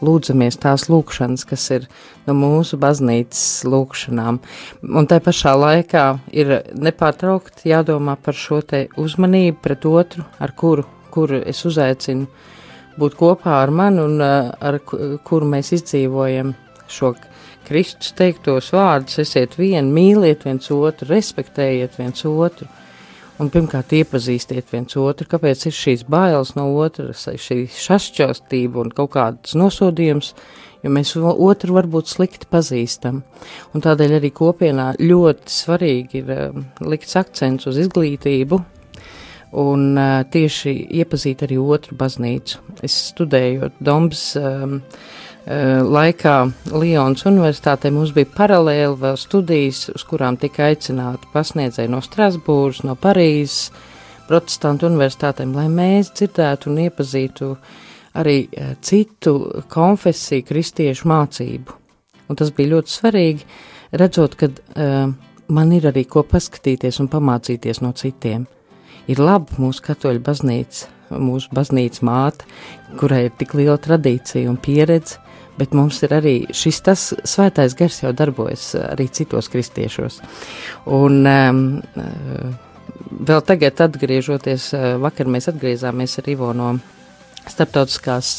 lūdzamies 0.00 0.56
tās 0.62 0.86
lūkšanas, 0.88 1.44
kas 1.48 1.66
ir 1.76 1.84
no 2.24 2.32
mūsu 2.38 2.80
baznīcas 2.80 3.66
lūkšanām. 3.68 4.40
Un 4.88 5.10
tā 5.10 5.20
pašā 5.20 5.52
laikā 5.60 6.06
ir 6.32 6.54
nepārtraukti 6.72 7.68
jādomā 7.74 8.16
par 8.16 8.36
šo 8.36 8.62
te 8.64 8.86
uzmanību 8.96 9.60
pret 9.60 9.84
otru, 9.92 10.24
ar 10.40 10.56
kuru, 10.56 10.88
kuru 11.12 11.44
es 11.44 11.60
uzaicinu 11.68 12.30
būt 12.96 13.20
kopā 13.20 13.60
ar 13.60 13.68
mani 13.68 14.00
un 14.00 14.24
uh, 14.24 14.54
ar 14.56 14.80
kuru 14.80 15.52
mēs 15.52 15.74
izdzīvojam 15.76 16.56
šo 16.88 17.12
Kristus 17.66 18.12
teiktos 18.14 18.68
vārdus, 18.74 19.18
esiet 19.22 19.56
vieni, 19.58 19.90
mīliet 19.90 20.44
viens 20.46 20.68
otru, 20.70 21.08
respektējiet 21.10 21.98
viens 21.98 22.22
otru. 22.28 22.68
Un 23.42 23.50
pirmkārt, 23.52 23.90
iepazīstiet 23.92 24.70
viens 24.72 24.96
otru, 24.96 25.26
kāpēc 25.28 25.66
ir 25.68 25.74
šīs 25.76 26.06
bailes 26.08 26.54
no 26.56 26.70
otras, 26.80 27.26
šī 27.26 27.66
sašķelstība 27.68 28.80
un 28.80 28.92
kaut 28.96 29.10
kāds 29.16 29.56
nosodījums, 29.58 30.30
jo 30.84 30.92
mēs 30.94 31.12
otru 31.18 31.76
varbūt 31.76 32.14
slikti 32.14 32.48
pazīstam. 32.48 33.20
Un 33.74 33.84
tādēļ 33.84 34.16
arī 34.20 34.30
kopienā 34.32 34.92
ļoti 35.02 35.52
svarīgi 35.52 36.22
ir 36.22 36.32
um, 36.38 36.64
likt 36.86 37.12
akcents 37.18 37.68
uz 37.68 37.82
izglītību, 37.82 38.62
un 39.66 39.86
uh, 39.98 40.22
tieši 40.32 40.78
iepazīt 41.02 41.44
arī 41.44 41.60
otru 41.60 41.98
baznīcu. 41.98 42.64
Es 42.86 42.96
studējot 43.10 43.84
Dombas 43.84 44.30
um, 44.40 44.80
Eh, 44.80 45.25
laikā 45.46 46.36
Lionas 46.74 47.22
Universitātē 47.28 47.92
mums 47.94 48.10
bija 48.14 48.26
paralēli 48.34 48.96
vēl 48.98 49.18
studijas, 49.20 49.84
uz 49.94 50.02
kurām 50.02 50.34
tika 50.42 50.66
aicināti 50.72 51.28
pasniedzēji 51.30 51.92
no 51.92 52.00
Strasbūras, 52.02 52.82
no 52.82 52.96
Parīzes, 52.98 53.70
protestantu 54.26 54.88
universitātēm, 54.90 55.54
lai 55.54 55.68
mēs 55.70 56.10
dzirdētu 56.16 56.72
un 56.72 56.80
iepazītu 56.86 57.52
arī 58.18 58.36
eh, 58.48 58.74
citu 58.82 59.36
konfesiju 59.70 60.46
kristiešu 60.48 61.08
mācību. 61.10 61.78
Un 62.26 62.38
tas 62.38 62.50
bija 62.50 62.74
ļoti 62.74 62.90
svarīgi, 62.90 63.44
redzot, 63.94 64.32
ka 64.34 64.48
uh, 64.50 65.12
man 65.46 65.68
ir 65.76 65.84
arī 65.86 66.02
ko 66.10 66.24
paskatīties 66.26 66.98
un 66.98 67.06
pamācīties 67.12 67.78
no 67.84 67.92
citiem. 67.94 68.48
Ir 69.06 69.22
labi 69.22 69.60
mūsu 69.62 69.84
katoļu 69.86 70.24
baznīca, 70.26 70.88
mūsu 71.22 71.54
baznīcas 71.54 72.02
māte, 72.02 72.48
kurai 72.98 73.28
ir 73.28 73.36
tik 73.38 73.54
liela 73.54 73.78
tradīcija 73.78 74.50
un 74.50 74.58
pieredze, 74.58 75.20
bet 75.58 75.74
mums 75.76 76.02
ir 76.06 76.14
arī 76.16 76.36
šis 76.54 76.80
tas 76.86 77.06
svētais 77.24 77.76
gars 77.78 78.02
jau 78.02 78.12
darbojas 78.16 78.74
arī 78.80 79.08
citos 79.12 79.50
kristiešos. 79.52 80.20
Un 80.96 81.22
um, 81.26 81.62
vēl 83.26 83.44
tagad 83.46 83.80
atgriežoties, 83.86 84.72
vakar 85.02 85.30
mēs 85.30 85.50
atgriezāmies 85.52 86.18
ar 86.20 86.28
Ivo 86.32 86.52
no 86.56 86.74
starptautiskās 87.46 88.34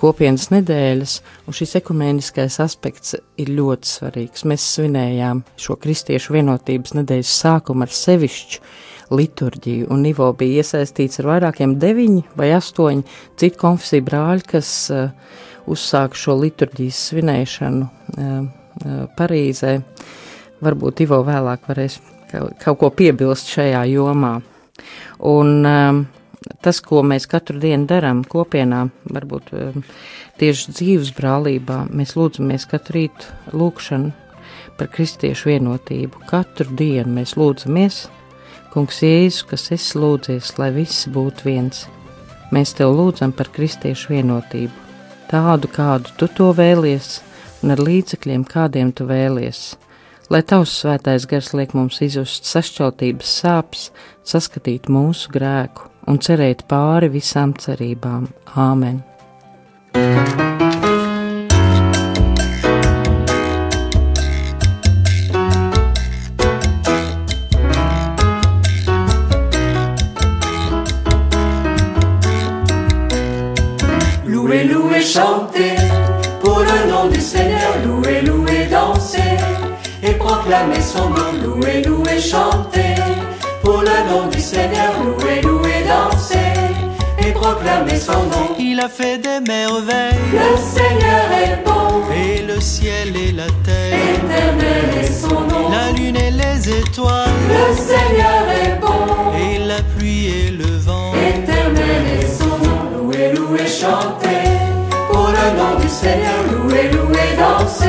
kopienas 0.00 0.48
nedēļas, 0.52 1.18
un 1.46 1.56
šis 1.56 1.76
ekumēniskais 1.80 2.58
aspekts 2.64 3.14
ir 3.40 3.52
ļoti 3.54 3.90
svarīgs. 3.90 4.46
Mēs 4.48 4.66
svinējām 4.76 5.44
šo 5.60 5.78
kristiešu 5.80 6.34
vienotības 6.34 6.96
nedēļas 6.98 7.36
sākumu 7.44 7.86
ar 7.86 7.94
sevišķu 7.94 9.14
liturģiju, 9.14 9.88
un 9.92 10.04
Ivo 10.08 10.30
bija 10.38 10.62
iesaistīts 10.62 11.20
ar 11.20 11.30
vairākiem 11.34 11.76
deviņi 11.80 12.24
vai 12.38 12.50
astoņi 12.56 13.04
citu 13.40 13.60
konfesiju 13.60 14.06
brāļi, 14.08 14.46
kas 14.54 14.70
uh, 14.92 15.10
uzsāka 15.70 16.18
šo 16.18 16.36
liturģijas 16.40 17.00
svinēšanu 17.10 17.84
uh, 17.84 18.24
uh, 18.24 19.04
Parīzē. 19.18 19.78
Varbūt 20.64 21.04
Ivo 21.04 21.20
vēlāk 21.26 21.68
varēs 21.68 21.98
kaut, 22.30 22.80
ko 22.80 22.90
piebilst 22.94 23.52
šajā 23.52 23.84
jomā. 23.92 24.38
Un, 25.24 25.54
um, 25.68 26.02
tas, 26.64 26.80
ko 26.84 27.02
mēs 27.06 27.28
katru 27.30 27.60
dienu 27.62 27.88
darām 27.90 28.24
kopienā, 28.28 28.86
varbūt 29.12 29.52
tieši 30.40 30.74
dzīves 30.74 31.14
brālībā, 31.16 31.84
mēs 31.94 32.16
lūdzamies 32.18 32.66
katru 32.70 32.98
rītu 32.98 33.56
lūkšanu 33.56 34.12
par 34.78 34.90
kristiešu 34.90 35.52
vienotību. 35.52 36.24
Katru 36.30 36.74
dienu 36.76 37.20
mēs 37.20 37.36
lūdzamies, 37.38 38.04
Kungs, 38.74 38.96
Jēzus, 39.06 39.44
kas 39.46 39.68
es 39.70 39.84
lūdzies, 39.94 40.48
lai 40.58 40.72
visi 40.74 41.06
būtu 41.14 41.44
viens. 41.46 41.84
Mēs 42.50 42.72
tev 42.74 42.90
lūdzam 42.98 43.30
par 43.30 43.46
kristiešu 43.54 44.16
vienotību, 44.16 44.83
tādu, 45.30 45.70
kādu 45.72 46.12
tu 46.18 46.28
to 46.28 46.50
vēlies, 46.56 47.20
un 47.62 47.74
ar 47.74 47.82
līdzekļiem, 47.82 48.44
kādiem 48.48 48.92
tu 48.92 49.06
vēlies. 49.08 49.74
Lai 50.32 50.40
tavs 50.42 50.72
svētais 50.80 51.26
gars 51.28 51.52
liek 51.52 51.74
mums 51.76 52.00
izjust 52.04 52.48
sašķeltības 52.48 53.34
sāpes, 53.42 53.90
saskatīt 54.24 54.88
mūsu 54.88 55.32
grēku 55.34 55.90
un 56.08 56.20
cerēt 56.20 56.64
pāri 56.68 57.12
visām 57.12 57.56
cerībām. 57.60 58.30
Āmen! 58.54 59.02
Louez, 74.24 74.83
louez, 75.04 75.12
chantez 75.12 75.76
pour 76.40 76.60
le 76.60 76.90
nom 76.90 77.08
du 77.08 77.20
Seigneur. 77.20 77.74
Louez, 77.84 78.22
louez, 78.22 78.66
dansez 78.70 79.18
et 80.02 80.12
proclamez 80.12 80.80
son 80.80 81.10
nom. 81.10 81.32
Louez, 81.42 81.82
louez, 81.82 82.20
chantez 82.20 82.94
pour 83.62 83.82
le 83.82 84.10
nom 84.10 84.28
du 84.28 84.40
Seigneur. 84.40 84.94
Louez, 85.04 85.40
louez, 85.42 85.84
dansez 85.86 86.36
et 87.18 87.32
proclamez 87.32 87.98
son 87.98 88.12
nom. 88.12 88.56
Il 88.58 88.80
a 88.80 88.88
fait 88.88 89.18
des 89.18 89.40
merveilles. 89.46 90.14
Le 90.32 90.56
Seigneur 90.56 91.26
est 91.32 91.64
bon. 91.64 92.02
Et 92.14 92.42
le 92.42 92.60
ciel 92.60 93.16
et 93.16 93.32
la 93.32 93.46
terre. 93.64 93.98
Éternel 94.14 95.02
est 95.02 95.12
son 95.12 95.40
nom. 95.40 95.70
La 95.70 95.92
lune 95.92 96.16
et 96.16 96.30
les 96.30 96.78
étoiles. 96.80 97.28
Le 97.48 97.74
Seigneur 97.76 98.44
est 98.62 98.80
bon. 98.80 99.32
Et 99.38 99.58
la 99.58 99.80
pluie 99.96 100.26
et 100.26 100.50
le 100.50 100.76
vent. 100.78 101.12
Éternel 101.14 102.20
est 102.20 102.26
son 102.26 102.58
nom. 102.64 103.06
Louez, 103.06 103.32
louez, 103.32 103.66
chantez 103.66 104.28
pour 104.28 104.43
le 105.44 105.58
nom 105.58 105.78
du 105.80 105.88
Seigneur. 105.88 106.40
Louez, 106.52 106.90
louez, 106.90 107.36
dansez 107.36 107.86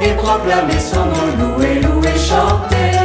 et 0.00 0.12
proclamez 0.14 0.80
son 0.80 1.04
nom. 1.06 1.28
Louez, 1.38 1.80
louez, 1.80 2.18
chantez 2.18 2.98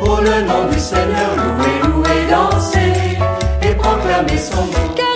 pour 0.00 0.20
le 0.20 0.42
nom 0.42 0.66
du 0.70 0.78
Seigneur. 0.78 1.30
Louez, 1.36 1.90
louez, 1.90 2.26
dansez 2.30 3.18
et 3.62 3.74
proclamez 3.74 4.38
son 4.38 4.64
nom. 4.66 5.07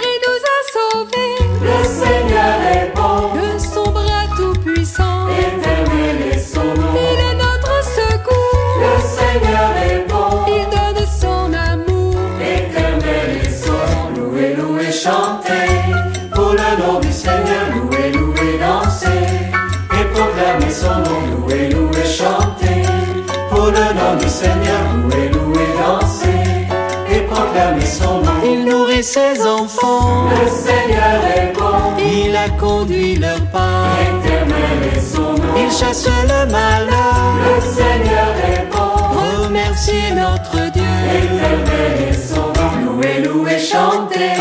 Nom 24.13 24.19
du 24.19 24.29
Seigneur. 24.29 24.83
Louez, 25.03 25.29
louez, 25.29 25.69
dansez 25.81 26.67
et 27.11 27.21
proclamez 27.23 27.87
son 27.87 28.21
nom. 28.21 28.33
Il 28.45 28.65
nourrit 28.65 29.03
ses 29.03 29.43
enfants. 29.47 30.29
Le 30.31 30.49
Seigneur 30.49 31.21
est 31.37 31.53
bon. 31.55 31.97
Il 31.99 32.37
a 32.37 32.49
conduit 32.61 33.17
leur 33.17 33.41
pas. 33.53 33.85
Éternel 34.01 34.97
est 34.97 35.01
son 35.01 35.33
nom. 35.33 35.55
Il 35.57 35.71
chasse 35.71 36.07
le 36.07 36.51
malheur. 36.51 37.35
Le 37.45 37.61
Seigneur 37.61 38.33
est 38.51 38.67
bon. 38.73 39.45
Remerciez 39.45 40.13
notre 40.15 40.71
Dieu. 40.73 40.83
Éternel 40.83 42.09
est 42.11 42.15
son 42.15 42.37
nom. 42.37 42.93
Louez, 42.95 43.21
louez, 43.25 43.59
chantez 43.59 44.41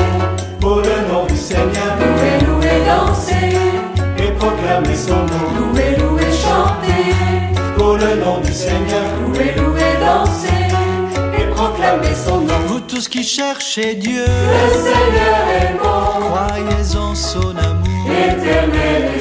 pour 0.59 0.77
le 0.77 1.11
nom 1.11 1.25
du 1.27 1.35
Seigneur. 1.35 1.91
Louez, 1.99 2.45
louez, 2.47 2.81
dansez 2.87 3.57
et 4.17 4.31
proclamez 4.33 4.95
son 4.95 5.15
nom. 5.15 5.45
Louez, 5.57 5.95
louez, 5.99 6.31
chantez 6.31 6.91
pour 7.77 7.93
le 7.93 8.15
nom 8.23 8.39
du 8.41 8.53
Seigneur. 8.53 9.07
Louez, 9.25 9.50
son 12.25 12.41
nom. 12.41 12.59
Vous 12.67 12.79
tous 12.79 13.07
qui 13.07 13.23
cherchez 13.23 13.95
Dieu. 13.95 14.25
Le 14.25 14.69
Seigneur 14.87 15.43
est 15.61 15.73
bon. 15.77 16.27
Croyez 16.29 16.95
en 16.97 17.15
son 17.15 17.55
amour. 17.57 18.09
Éternel 18.09 19.20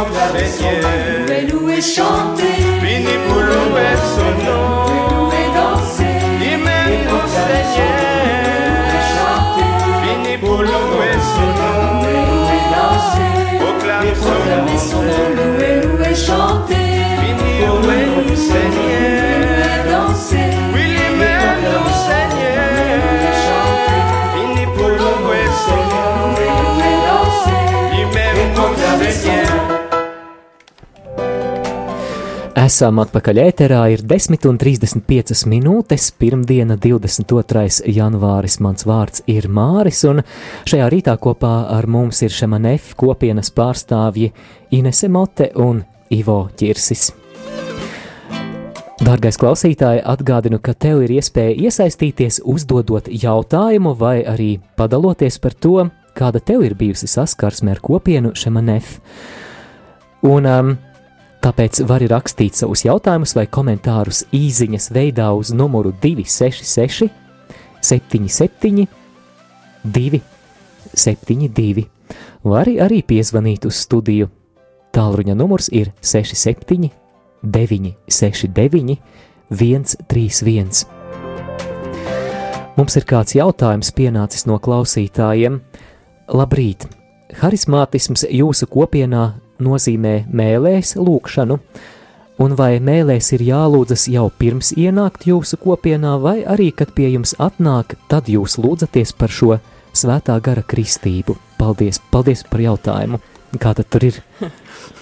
chante 0.00 0.14
la. 0.16 1.40
Loué, 1.52 1.80
chanter. 1.80 2.56
fini 2.80 3.14
pour 3.28 3.40
louer 3.40 3.94
son 4.14 4.30
nom. 4.44 4.64
Loué, 5.26 5.42
danser. 5.54 6.18
L'hymne 6.40 7.08
au 7.08 7.22
Seigneur. 7.28 8.00
Vini 10.02 10.34
pour 10.38 10.60
louer 10.62 11.16
son 11.34 11.48
nom. 11.58 11.80
Loué, 12.02 12.58
danser. 12.74 13.34
Proclamer 13.58 14.78
son 14.78 15.02
nom. 15.02 15.26
Loué, 15.36 15.70
loué, 15.82 16.10
chanter. 16.14 16.90
Vini 17.22 17.52
pour 17.66 17.78
louer 17.80 18.36
Seigneur. 18.36 19.50
Danser. 19.90 20.50
Oui, 20.74 20.86
Seigneur. 22.06 22.62
Vini 24.34 24.64
pour 24.76 24.88
louer 24.88 25.46
son 25.66 25.80
nom. 25.90 26.10
Danser. 29.02 29.39
Esam 32.70 33.00
atpakaļ 33.02 33.38
ēterā, 33.42 33.78
ir 33.90 34.02
10,35 34.06 35.40
minūtes. 35.50 36.04
Pirmdiena, 36.14 36.76
22. 36.78 37.80
janvāris, 37.90 38.60
mans 38.62 38.84
vārds 38.86 39.24
ir 39.26 39.48
Māris, 39.50 40.04
un 40.06 40.20
šajā 40.70 40.86
rītā 40.92 41.16
kopā 41.18 41.50
ar 41.74 41.88
mums 41.90 42.20
ir 42.22 42.30
Šemanef 42.30 42.92
kopienas 43.00 43.50
pārstāvji 43.56 44.28
Inese 44.78 45.10
Mote 45.10 45.48
un 45.58 45.80
Ivo 46.14 46.44
Čirsis. 46.60 47.08
Dārgais 49.02 49.40
klausītāj, 49.40 50.04
atgādinu, 50.12 50.60
ka 50.62 50.76
tev 50.78 51.02
ir 51.08 51.16
iespēja 51.16 51.56
iesaistīties, 51.64 52.38
uzdodot 52.46 53.10
jautājumu 53.10 53.96
vai 53.98 54.20
arī 54.22 54.52
padaloties 54.78 55.40
par 55.42 55.58
to, 55.58 55.88
kāda 56.14 56.38
tev 56.38 56.62
ir 56.68 56.78
bijusi 56.78 57.10
saskarsme 57.10 57.74
ar 57.74 57.82
kopienu 57.82 58.30
Šemanef. 58.38 58.94
Un 60.30 60.46
um, 60.46 60.72
Tāpēc 61.40 61.80
vari 61.88 62.04
rakstīt 62.10 62.58
savus 62.58 62.82
jautājumus 62.84 63.32
vai 63.36 63.46
komentārus 63.48 64.26
īsiņas 64.36 64.90
veidā 64.92 65.30
uz 65.32 65.54
numuru 65.56 65.94
266, 66.02 67.08
77, 67.80 68.86
72, 70.92 71.86
vai 72.44 72.76
arī, 72.76 73.00
piezvanīt 73.00 73.64
uz 73.64 73.80
studiju. 73.86 74.28
Tālruņa 74.92 75.34
numurs 75.38 75.70
ir 75.72 75.94
67, 76.02 76.90
969, 77.40 78.98
131. 79.50 80.84
Mums 82.76 82.96
ir 82.96 83.04
kāds 83.08 83.34
jautājums 83.36 83.90
pienācis 83.96 84.44
no 84.48 84.60
klausītājiem. 84.60 85.60
Labrīt! 86.36 86.84
Harizmātisms 87.40 88.26
jūsu 88.28 88.66
kopienā 88.70 89.40
nozīmē 89.62 90.14
mēlēs 90.32 90.96
lūkšanu, 90.98 91.58
un 92.40 92.56
vai 92.56 92.72
mēlēs 92.82 93.32
ir 93.36 93.44
jālūdzas 93.50 94.06
jau 94.12 94.28
pirms 94.40 94.72
ienākt 94.76 95.26
jūsu 95.30 95.60
kopienā, 95.60 96.16
vai 96.22 96.40
arī, 96.44 96.70
kad 96.72 96.94
pie 96.96 97.10
jums 97.14 97.36
atnāk, 97.38 97.96
tad 98.08 98.30
jūs 98.32 98.58
lūdzaties 98.60 99.12
par 99.16 99.32
šo 99.32 99.58
svētā 99.92 100.38
gara 100.44 100.64
kristību? 100.64 101.36
Paldies, 101.60 102.00
paldies 102.12 102.46
par 102.48 102.64
jautājumu! 102.64 103.20
Kā 103.60 103.74
tad 103.74 103.90
tur 103.90 104.06
ir? 104.12 104.22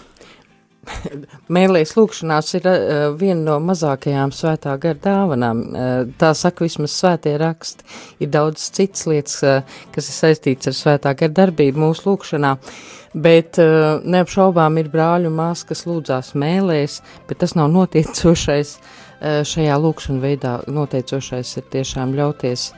Mēlēs 1.57 1.95
lūkšanās 1.97 2.53
ir 2.59 2.69
uh, 2.69 2.79
viena 3.19 3.41
no 3.41 3.57
mazākajām 3.65 4.33
svētā 4.35 4.75
gara 4.81 4.99
dāvanām. 5.05 5.63
Uh, 5.69 5.97
tā 6.21 6.33
saka 6.37 6.67
vismaz 6.67 6.95
svētie 6.97 7.35
raksti. 7.41 7.87
Ir 8.25 8.33
daudz 8.35 8.69
citas 8.75 9.07
lietas, 9.11 9.39
uh, 9.47 9.83
kas 9.95 10.11
ir 10.11 10.17
saistīts 10.19 10.71
ar 10.71 10.77
svētā 10.79 11.15
gara 11.19 11.37
darbību 11.43 11.85
mūsu 11.85 12.09
lūkšanā. 12.11 12.55
Bet 13.19 13.61
uh, 13.63 14.03
neapšaubām 14.05 14.81
ir 14.83 14.91
brāļu 14.93 15.33
mās, 15.35 15.65
kas 15.69 15.87
lūdzās 15.89 16.35
mēlēs, 16.39 17.01
bet 17.29 17.41
tas 17.45 17.57
nav 17.59 17.71
notiecošais 17.75 18.75
uh, 18.79 19.41
šajā 19.49 19.79
lūkšanā 19.85 20.23
veidā. 20.25 20.59
Noteicošais 20.69 21.57
ir 21.61 21.71
tiešām 21.73 22.13
ļauties, 22.19 22.71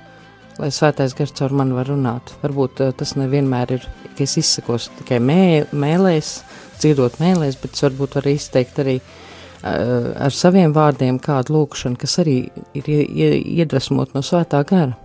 lai 0.60 0.70
svētais 0.74 1.16
gars 1.18 1.34
caur 1.38 1.56
mani 1.56 1.74
var 1.76 1.90
runāt. 1.90 2.34
Varbūt 2.44 2.84
uh, 2.84 2.94
tas 2.96 3.16
nevienmēr 3.18 3.76
ir, 3.78 3.90
ka 4.14 4.24
es 4.26 4.38
izsakos 4.40 4.90
tikai 5.00 5.18
mē, 5.24 5.42
mēlēs, 5.74 6.38
dziedot 6.80 7.20
mēlēs, 7.22 7.58
bet 7.60 7.76
es 7.76 7.84
varbūt 7.86 8.18
varu 8.18 8.34
izteikt 8.34 8.80
arī 8.82 8.98
uh, 9.00 9.20
ar 9.62 10.34
saviem 10.34 10.74
vārdiem 10.76 11.20
kādu 11.22 11.58
lūkšanu, 11.58 11.98
kas 12.00 12.18
arī 12.22 12.36
ir 12.74 12.90
iedvesmot 12.90 14.14
no 14.16 14.24
svētā 14.24 14.62
gara. 14.68 14.96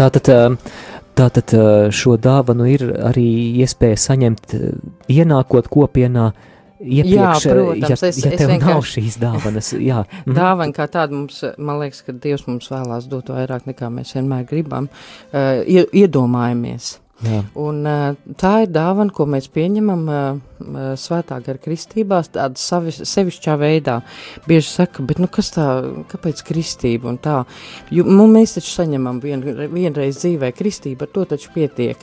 Tātad, 0.00 0.30
tātad 1.18 1.54
šo 1.92 2.14
dāvanu 2.16 2.68
ir 2.70 2.86
arī 3.10 3.26
iespēja 3.62 3.98
saņemt, 4.08 4.54
ienākot 5.12 5.68
kopienā. 5.70 6.30
Iepriekš, 6.80 7.44
jā, 7.44 7.52
protams, 7.52 7.90
ja, 7.90 8.08
es, 8.08 8.18
ja 8.24 8.30
tev 8.40 8.50
es 8.54 8.62
nav 8.62 8.78
šīs 8.88 9.18
dāvanas, 9.20 9.66
jā. 9.90 9.98
Dāvana 10.24 10.72
kā 10.72 10.86
tāda 10.88 11.12
mums, 11.12 11.42
man 11.60 11.76
liekas, 11.82 12.00
ka 12.06 12.14
Dievs 12.16 12.46
mums 12.48 12.70
vēlās 12.72 13.04
dot 13.10 13.28
vairāk 13.28 13.68
nekā 13.68 13.90
mēs 13.92 14.14
vienmēr 14.16 14.46
gribam, 14.48 14.88
uh, 14.88 15.60
iedomājamies. 15.68 16.94
Jā. 17.20 17.42
Un, 17.60 17.84
tā 18.40 18.52
ir 18.64 18.70
dāvana, 18.72 19.12
ko 19.12 19.26
mēs 19.28 19.50
pieņemam 19.52 20.06
svētā 20.96 21.36
gara 21.44 21.60
kristībās, 21.60 22.30
tāda 22.32 22.56
savi, 22.60 22.94
sevišķā 22.96 23.56
veidā. 23.60 23.98
Bieži 24.46 24.70
saka, 24.70 25.04
bet 25.04 25.20
nu, 25.20 25.28
kas 25.28 25.52
tā, 25.52 25.66
kāpēc 26.08 26.40
kristība 26.48 27.10
un 27.12 27.18
tā? 27.20 27.42
Jo, 27.92 28.06
nu, 28.08 28.24
mēs 28.30 28.56
taču 28.56 28.72
saņemam 28.78 29.20
vien, 29.20 29.44
vienreiz 29.44 30.22
dzīvē 30.22 30.52
kristību, 30.56 31.04
ar 31.04 31.12
to 31.12 31.26
taču 31.34 31.52
pietiek. 31.52 32.00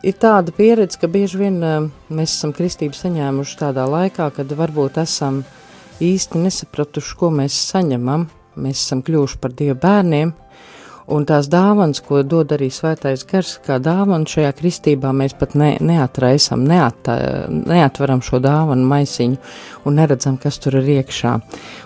Ir 0.00 0.16
tāda 0.16 0.54
pieredze, 0.56 0.96
ka 0.96 1.12
bieži 1.12 1.42
vien 1.42 1.60
mēs 1.60 2.38
esam 2.38 2.56
kristību 2.56 2.96
saņēmuši 2.96 3.60
tādā 3.60 3.84
laikā, 3.84 4.30
kad 4.38 4.56
varbūt 4.56 4.96
esam 5.02 5.42
īsti 6.00 6.40
nesapratuši, 6.46 7.16
ko 7.20 7.28
mēs 7.36 7.60
saņemam. 7.74 8.30
Mēs 8.56 8.80
esam 8.86 9.02
kļuvuši 9.04 9.36
par 9.42 9.52
Dieva 9.52 9.76
bērniem, 9.82 10.32
Un 11.06 11.22
tās 11.22 11.46
dāvanas, 11.46 12.00
ko 12.02 12.24
dod 12.26 12.50
arī 12.56 12.66
svētais 12.74 13.22
gars, 13.30 13.52
kā 13.62 13.76
dāvana 13.78 14.26
šajā 14.26 14.50
kristībā, 14.58 15.12
mēs 15.14 15.36
pat 15.38 15.52
ne, 15.54 15.76
neatraisam, 15.78 16.64
neat, 16.66 17.06
neatveram 17.46 18.24
šo 18.26 18.40
dāvanu 18.42 18.88
maisiņu 18.90 19.38
un 19.86 20.00
neredzam, 20.00 20.34
kas 20.42 20.58
tur 20.58 20.80
ir 20.80 20.90
iekšā. 20.96 21.36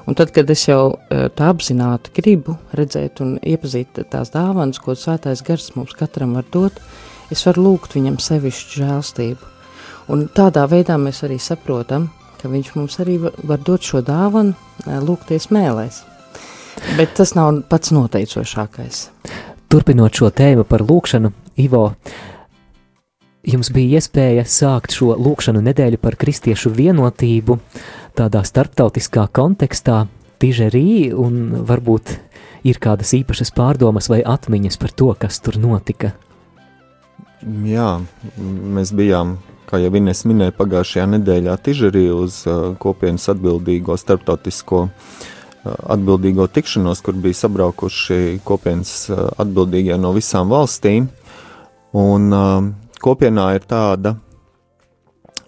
Un 0.08 0.16
tad, 0.16 0.32
kad 0.32 0.48
es 0.48 0.64
jau 0.70 0.96
e, 0.96 1.28
tā 1.36 1.50
apzināti 1.52 2.14
gribu 2.16 2.56
redzēt 2.72 3.20
un 3.20 3.36
iepazīt 3.44 4.00
tās 4.08 4.32
dāvanas, 4.32 4.80
ko 4.80 4.96
svētais 4.96 5.44
gars 5.44 5.68
mums 5.76 5.92
katram 5.98 6.32
var 6.40 6.48
dot, 6.48 6.80
es 7.28 7.44
varu 7.44 7.68
lūgt 7.68 8.00
viņam 8.00 8.16
sevišķu 8.24 8.80
žēlstību. 8.80 9.56
Un 10.16 10.30
tādā 10.32 10.64
veidā 10.70 10.96
mēs 10.96 11.20
arī 11.28 11.36
saprotam, 11.36 12.08
ka 12.40 12.48
viņš 12.48 12.72
mums 12.78 12.96
arī 13.04 13.20
var 13.20 13.60
dot 13.68 13.84
šo 13.84 14.00
dāvanu, 14.00 14.56
e, 14.86 14.96
lūgties 15.04 15.52
mēlēs. 15.52 16.06
Bet 16.97 17.14
tas 17.16 17.35
nav 17.37 17.62
pats 17.68 17.93
noteicošākais. 17.93 19.07
Turpinot 19.70 20.16
šo 20.16 20.31
tēmu 20.35 20.64
par 20.68 20.83
lūkšanu, 20.87 21.31
Ivo, 21.61 21.83
jums 23.45 23.68
bija 23.74 24.01
iespēja 24.01 24.47
sākt 24.49 24.95
šo 24.97 25.12
lūkšanu 25.20 25.61
nedēļu 25.66 26.01
par 26.01 26.16
kristiešu 26.20 26.72
vienotību 26.72 27.59
tādā 28.18 28.43
starptautiskā 28.47 29.26
kontekstā, 29.37 30.07
tižerī, 30.41 31.12
un 31.12 31.62
varbūt 31.68 32.14
ir 32.66 32.81
kādas 32.81 33.12
īpašas 33.18 33.53
pārdomas 33.57 34.09
vai 34.11 34.22
atmiņas 34.24 34.81
par 34.81 34.97
to, 34.97 35.12
kas 35.20 35.41
tur 35.45 35.61
notika. 35.61 36.14
Jā, 37.64 37.91
mēs 38.41 38.93
bijām, 38.97 39.37
kā 39.68 39.81
jau 39.81 39.93
Inês 40.01 40.24
minēja, 40.28 40.57
pagājušajā 40.57 41.07
nedēļā 41.14 41.59
Tižerī 41.64 42.09
uz 42.12 42.43
uh, 42.49 42.72
kopienas 42.81 43.28
atbildīgo 43.33 43.97
starptautisko 44.01 44.89
uh, 44.89 45.28
atbildīgo 45.64 46.46
tikšanos, 46.48 47.02
kur 47.04 47.16
bija 47.20 47.36
sabraukuši 47.42 48.40
kopienas 48.44 49.11
atbildīgie 49.40 49.98
no 50.00 50.12
visām 50.16 50.52
valstīm. 50.52 51.11
Un 51.96 52.30
kopienā 53.02 53.46
ir 53.58 53.66
tāda, 53.68 54.14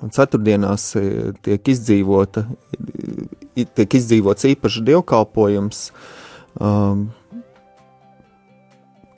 ceturtdienās 0.03 0.91
tiek 1.47 1.73
izdzīvota, 1.75 2.45
tiek 3.55 3.99
izdzīvots 4.01 4.51
īpašs 4.53 4.83
dievkalpojums. 4.91 5.83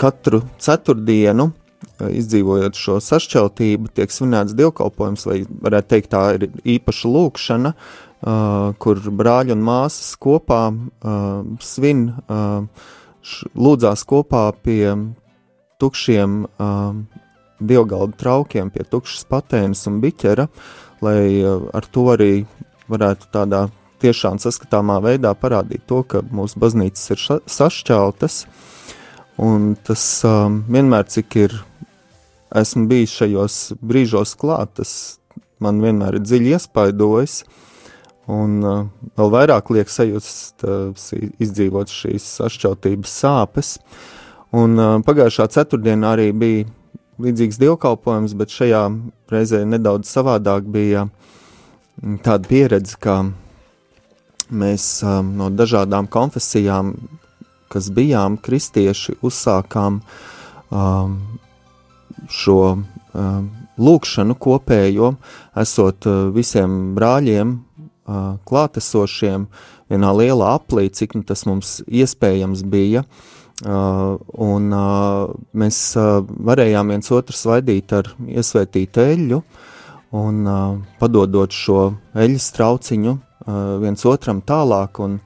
Katru 0.05 0.43
ceturtdienu, 0.63 1.51
izdzīvojot 2.05 2.79
šo 2.79 2.99
sašķeltību, 3.03 3.91
tiek 3.97 4.13
svinēts 4.13 4.55
dievkalpojums, 4.59 5.27
vai 5.31 5.43
varētu 5.47 5.91
teikt, 5.91 6.11
tā 6.13 6.25
ir 6.37 6.49
īpaša 6.77 7.11
lūkšana, 7.15 7.73
uh, 7.75 8.04
kur 8.25 9.01
brāļi 9.05 9.53
un 9.53 9.65
māsas 9.65 10.15
kopā 10.21 10.61
uh, 10.73 11.43
svin, 11.61 12.07
uh, 12.25 12.65
lūdzās 13.53 14.05
kopā 14.09 14.47
pie 14.65 14.95
tukšiem 15.83 16.45
uh, 16.47 16.95
dievgaldu 17.61 18.17
traukiem, 18.21 18.71
pie 18.73 18.87
tukšas 18.89 19.27
patēnas 19.29 19.85
un 19.91 19.99
biķera, 20.01 20.47
lai 21.05 21.19
uh, 21.43 21.67
ar 21.77 21.89
to 21.93 22.07
arī 22.15 22.33
varētu 22.89 23.29
tādā 23.35 23.67
tiešām 24.05 24.41
saskatāmā 24.41 24.99
veidā 25.05 25.35
parādīt 25.37 25.85
to, 25.89 26.03
ka 26.09 26.23
mūsu 26.25 26.61
baznīcas 26.61 27.13
ir 27.13 27.23
sašķeltas, 27.49 28.39
un 29.45 29.75
tas 29.85 30.07
um, 30.29 30.63
vienmēr, 30.69 31.05
cik 31.13 31.37
ir 31.43 31.59
esmu 32.57 32.87
bijis 32.89 33.19
šajos 33.21 33.61
brīžos 33.85 34.35
klāt, 34.41 34.77
tas 34.81 34.97
man 35.61 35.81
vienmēr 35.85 36.19
ir 36.19 36.27
dziļi 36.27 36.53
iespaidojis, 36.59 37.39
uh, 37.45 37.64
Un 38.31 38.61
uh, 38.65 38.87
vēl 39.19 39.33
vairāk 39.35 39.69
liek 39.75 39.91
sajust, 39.93 40.65
uh, 40.65 40.95
izdzīvot 41.43 41.93
šīs 41.93 42.25
sašķeltības 42.39 43.17
sāpes. 43.21 43.75
Un 44.57 44.79
uh, 44.81 44.97
pagājušā 45.05 45.51
ceturtdienā 45.53 46.15
arī 46.17 46.31
bija 46.33 46.65
līdzīgs 47.21 47.61
dievkalpojums, 47.61 48.35
bet 48.39 48.55
šajā 48.55 48.85
reizē 49.33 49.63
nedaudz 49.69 50.09
savādāk 50.11 50.67
bija 50.73 51.05
mm, 51.07 52.23
tāda 52.25 52.49
pieredze, 52.49 52.97
ka 52.99 53.21
mēs 54.51 54.87
um, 55.05 55.35
no 55.39 55.51
dažādām 55.53 56.09
konfesijām, 56.11 56.95
kas 57.73 57.91
bijām 57.95 58.39
kristieši, 58.41 59.19
uzsākām 59.25 60.01
um, 60.71 61.19
šo 62.31 62.59
um, 62.73 63.53
lūkšanu 63.77 64.39
kopējo, 64.41 65.15
esot 65.61 66.09
uh, 66.09 66.27
visiem 66.35 66.95
brāļiem 66.97 67.57
uh, 68.07 68.37
klātesošiem 68.49 69.47
vienā 69.93 70.11
lielā 70.17 70.55
aplī, 70.59 70.89
cik 70.93 71.17
nu, 71.19 71.25
tas 71.27 71.45
mums 71.49 71.79
iespējams 71.89 72.65
bija. 72.71 73.05
Uh, 73.65 74.19
un 74.43 74.73
uh, 74.75 75.31
mēs 75.55 75.79
uh, 76.01 76.25
varējām 76.27 76.91
viens 76.91 77.11
otru 77.15 77.37
svaidīt 77.39 77.93
ar 77.95 78.11
iesvētītu 78.27 79.05
eļļu 79.05 79.39
un 80.19 80.41
uh, 80.47 80.75
padodot 80.99 81.55
šo 81.55 81.85
eļļas 82.19 82.49
trauciņu 82.57 83.15
uh, 83.15 83.21
viens 83.83 84.05
otram 84.11 84.43
tālāk 84.43 84.99
un 85.05 85.21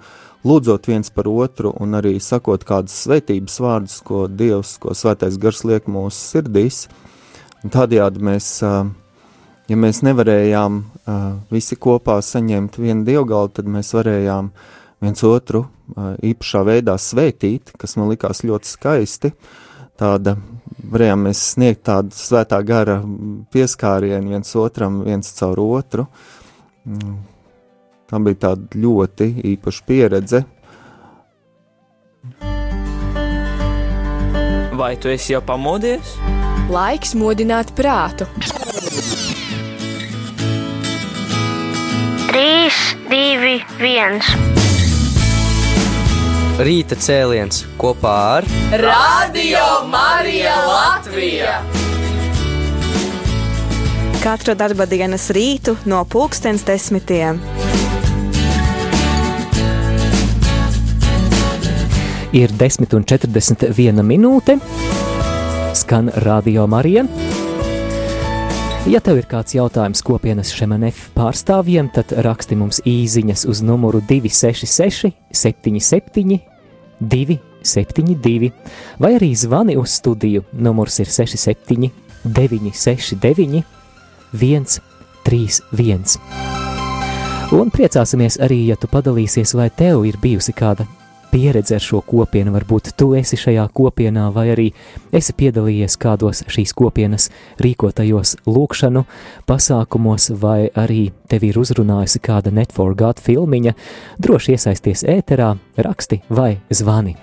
lūdzot 0.44 0.90
viens 0.90 1.08
par 1.12 1.28
otru 1.32 1.72
un 1.80 1.96
arī 1.98 2.18
sakot 2.20 2.68
kādas 2.68 3.00
svētības 3.06 3.58
vārdus, 3.64 3.98
ko 4.04 4.26
Dievs, 4.28 4.76
ko 4.82 4.92
svētais 4.96 5.40
gars 5.40 5.64
liek 5.64 5.88
mūsu 5.90 6.20
sirdīs. 6.34 6.84
Tādējādi 7.64 8.22
mēs 8.28 8.52
uh, 8.62 8.84
ja 9.68 9.76
mēs 9.76 10.02
nevarējām 10.06 10.80
uh, 10.80 11.24
visi 11.52 11.76
kopā 11.76 12.18
saņemt 12.24 12.78
vienu 12.80 13.06
dievgalu, 13.06 13.52
tad 13.54 13.68
mēs 13.70 13.92
varējām 13.96 14.50
viens 15.04 15.24
otru 15.26 15.64
uh, 15.64 16.14
īpašā 16.24 16.64
veidā 16.66 16.96
svētīt, 16.98 17.74
kas 17.78 17.96
man 18.00 18.10
likās 18.12 18.44
ļoti 18.46 18.70
skaisti. 18.70 19.32
tāda, 19.98 20.36
varējām 20.92 21.24
mēs 21.26 21.40
sniegt 21.54 21.82
tādu 21.88 22.14
svētā 22.14 22.60
gara 22.62 23.00
pieskārienu 23.52 24.30
viens 24.30 24.54
otram, 24.56 25.02
viens 25.02 25.32
caur 25.34 25.58
otru. 25.58 26.06
Mm. 26.86 27.16
Tā 28.08 28.20
bija 28.24 28.40
tāda 28.46 28.78
ļoti 28.78 29.26
īpaša 29.52 29.82
pieredze. 29.84 30.44
Vai 34.78 34.94
tu 34.96 35.10
esi 35.10 35.34
jau 35.34 35.42
pamodies? 35.42 36.14
Laiks 36.70 37.16
modināt 37.18 37.74
prātu. 37.76 38.28
3, 43.18 43.34
2, 43.42 43.64
1. 43.82 44.20
Rīta 46.62 46.94
cēliens 47.02 47.64
kopā 47.80 48.12
ar 48.36 48.44
Radio 48.78 49.62
Marija 49.90 50.52
Latvija! 50.62 51.56
Katru 54.22 54.54
darba 54.60 54.86
dienas 54.86 55.26
rītu 55.34 55.74
no 55.90 56.04
pulkstens 56.06 56.62
desmitiem. 56.68 57.42
Ir 62.38 62.54
10,41 62.62 64.06
minūte. 64.12 64.60
Skan 65.74 66.14
Radio 66.22 66.70
Marija. 66.70 67.02
Ja 68.86 69.00
tev 69.02 69.18
ir 69.18 69.26
kāds 69.26 69.56
jautājums 69.56 70.02
kopienas 70.06 70.52
Šemanef 70.54 71.08
pārstāvjiem, 71.16 71.88
tad 71.90 72.12
raksti 72.22 72.54
mums 72.56 72.78
īsiņas 72.86 73.42
uz 73.50 73.58
numuru 73.66 73.98
266, 74.06 75.10
77, 75.34 76.38
272, 77.00 78.52
vai 79.02 79.10
arī 79.16 79.34
zvani 79.34 79.74
uz 79.80 79.98
studiju. 79.98 80.44
Numurs 80.52 81.00
ir 81.02 81.10
67, 81.10 81.90
969, 82.22 83.64
131. 84.32 86.20
Un 87.58 87.70
priecāsimies 87.72 88.38
arī, 88.44 88.66
ja 88.70 88.76
tu 88.76 88.86
padalīsies, 88.92 89.56
vai 89.58 89.70
tev 89.74 90.04
ir 90.06 90.16
bijusi 90.22 90.52
kāda 90.56 90.86
pieredze 91.30 91.76
ar 91.76 91.84
šo 91.84 92.00
kopienu. 92.06 92.52
Varbūt 92.56 92.92
tu 92.98 93.12
esi 93.18 93.38
šajā 93.40 93.66
kopienā, 93.74 94.28
vai 94.34 94.48
arī 94.54 94.68
esi 95.14 95.34
piedalījies 95.38 95.98
kādos 96.00 96.44
šīs 96.48 96.74
kopienas 96.78 97.28
rīkotajos 97.62 98.36
lūkšanu 98.48 99.04
pasākumos, 99.48 100.30
vai 100.40 100.68
arī 100.74 101.08
tevi 101.28 101.52
ir 101.52 101.60
uzrunājusi 101.60 102.22
kāda 102.24 102.52
Netforgāta 102.54 103.24
filmiņa. 103.24 103.76
Droši 104.18 104.56
iesaisties 104.56 105.06
ēterā, 105.08 105.54
raksti 105.76 106.22
vai 106.28 106.56
zvani. 106.70 107.16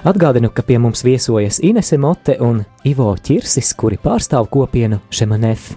Atgādinu, 0.00 0.48
ka 0.48 0.62
pie 0.64 0.78
mums 0.80 1.02
viesojas 1.04 1.58
Inese 1.60 1.98
Mote 2.00 2.38
un 2.40 2.62
Ivo 2.88 3.10
Čirsis, 3.20 3.74
kuri 3.76 4.00
pārstāv 4.00 4.48
kopienu 4.48 5.02
Šemanef. 5.12 5.74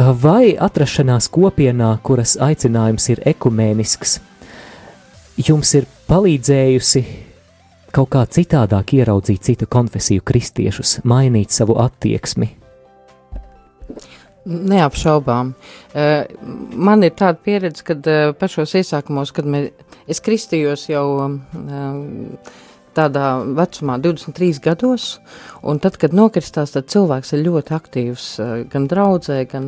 Vai 0.00 0.54
atrašanās 0.56 1.26
kopienā, 1.28 1.90
kuras 2.00 2.36
aicinājums 2.40 3.04
ir 3.12 3.18
ekumēnisks, 3.28 4.14
jums 5.44 5.74
ir 5.76 5.88
palīdzējusi 6.08 7.02
kaut 7.92 8.08
kā 8.14 8.22
citādāk 8.24 8.94
ieraudzīt 8.96 9.44
citu 9.50 9.68
konfesiju 9.68 10.24
kristiešus, 10.24 11.00
mainīt 11.04 11.52
savu 11.52 11.76
attieksmi? 11.82 12.48
Neapšaubām. 14.48 15.52
Man 16.88 17.04
ir 17.04 17.12
tāda 17.18 17.36
pieredze, 17.44 17.84
kad 17.90 18.08
pašos 18.40 18.72
iesākumos, 18.80 19.34
kad 19.36 19.44
mēs, 19.44 19.68
es 20.08 20.22
kristījos 20.24 20.86
jau 20.88 21.04
tādā 22.96 23.26
vecumā, 23.56 23.98
23 24.02 24.60
gados. 24.64 25.08
Tad, 25.60 25.98
kad 26.00 26.14
nokristās, 26.16 26.74
tad 26.74 26.88
cilvēks 26.92 27.34
ir 27.36 27.44
ļoti 27.46 27.74
aktīvs 27.76 28.28
gan 28.72 28.88
draudzē, 28.90 29.42
gan 29.50 29.66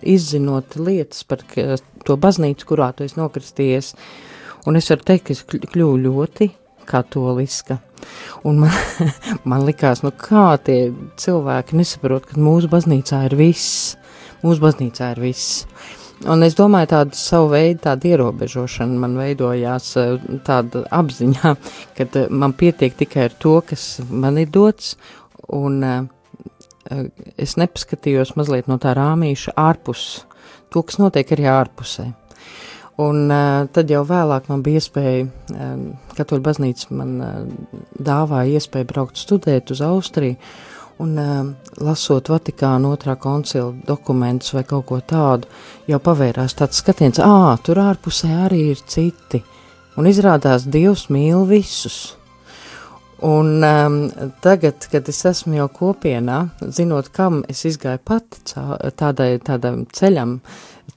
izzinot 0.00 0.78
lietas 0.80 1.24
par 1.28 1.44
to 2.04 2.18
baznīcu, 2.20 2.68
kurā 2.70 2.92
tu 2.96 3.06
esi 3.06 3.20
nokristījies. 3.20 3.94
Un 4.64 4.80
es 4.80 4.88
varu 4.92 5.04
teikt, 5.10 5.26
ka 5.28 5.34
es 5.36 5.44
kļuvu 5.44 5.98
ļoti 6.06 6.50
katoliska. 6.88 7.78
Un 8.44 8.62
man, 8.64 8.72
man 9.50 9.64
likās, 9.68 10.04
nu 10.04 10.12
kā 10.16 10.54
tie 10.64 10.88
cilvēki 11.20 11.78
nesaprot, 11.80 12.28
ka 12.30 12.40
mūsu 12.40 12.70
baznīcā 12.72 13.24
ir 13.28 13.36
viss. 13.40 13.94
Mūsu 14.44 14.64
baznīcā 14.64 15.14
ir 15.14 15.22
viss. 15.24 15.64
Un 16.24 16.40
es 16.46 16.54
domāju, 16.56 16.88
tāda 16.88 17.18
savu 17.18 17.50
veidu 17.52 17.82
tāda 17.84 18.08
ierobežošana 18.14 18.96
man 19.02 19.16
veidojās 19.20 19.90
tāda 20.46 20.84
apziņā, 20.88 21.54
ka 21.98 22.24
man 22.32 22.54
pietiek 22.56 22.96
tikai 22.96 23.28
ar 23.28 23.38
to, 23.40 23.58
kas 23.68 23.98
man 24.08 24.40
ir 24.40 24.48
dots, 24.54 24.94
un 25.52 25.82
es 27.40 27.56
nepaskatījos 27.60 28.34
mazliet 28.38 28.68
no 28.68 28.78
tā 28.80 28.94
rāmīša 28.96 29.56
ārpus, 29.60 30.24
to, 30.72 30.82
kas 30.82 31.00
notiek 31.00 31.32
arī 31.36 31.48
ārpusē. 31.52 32.10
Un 33.02 33.26
uh, 33.26 33.64
tad 33.74 33.90
jau 33.90 34.04
vēlāk 34.06 34.46
man 34.46 34.62
bija 34.62 34.78
iespēja, 34.78 35.24
uh, 35.26 35.72
Katoļu 36.14 36.44
baznīca 36.46 36.94
man 36.94 37.16
uh, 37.18 37.32
dāvāja 37.98 38.60
iespēju 38.60 38.86
braukt 38.92 39.18
studēt 39.18 39.72
uz 39.74 39.82
Austriju, 39.82 40.38
un 41.02 41.14
uh, 41.18 41.46
lasot 41.82 42.28
Vatikāna 42.30 42.92
otrā 42.94 43.16
koncila 43.20 43.72
dokumentus 43.86 44.54
vai 44.54 44.64
kaut 44.68 44.86
ko 44.90 45.00
tādu, 45.00 45.48
jau 45.90 46.00
pavērās 46.02 46.54
tāds 46.58 46.82
skatiens, 46.82 47.20
ah, 47.22 47.54
tur 47.62 47.80
ārpusē 47.82 48.30
arī 48.46 48.60
ir 48.72 48.82
citi, 48.86 49.42
un 49.98 50.10
izrādās 50.10 50.68
Dievs 50.70 51.08
mīl 51.10 51.46
visus. 51.50 52.14
Un 53.24 53.62
um, 53.64 53.98
tagad, 54.44 54.84
kad 54.92 55.06
es 55.08 55.22
esmu 55.24 55.56
jau 55.56 55.68
kopienā, 55.72 56.42
zinot, 56.76 57.08
kam 57.14 57.40
es 57.48 57.62
izgāju 57.64 58.02
pati 58.04 58.42
tādai, 58.98 59.38
tādam 59.40 59.86
ceļam, 59.88 60.34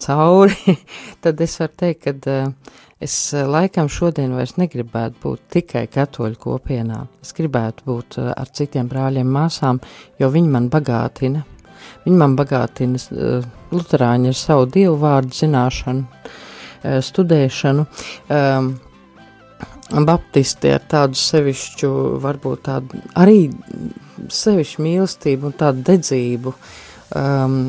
cauri, 0.04 0.76
tad 1.24 1.46
es 1.46 1.56
varu 1.62 1.78
teikt, 1.80 2.04
ka 2.04 2.34
uh, 2.34 2.84
es 3.04 3.16
laikam 3.34 3.90
šodien 3.92 4.34
vairs 4.38 4.56
negribētu 4.58 5.22
būt 5.24 5.44
tikai 5.58 5.86
katoļu 5.92 6.40
kopienā. 6.42 7.04
Es 7.22 7.36
gribētu 7.38 7.86
būt 7.88 8.18
uh, 8.22 8.32
ar 8.34 8.50
citiem 8.54 8.90
brāļiem, 8.90 9.30
māsām, 9.30 9.82
jo 10.20 10.32
viņi 10.34 10.52
man 10.54 10.72
bagātina. 10.74 11.44
Viņi 12.06 12.18
man 12.18 12.36
bagātina 12.40 13.00
uh, 13.00 13.46
Lutāņu 13.72 14.32
ar 14.32 14.38
savu 14.40 14.68
dievu 14.72 14.96
vārdu 15.02 15.36
zināšanu, 15.36 16.06
studēšanu. 17.04 17.84
Um, 18.32 18.70
Baptisti 20.08 20.72
ar 20.72 20.84
tādu 20.88 21.20
sevišķu, 21.20 21.90
varbūt 22.24 22.66
tādu 22.66 23.00
arī 23.20 23.46
sevišķu 24.32 24.84
mīlestību 24.84 25.48
un 25.48 25.56
tādu 25.60 25.86
dedzību, 25.88 26.54
um, 27.16 27.62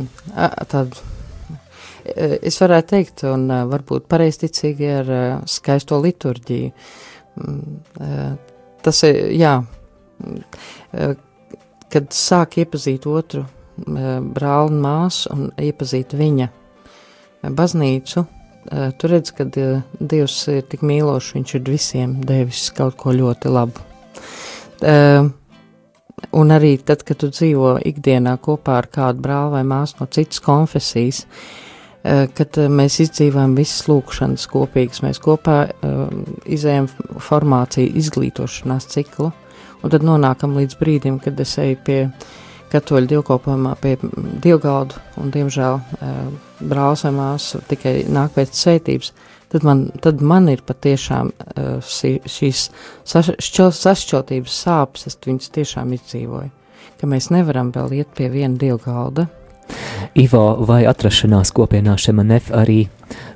tādu 0.70 0.99
Eh, 0.99 1.17
es 2.16 2.59
varētu 2.62 2.94
teikt, 2.94 3.24
un 3.28 3.48
eh, 3.52 3.64
varbūt 3.68 4.09
pareizticīgi 4.11 4.90
ar 5.00 5.11
eh, 5.14 5.26
skaisto 5.48 5.98
liturģiju. 6.02 6.70
Mm, 7.38 8.38
tas 8.82 9.02
ir, 9.06 9.18
jā, 9.38 9.52
kad 11.92 12.09
sāk 12.14 12.56
iepazīt 12.59 13.06
otru 13.06 13.44
brāli 13.78 14.72
un 14.72 14.80
māsu 14.82 15.30
un 15.30 15.44
iepazīt 15.62 16.16
viņa 16.18 16.48
baznīcu, 17.54 18.24
tu 18.98 19.11
redz, 19.12 19.30
ka 19.38 19.46
Dievs 19.46 20.40
ir 20.50 20.66
tik 20.66 20.82
mīlošs, 20.82 21.36
viņš 21.36 21.54
ir 21.61 21.70
visiem 21.70 22.16
devis 22.26 22.64
kaut 22.74 22.98
ko 22.98 23.14
ļoti 23.14 23.54
labu. 23.54 23.86
Un 26.42 26.59
arī 26.59 26.74
tad, 26.82 27.06
kad 27.06 27.22
tu 27.22 27.30
dzīvo 27.30 27.76
ikdienā 27.86 28.34
kopā 28.42 28.80
ar 28.82 28.90
kādu 28.90 29.22
brāli 29.22 29.61
vai 29.61 29.64
māsu 29.76 30.02
no 30.02 30.11
citas 30.11 30.42
konfesijas, 30.42 31.22
uh, 31.22 31.67
Eh, 31.67 31.67
kad 32.03 32.59
eh, 32.59 32.68
mēs 32.70 33.01
izdzīvojam 33.05 33.57
visas 33.59 33.88
lūkšanas 33.90 34.46
kopīgas, 34.51 35.03
mēs 35.05 35.20
kopā 35.22 35.59
um, 35.82 36.24
izējam 36.46 36.88
formāciju 37.22 37.94
izglītošanās 37.99 38.86
ciklu, 38.92 39.32
un 39.82 39.94
tad 39.94 40.07
nonākam 40.07 40.57
līdz 40.59 40.78
brīdim, 40.78 41.18
kad 41.22 41.40
es 41.42 41.57
eju 41.59 41.78
pie 41.86 41.99
katoļu 42.72 43.09
dievkalpojumā, 43.14 43.72
pie 43.80 43.96
dievgaldu, 44.44 44.99
un 45.16 45.30
diemžēl 45.32 45.78
brālis 46.68 47.07
vai 47.07 47.12
māsa 47.16 47.62
tikai 47.64 47.94
nāk 48.12 48.34
pēc 48.34 48.53
svētības, 48.61 49.12
tad 49.49 49.64
man, 49.64 49.86
tad 50.05 50.20
man 50.20 50.51
ir 50.53 50.61
patiešām 50.68 51.30
šīs 51.80 52.66
sašķeltības 53.09 54.59
sāpes, 54.66 55.09
es 55.09 55.16
viņas 55.24 55.55
tiešām 55.57 55.96
izdzīvoju, 55.96 56.53
ka 57.01 57.09
mēs 57.09 57.30
nevaram 57.32 57.72
vēl 57.72 58.03
iet 58.03 58.12
pie 58.18 58.28
viena 58.36 58.61
dievgalda, 58.61 59.30
Ivo, 60.18 60.44
vai 60.66 60.82
atrašanās 60.88 61.52
kopienā 61.54 61.96
Šemanef 62.00 62.50
arī 62.54 62.86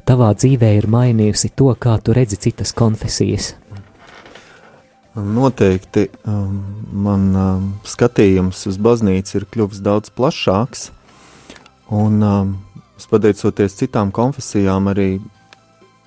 tavā 0.08 0.32
dzīvē 0.34 0.72
ir 0.78 0.88
mainījusi 0.90 1.52
to, 1.56 1.72
kā 1.78 1.98
tu 2.02 2.14
redzi 2.16 2.40
citas 2.40 2.72
konfesijas? 2.76 3.52
Noteikti 5.12 6.06
um, 6.24 6.56
man 7.04 7.28
um, 7.36 7.64
skatījums 7.84 8.64
uz 8.70 8.78
baznīcu 8.80 9.36
ir 9.38 9.48
kļuvis 9.52 9.82
daudz 9.84 10.12
plašāks, 10.16 10.88
un 11.92 12.22
um, 12.24 12.54
pateicoties 13.10 13.76
citām 13.76 14.12
konfesijām, 14.14 14.88
arī 14.88 15.18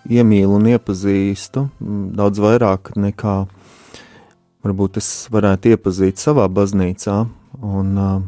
iemīlu 0.10 0.58
un 0.58 0.70
iepazīstu 0.74 1.68
daudz 2.18 2.42
vairāk 2.42 2.96
nekā 2.98 3.36
varbūt 4.66 4.98
es 5.02 5.10
varētu 5.34 5.76
iepazīt 5.76 6.22
savā 6.22 6.48
baznīcā. 6.50 7.20
Un, 7.62 7.92
uh, 7.98 8.24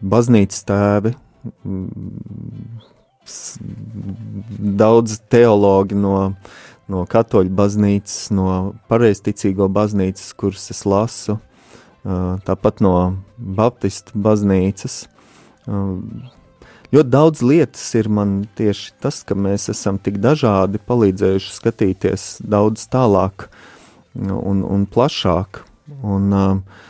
baznīcas 0.00 0.64
tēvi, 0.68 1.14
daudz 4.80 5.20
teologi 5.30 5.98
no, 5.98 6.16
no 6.90 7.04
katoļu 7.10 7.52
baznīcas, 7.54 8.18
no 8.34 8.74
pareizticīgo 8.90 9.68
baznīcas, 9.72 10.32
kuras 10.40 10.70
es 10.74 10.82
lasu, 10.88 11.38
tāpat 12.46 12.82
no 12.84 12.94
baptistu 13.36 14.18
baznīcas. 14.18 15.04
Ļoti 16.90 17.10
daudz 17.12 17.42
lietas 17.46 17.84
ir 17.94 18.08
man 18.10 18.40
tieši 18.58 18.96
tas, 18.98 19.20
ka 19.22 19.36
mēs 19.38 19.68
esam 19.70 20.00
tik 20.02 20.18
dažādi, 20.18 20.80
palīdzējuši 20.82 21.52
skatīties 21.54 22.24
daudz 22.42 22.88
tālāk 22.90 23.46
un, 24.18 24.64
un 24.66 24.88
plašāk. 24.90 25.62
Un, 26.06 26.32
uh, 26.34 26.80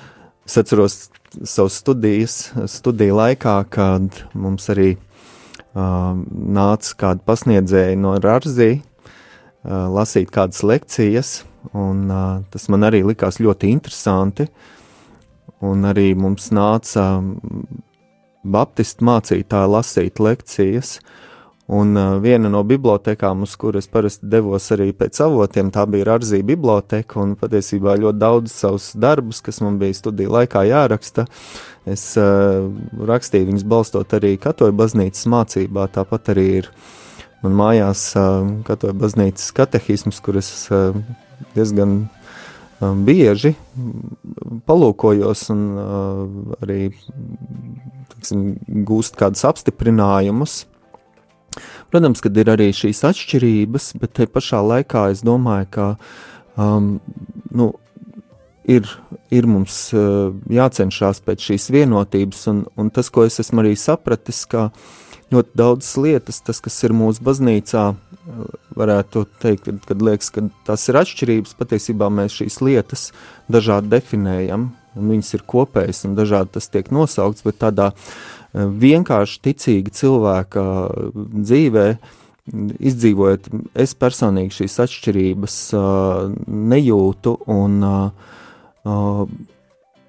es 0.48 0.56
atceros 0.60 1.10
savas 1.44 1.78
studijas, 1.80 2.52
studiju 2.66 3.16
laikā, 3.18 3.56
kad 3.70 4.22
mums 4.34 4.68
arī 4.72 4.94
uh, 4.96 6.16
nāca 6.30 6.96
kāda 7.04 7.24
pasniedzēja 7.26 7.98
no 8.00 8.16
Rāzī 8.22 8.72
uh, 8.80 9.86
lasīt 9.94 10.32
kādas 10.34 10.64
lekcijas, 10.66 11.32
un 11.76 12.08
uh, 12.10 12.42
tas 12.50 12.68
man 12.72 12.88
arī 12.88 13.02
likās 13.06 13.40
ļoti 13.42 13.72
interesanti. 13.76 14.48
Un 15.60 15.84
arī 15.84 16.14
mums 16.16 16.48
nāca 16.56 17.20
baptistu 18.40 19.04
mācītāji 19.04 19.72
lasīt 19.74 20.22
lekcijas. 20.22 20.94
Un 21.70 21.94
uh, 21.94 22.16
viena 22.18 22.50
no 22.50 22.64
bibliotekām, 22.66 23.44
uz 23.46 23.52
kuras 23.60 23.86
parasti 23.86 24.26
devos 24.26 24.64
arī 24.74 24.88
pēc 24.96 25.20
avotiem, 25.22 25.68
tā 25.70 25.84
bija 25.86 26.08
Rāzija 26.08 26.42
biblioteka. 26.48 27.20
Un 27.22 27.36
patiesībā 27.38 27.94
ļoti 28.00 28.18
daudz 28.18 28.54
savus 28.54 28.88
darbus, 28.98 29.38
kas 29.46 29.60
man 29.62 29.76
bija 29.78 29.94
studiju 29.94 30.32
laikā 30.34 30.64
jāraksta, 30.66 31.28
es 31.86 32.08
uh, 32.18 32.66
rakstīju 33.12 33.52
viņus 33.52 33.66
balstot 33.70 34.16
arī 34.18 34.32
Katoļu 34.42 34.74
baznīcas 34.80 35.28
mācībā. 35.30 35.86
Tāpat 35.94 36.32
arī 36.34 36.46
ir 36.64 36.70
man 37.44 37.54
mājās 37.62 38.08
uh, 38.18 38.50
Katoļu 38.66 38.98
baznīcas 39.04 39.52
katehisms, 39.54 40.18
kuras 40.26 40.50
uh, 40.74 40.90
diezgan 41.54 42.02
bieži 42.80 43.52
palūkojos 44.66 45.42
un 45.52 45.64
uh, 45.76 46.20
arī 46.64 46.80
tiksim, 48.14 48.54
gūst 48.88 49.20
kādus 49.20 49.44
apstiprinājumus. 49.46 50.64
Protams, 51.90 52.22
ka 52.22 52.30
ir 52.30 52.50
arī 52.52 52.70
šīs 52.76 53.02
atšķirības, 53.08 53.92
bet 54.00 54.14
te 54.18 54.26
pašā 54.30 54.62
laikā 54.62 55.08
es 55.14 55.24
domāju, 55.26 55.68
ka 55.74 55.86
um, 56.56 56.92
nu, 57.50 57.72
ir, 58.70 58.86
ir 59.34 59.48
mums 59.50 59.82
uh, 59.96 60.30
jācenšas 60.50 61.22
pēc 61.26 61.50
šīs 61.50 61.70
vienotības, 61.74 62.46
un, 62.52 62.64
un 62.78 62.92
tas, 62.94 63.10
ko 63.10 63.26
es 63.26 63.40
esmu 63.42 63.64
arī 63.64 63.74
sapratis, 63.78 64.44
ka 64.50 64.68
ļoti 65.30 65.58
daudzas 65.58 65.96
lietas, 65.98 66.40
tas, 66.46 66.62
kas 66.62 66.78
ir 66.86 66.94
mūsu 66.96 67.22
baznīcā, 67.26 67.84
varētu 68.76 69.24
teikt, 69.42 69.66
kad, 69.66 69.78
kad 69.88 70.02
liekas, 70.04 70.30
ka 70.34 70.44
tās 70.66 70.86
ir 70.90 70.98
atšķirības, 71.00 71.56
patiesībā 71.58 72.10
mēs 72.12 72.40
šīs 72.40 72.60
lietas 72.64 73.08
dažādi 73.50 73.92
definējam, 73.94 74.70
un 74.98 75.14
viņas 75.14 75.34
ir 75.38 75.46
kopējas, 75.48 76.04
un 76.08 76.16
dažādi 76.18 76.54
tas 76.56 76.68
tiek 76.72 76.90
nosaukts, 76.94 77.44
bet 77.46 77.60
tādā 77.62 77.90
eh, 77.92 78.39
vienkārši 78.54 79.40
ticīga 79.46 79.94
cilvēka 79.94 80.64
dzīvē, 81.14 81.86
izdzīvojot, 82.90 83.46
es 83.78 83.94
personīgi 83.94 84.62
šīs 84.62 84.80
atšķirības 84.86 85.56
uh, 85.78 86.34
nejūtu, 86.74 87.36
un 87.54 87.80
uh, 87.86 89.30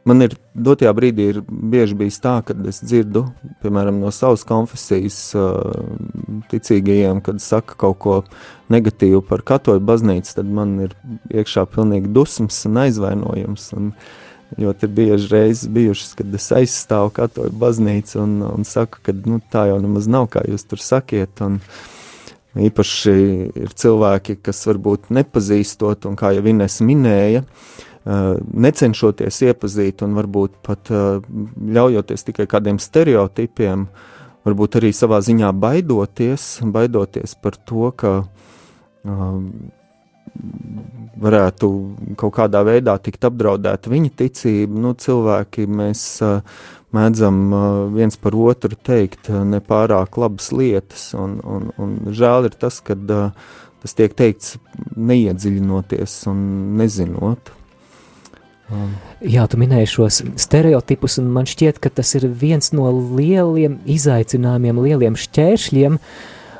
Man 0.01 0.23
ir 0.25 0.33
dotajā 0.57 0.91
brīdī 0.97 1.27
ir 1.29 1.39
bieži 1.45 1.93
bijis 1.99 2.17
tā, 2.23 2.39
ka 2.45 2.55
es 2.69 2.79
dzirdu, 2.81 3.27
piemēram, 3.61 3.99
no 4.01 4.09
savas 4.15 4.41
konfesijas 4.49 5.19
ticīgajiem, 6.49 7.19
kad 7.21 7.41
saka 7.43 7.77
kaut 7.83 7.99
ko 8.01 8.15
negatīvu 8.73 9.21
par 9.27 9.45
katoļu 9.45 9.83
baznīcu, 9.85 10.33
tad 10.39 10.49
man 10.49 10.73
ir 10.87 10.95
iekšā 11.29 11.67
pilnīgi 11.69 12.09
dusmas 12.15 12.63
un 12.65 12.81
aizvainojums. 12.87 13.67
Un 13.77 13.93
ļoti 14.59 14.89
bieži 14.91 15.31
reizes 15.31 15.69
bijušas, 15.71 16.15
kad 16.19 16.35
es 16.35 16.49
aizstāvu 16.55 17.13
katoļu 17.15 17.55
baznīcu 17.61 18.19
un, 18.23 18.35
un 18.49 18.67
saku, 18.67 18.99
ka 19.05 19.15
nu, 19.15 19.39
tā 19.51 19.67
jau 19.71 19.79
nemaz 19.83 20.09
nav, 20.11 20.27
kā 20.33 20.43
jūs 20.47 20.67
tur 20.67 20.83
sakiet. 20.83 21.43
Un, 21.45 21.61
Īpaši 22.51 23.11
ir 23.63 23.69
cilvēki, 23.79 24.33
kas 24.43 24.57
varbūt 24.67 25.07
nepazīstot, 25.15 26.03
un 26.09 26.17
kā 26.19 26.33
jau 26.35 26.43
Inês 26.51 26.81
minēja, 26.83 27.45
necenšoties 28.03 29.37
iepazīt 29.47 30.03
un 30.03 30.17
varbūt 30.17 30.57
pat 30.65 30.91
ļaujoties 30.91 32.27
tikai 32.27 32.49
kādiem 32.51 32.81
stereotipiem, 32.81 33.85
varbūt 34.43 34.79
arī 34.81 34.91
savā 34.91 35.21
ziņā 35.23 35.53
baidoties, 35.63 36.57
baidoties 36.75 37.37
par 37.39 37.55
to, 37.55 37.91
ka 37.95 38.13
varētu 41.21 41.69
kaut 42.17 42.35
kādā 42.39 42.63
veidā 42.65 42.95
tikt 43.03 43.27
apdraudēta 43.29 43.91
viņa 43.91 44.11
ticība. 44.23 44.81
Nu, 44.87 44.93
cilvēki 44.97 45.67
mēs 45.69 46.03
uh, 46.25 46.41
mēdzam 46.95 47.41
uh, 47.53 47.63
viens 47.93 48.17
par 48.17 48.37
otru 48.37 48.75
teikt 48.75 49.29
nepārāk 49.29 50.17
labas 50.21 50.51
lietas, 50.55 51.11
un, 51.17 51.39
un, 51.45 51.71
un 51.77 51.97
žēl 52.09 52.49
ir 52.49 52.57
tas, 52.61 52.81
ka 52.85 52.97
tas 53.81 53.97
tiek 53.97 54.13
teikts 54.17 54.57
neiedziļinoties 54.97 56.21
un 56.31 56.45
nezinot. 56.81 57.53
Jā, 59.21 59.45
tu 59.51 59.59
minēji 59.59 59.89
šos 59.91 60.21
stereotipus, 60.39 61.17
un 61.21 61.27
man 61.35 61.47
šķiet, 61.49 61.81
ka 61.83 61.91
tas 61.93 62.13
ir 62.17 62.27
viens 62.27 62.71
no 62.73 62.87
lieliem 62.89 63.79
izaicinājumiem, 63.89 64.79
lieliem 64.85 65.17
šķēršļiem, 65.19 65.97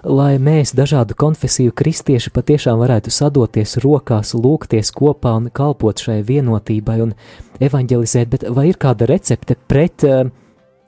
lai 0.03 0.35
mēs, 0.41 0.73
dažādu 0.77 1.15
konfesiju 1.17 1.75
kristieši, 1.77 2.33
patiešām 2.33 2.81
varētu 2.81 3.13
sadoties 3.13 3.77
rokās, 3.83 4.33
lūgties 4.33 4.93
kopā 4.95 5.35
un 5.37 5.51
kalpot 5.53 6.01
šai 6.01 6.21
vienotībai 6.27 6.99
un 7.05 7.15
evanģelizēt. 7.61 8.31
Bet 8.31 8.49
vai 8.49 8.69
ir 8.71 8.81
kāda 8.81 9.09
recepte 9.09 9.57
pret 9.67 10.07
uh, 10.07 10.25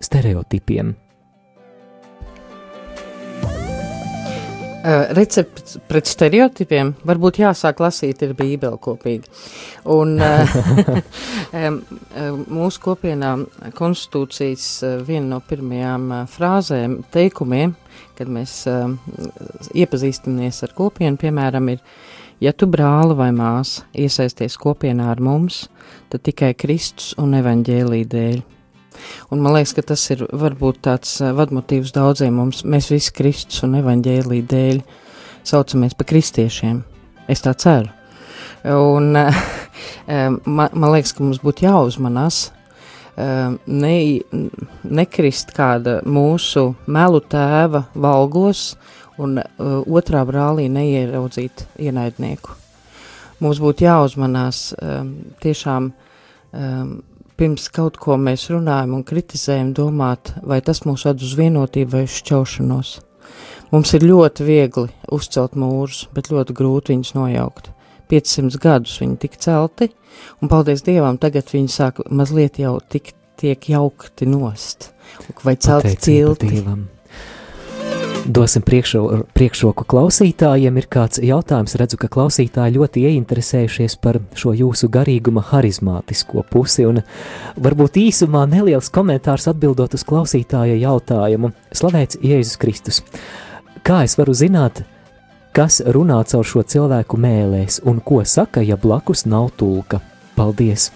stereotipiem? 0.02 0.96
Recepts 5.16 5.78
pret 5.88 6.10
stereotipiem 6.10 6.94
varbūt 7.08 7.40
jāsāk 7.40 7.80
lasīt 7.84 8.24
ir 8.26 8.34
bībeli 8.38 8.80
kopīgi. 8.84 9.30
Un 9.94 10.18
um, 11.62 11.80
mūsu 12.52 12.84
kopienā 12.84 13.36
konstitūcijas 13.78 14.68
uh, 14.84 14.98
viena 15.08 15.36
no 15.36 15.40
pirmajām 15.48 16.10
frāzēm, 16.32 17.00
teikumiem, 17.14 17.76
kad 18.18 18.30
mēs 18.30 18.64
iepazīstamies 19.74 20.64
ar 20.68 20.74
kopienu, 20.78 21.18
piemēram, 21.22 21.72
ir, 21.74 21.82
ja 22.44 22.54
tu 22.54 22.68
brāli 22.70 23.18
vai 23.18 23.32
māsa 23.36 23.88
iesaisties 23.98 24.58
kopienā 24.62 25.10
ar 25.14 25.22
mums, 25.24 25.68
tad 26.14 26.26
tikai 26.28 26.54
Kristus 26.60 27.14
un 27.22 27.34
evaņģēlī 27.40 28.04
dēļ. 28.12 28.42
Un 29.32 29.42
man 29.42 29.56
liekas, 29.56 29.74
ka 29.74 29.84
tas 29.94 30.04
ir 30.14 30.26
varbūt 30.30 30.84
tāds 30.86 31.16
eh, 31.22 31.32
vadmotīvs 31.36 31.94
daudziem 31.96 32.36
mums. 32.38 32.64
Mēs 32.70 32.92
visi 32.94 33.14
Kristus 33.16 33.64
un 33.66 33.78
evaņģēlī 33.80 34.42
dēļ 34.50 34.82
saucamies 35.48 35.96
par 35.98 36.08
kristiešiem. 36.12 36.84
Es 37.32 37.44
tā 37.44 37.56
ceru. 37.58 37.90
Un 38.64 39.16
eh, 39.20 39.40
man, 40.08 40.68
man 40.70 40.92
liekas, 40.94 41.16
ka 41.16 41.26
mums 41.26 41.42
būtu 41.44 41.66
jāuzmanās 41.66 42.44
eh, 43.18 43.56
ne, 43.66 43.96
nekrist 44.84 45.56
kāda 45.56 46.02
mūsu 46.06 46.70
melu 46.86 47.24
tēva 47.34 47.88
valgos 47.96 48.74
un 49.22 49.38
otrā 49.58 50.24
brālī 50.26 50.68
neieraudzīt 50.74 51.68
ienaidnieku. 51.82 52.56
Mums 53.44 53.60
būtu 53.62 53.86
jāuzmanās 53.86 54.72
tiešām 55.44 55.92
pirms 57.40 57.70
kaut 57.74 57.98
ko 58.02 58.18
mēs 58.20 58.48
runājam 58.54 58.96
un 58.98 59.04
kritizējam, 59.08 59.74
domāt, 59.78 60.34
vai 60.44 60.62
tas 60.66 60.84
mūs 60.88 61.06
ved 61.08 61.24
uz 61.26 61.34
vienotību 61.40 61.96
vai 61.96 62.06
uz 62.08 62.18
šķaušanos. 62.22 62.94
Mums 63.74 63.94
ir 63.98 64.06
ļoti 64.06 64.46
viegli 64.46 64.90
uzcelt 65.16 65.56
mūrus, 65.58 66.06
bet 66.14 66.30
ļoti 66.34 66.56
grūti 66.58 66.94
viņus 66.94 67.16
nojaukt. 67.18 67.72
500 68.12 68.60
gadus 68.62 69.00
viņi 69.02 69.20
tika 69.24 69.40
celti, 69.42 69.90
un 70.42 70.52
paldies 70.52 70.86
Dievam, 70.86 71.18
tagad 71.18 71.50
viņi 71.50 71.72
sāk 71.74 72.04
mazliet 72.14 72.60
jau 72.62 72.76
tik, 72.94 73.16
tiek 73.42 73.70
jaukti 73.74 74.30
nost, 74.30 74.92
vai 75.42 75.56
celti 75.58 75.96
cilti. 75.98 76.52
Dievam. 76.54 76.93
Dosim 78.24 78.64
priekšro, 78.64 79.26
priekšroku 79.36 79.84
klausītājiem. 79.84 80.78
Ir 80.80 80.86
kāds 80.88 81.20
jautājums, 81.20 81.76
redzu, 81.76 81.98
ka 82.00 82.08
klausītāji 82.08 82.78
ļoti 82.78 83.04
ieinteresējušies 83.10 83.98
par 84.00 84.22
šo 84.40 84.54
jūsu 84.56 84.88
garīguma 84.94 85.44
harizmātisko 85.50 86.46
pusi. 86.48 86.86
Un 86.88 87.02
varbūt 87.60 88.00
īsumā 88.00 88.46
neliels 88.48 88.88
komentārs 88.96 89.50
atbildot 89.52 89.98
uz 89.98 90.08
klausītāja 90.08 90.80
jautājumu. 90.86 91.52
Slavēts 91.76 92.22
Jēzus 92.24 92.60
Kristus! 92.64 93.04
Kā 93.84 94.06
es 94.08 94.16
varu 94.16 94.32
zināt, 94.32 94.86
kas 95.52 95.82
runā 95.84 96.22
caur 96.32 96.48
šo 96.48 96.64
cilvēku 96.64 97.20
mēlēs 97.20 97.82
un 97.84 98.00
ko 98.00 98.24
saka, 98.24 98.64
ja 98.64 98.80
blakus 98.80 99.28
nav 99.28 99.52
tulka? 99.60 100.00
Paldies! 100.38 100.94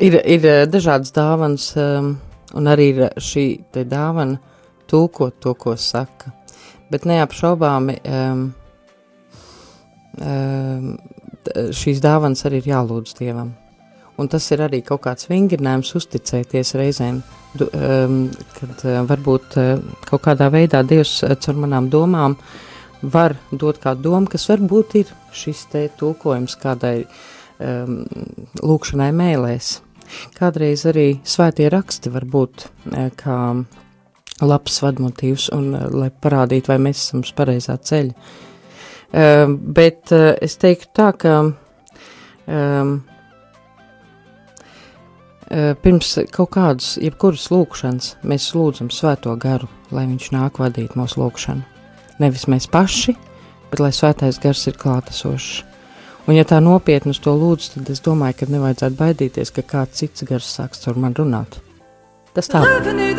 Ir, 0.00 0.14
ir 0.24 0.44
eh, 0.48 0.62
dažādas 0.64 1.12
dāvanas, 1.12 1.66
um, 1.76 2.14
un 2.56 2.68
arī 2.72 2.86
šī 3.20 3.44
dāvana 3.84 4.38
tulkot 4.88 5.34
to, 5.44 5.52
ko 5.52 5.74
saka. 5.76 6.32
Bet 6.90 7.04
neapšaubāmi 7.04 7.98
um, 8.08 8.46
um, 10.24 10.86
šīs 11.76 12.00
dāvanas 12.00 12.46
arī 12.48 12.62
ir 12.62 12.70
jālūdz 12.70 13.12
Dievam. 13.18 13.50
Un 14.16 14.28
tas 14.32 14.46
ir 14.52 14.62
arī 14.64 14.80
kaut 14.84 15.02
kāds 15.04 15.28
vingrinājums 15.28 15.92
uzticēties 16.00 16.72
reizēm, 16.80 17.20
kad 17.60 18.86
uh, 18.88 19.02
varbūt 19.10 19.58
uh, 19.60 19.84
kaut 20.08 20.24
kādā 20.24 20.48
veidā 20.52 20.80
Dievs 20.80 21.18
caur 21.44 21.60
manām 21.60 21.92
domām 21.92 22.38
var 23.02 23.36
dot 23.52 23.84
kādu 23.84 24.08
domu, 24.08 24.32
kas 24.32 24.48
varbūt 24.48 24.96
ir 25.02 25.12
šis 25.36 25.66
te 25.76 25.84
tulkojums 26.00 26.56
kādai 26.64 26.96
um, 27.04 28.02
lūkšanai 28.64 29.12
mēlēs. 29.12 29.76
Kādreiz 30.36 30.84
arī 30.88 31.20
svētie 31.26 31.68
raksti 31.72 32.12
var 32.14 32.26
būt 32.28 32.66
uh, 32.66 33.08
kā 33.18 33.38
labs 34.40 34.80
vadmotīvs 34.84 35.50
un 35.56 35.74
uh, 35.74 35.86
lai 35.92 36.10
parādītu, 36.10 36.72
vai 36.72 36.78
mēs 36.88 37.04
esam 37.04 37.24
uz 37.26 37.32
pareizā 37.36 37.76
ceļa. 37.76 38.32
Uh, 39.10 39.46
bet 39.78 40.12
uh, 40.14 40.32
es 40.42 40.56
teiktu 40.60 40.92
tā, 40.96 41.10
ka 41.18 41.36
um, 42.46 43.00
pirms 45.82 46.12
kaut 46.30 46.52
kādas, 46.54 46.92
jebkuras 47.02 47.48
lūkšanas, 47.50 48.12
mēs 48.22 48.52
lūdzam 48.54 48.90
svēto 48.94 49.34
garu, 49.34 49.66
lai 49.90 50.06
viņš 50.06 50.28
nāk 50.36 50.60
vadīt 50.62 50.94
mūsu 50.98 51.18
lūkšanu. 51.24 51.66
Nevis 52.22 52.46
mēs 52.52 52.68
paši, 52.70 53.16
bet 53.72 53.82
lai 53.82 53.90
svētais 53.96 54.38
gars 54.42 54.62
ir 54.70 54.78
klātesošs. 54.78 55.69
Un, 56.26 56.36
ja 56.36 56.44
tā 56.44 56.60
nopietni 56.62 57.14
uz 57.14 57.20
to 57.22 57.34
lūdzu, 57.34 57.74
tad 57.76 57.90
es 57.94 58.02
domāju, 58.04 58.40
ka 58.40 58.50
nevajadzētu 58.52 59.00
baidīties, 59.00 59.54
ka 59.56 59.66
kāds 59.74 60.02
cits 60.02 60.26
gars 60.28 60.52
sāks 60.58 60.86
ar 60.90 61.00
mani 61.00 61.18
runāt. 61.18 61.60
Tas 62.36 62.50
tā. 62.50 62.62
Revenez 62.62 63.10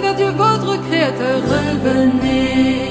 vers 0.00 0.16
Dieu 0.16 0.30
votre 0.30 0.80
Créateur, 0.88 1.42
revenez, 1.48 2.85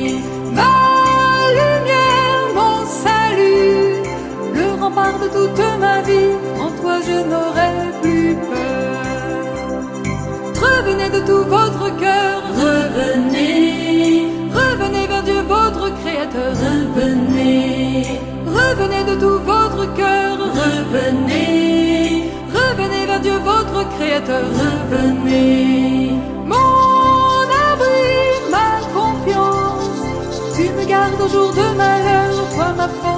de 5.13 5.27
toute 5.27 5.79
ma 5.79 6.01
vie, 6.01 6.33
en 6.59 6.69
toi 6.81 6.95
je 7.07 7.17
n'aurai 7.29 7.73
plus 8.01 8.35
peur. 8.49 9.03
Revenez 10.65 11.09
de 11.09 11.19
tout 11.25 11.43
votre 11.47 11.95
cœur, 11.97 12.41
revenez, 12.57 14.27
revenez 14.53 15.05
vers 15.07 15.23
Dieu 15.23 15.41
votre 15.47 15.85
Créateur, 16.01 16.51
revenez, 16.67 18.19
revenez 18.45 19.03
de 19.11 19.15
tout 19.19 19.39
votre 19.45 19.93
cœur, 19.93 20.37
revenez, 20.61 22.31
revenez 22.53 23.05
vers 23.05 23.19
Dieu 23.21 23.37
votre 23.43 23.87
Créateur, 23.97 24.43
revenez. 24.63 26.13
Mon 26.45 27.45
abri, 27.71 28.09
ma 28.55 28.71
confiance, 28.97 30.01
tu 30.55 30.63
me 30.71 30.85
gardes 30.87 31.21
au 31.21 31.27
jour 31.27 31.51
de 31.53 31.77
malheur, 31.77 32.33
toi 32.55 32.73
ma 32.75 32.87
force. 32.87 33.15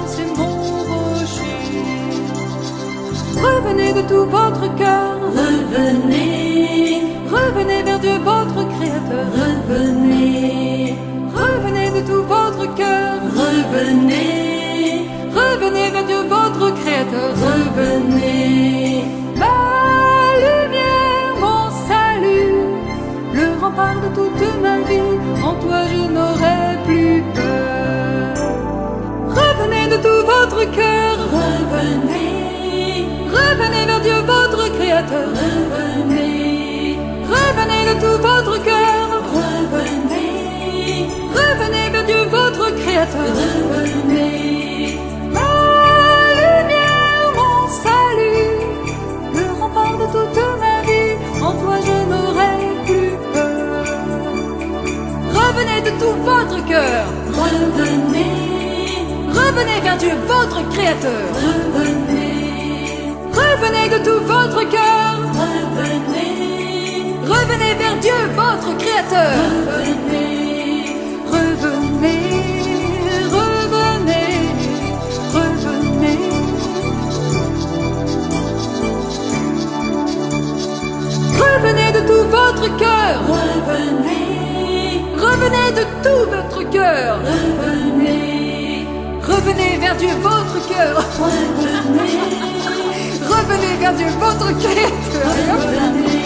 Revenez 3.36 3.92
de 3.92 4.02
tout 4.02 4.24
votre 4.24 4.74
cœur, 4.76 5.16
revenez, 5.22 7.02
revenez 7.30 7.82
vers 7.82 7.98
Dieu 8.00 8.18
votre 8.24 8.66
Créateur, 8.74 9.26
revenez, 9.34 10.96
revenez 11.34 11.90
de 11.90 12.06
tout 12.06 12.22
votre 12.24 12.74
cœur, 12.74 13.14
revenez, 13.36 15.08
revenez 15.34 15.90
vers 15.90 16.04
Dieu 16.04 16.22
votre 16.28 16.74
Créateur, 16.80 17.30
revenez. 17.46 19.04
Ma 19.36 19.58
lumière, 20.44 21.34
mon 21.40 21.70
salut, 21.86 22.64
le 23.34 23.60
rempart 23.60 24.00
de 24.00 24.08
toute 24.14 24.62
ma 24.62 24.78
vie, 24.88 25.18
en 25.44 25.54
toi 25.62 25.80
je 25.92 26.02
n'aurai 26.12 26.78
plus 26.86 27.22
peur. 27.34 28.34
Revenez 29.28 29.86
de 29.88 29.96
tout 30.02 30.26
votre 30.26 30.70
cœur, 30.72 31.16
revenez, 31.32 32.37
revenez 33.58 33.86
vers 33.86 34.00
Dieu 34.00 34.14
votre 34.26 34.72
Créateur, 34.78 35.28
revenez, 35.28 36.98
revenez 37.28 37.82
de 37.88 37.94
tout 38.00 38.18
votre 38.22 38.62
cœur, 38.62 39.08
revenez, 39.34 41.06
revenez 41.34 41.90
vers 41.90 42.04
Dieu 42.04 42.22
votre 42.30 42.74
Créateur, 42.76 43.30
revenez. 43.74 44.98
Ma 45.32 45.50
lumière, 46.38 47.32
mon 47.36 47.68
salut, 47.84 48.58
le 49.34 49.60
rempart 49.60 49.98
de 49.98 50.06
toute 50.06 50.38
ma 50.60 50.76
vie, 50.82 51.14
en 51.42 51.52
toi 51.52 51.76
je 51.84 51.96
n'aurai 52.10 52.56
plus 52.86 53.12
peur. 53.32 53.84
Revenez 55.34 55.80
de 55.82 55.90
tout 55.98 56.16
votre 56.22 56.64
cœur. 56.66 57.04
Revenez. 57.32 58.48
Revenez 59.28 59.80
vers 59.82 59.96
Dieu, 59.96 60.12
votre 60.26 60.68
Créateur. 60.70 61.12
Revenez. 61.34 62.17
Revenez 63.60 63.88
de 63.88 63.98
tout 64.04 64.24
votre 64.24 64.62
cœur. 64.70 65.18
Revenez. 65.34 67.16
Revenez 67.26 67.74
vers 67.74 67.96
Dieu, 67.98 68.12
votre 68.36 68.76
Créateur. 68.78 69.32
Revenez. 69.66 70.94
Revenez. 71.26 72.20
Revenez. 73.34 74.30
Revenez. 75.34 76.18
Revenez 81.36 81.92
de 81.92 82.06
tout 82.06 82.24
votre 82.30 82.76
cœur. 82.76 83.16
Revenez. 83.26 85.02
Revenez 85.16 85.70
de 85.72 85.84
tout 86.04 86.24
votre 86.30 86.70
cœur. 86.70 87.18
Revenez. 87.24 88.86
Revenez 89.20 89.78
vers 89.78 89.96
Dieu 89.96 90.14
votre 90.22 90.68
cœur. 90.68 91.04
Revenez. 91.18 92.57
Revenez 93.28 93.76
vers 93.80 93.94
Dieu 93.94 94.06
votre. 94.18 94.46
Revenez. 94.46 96.18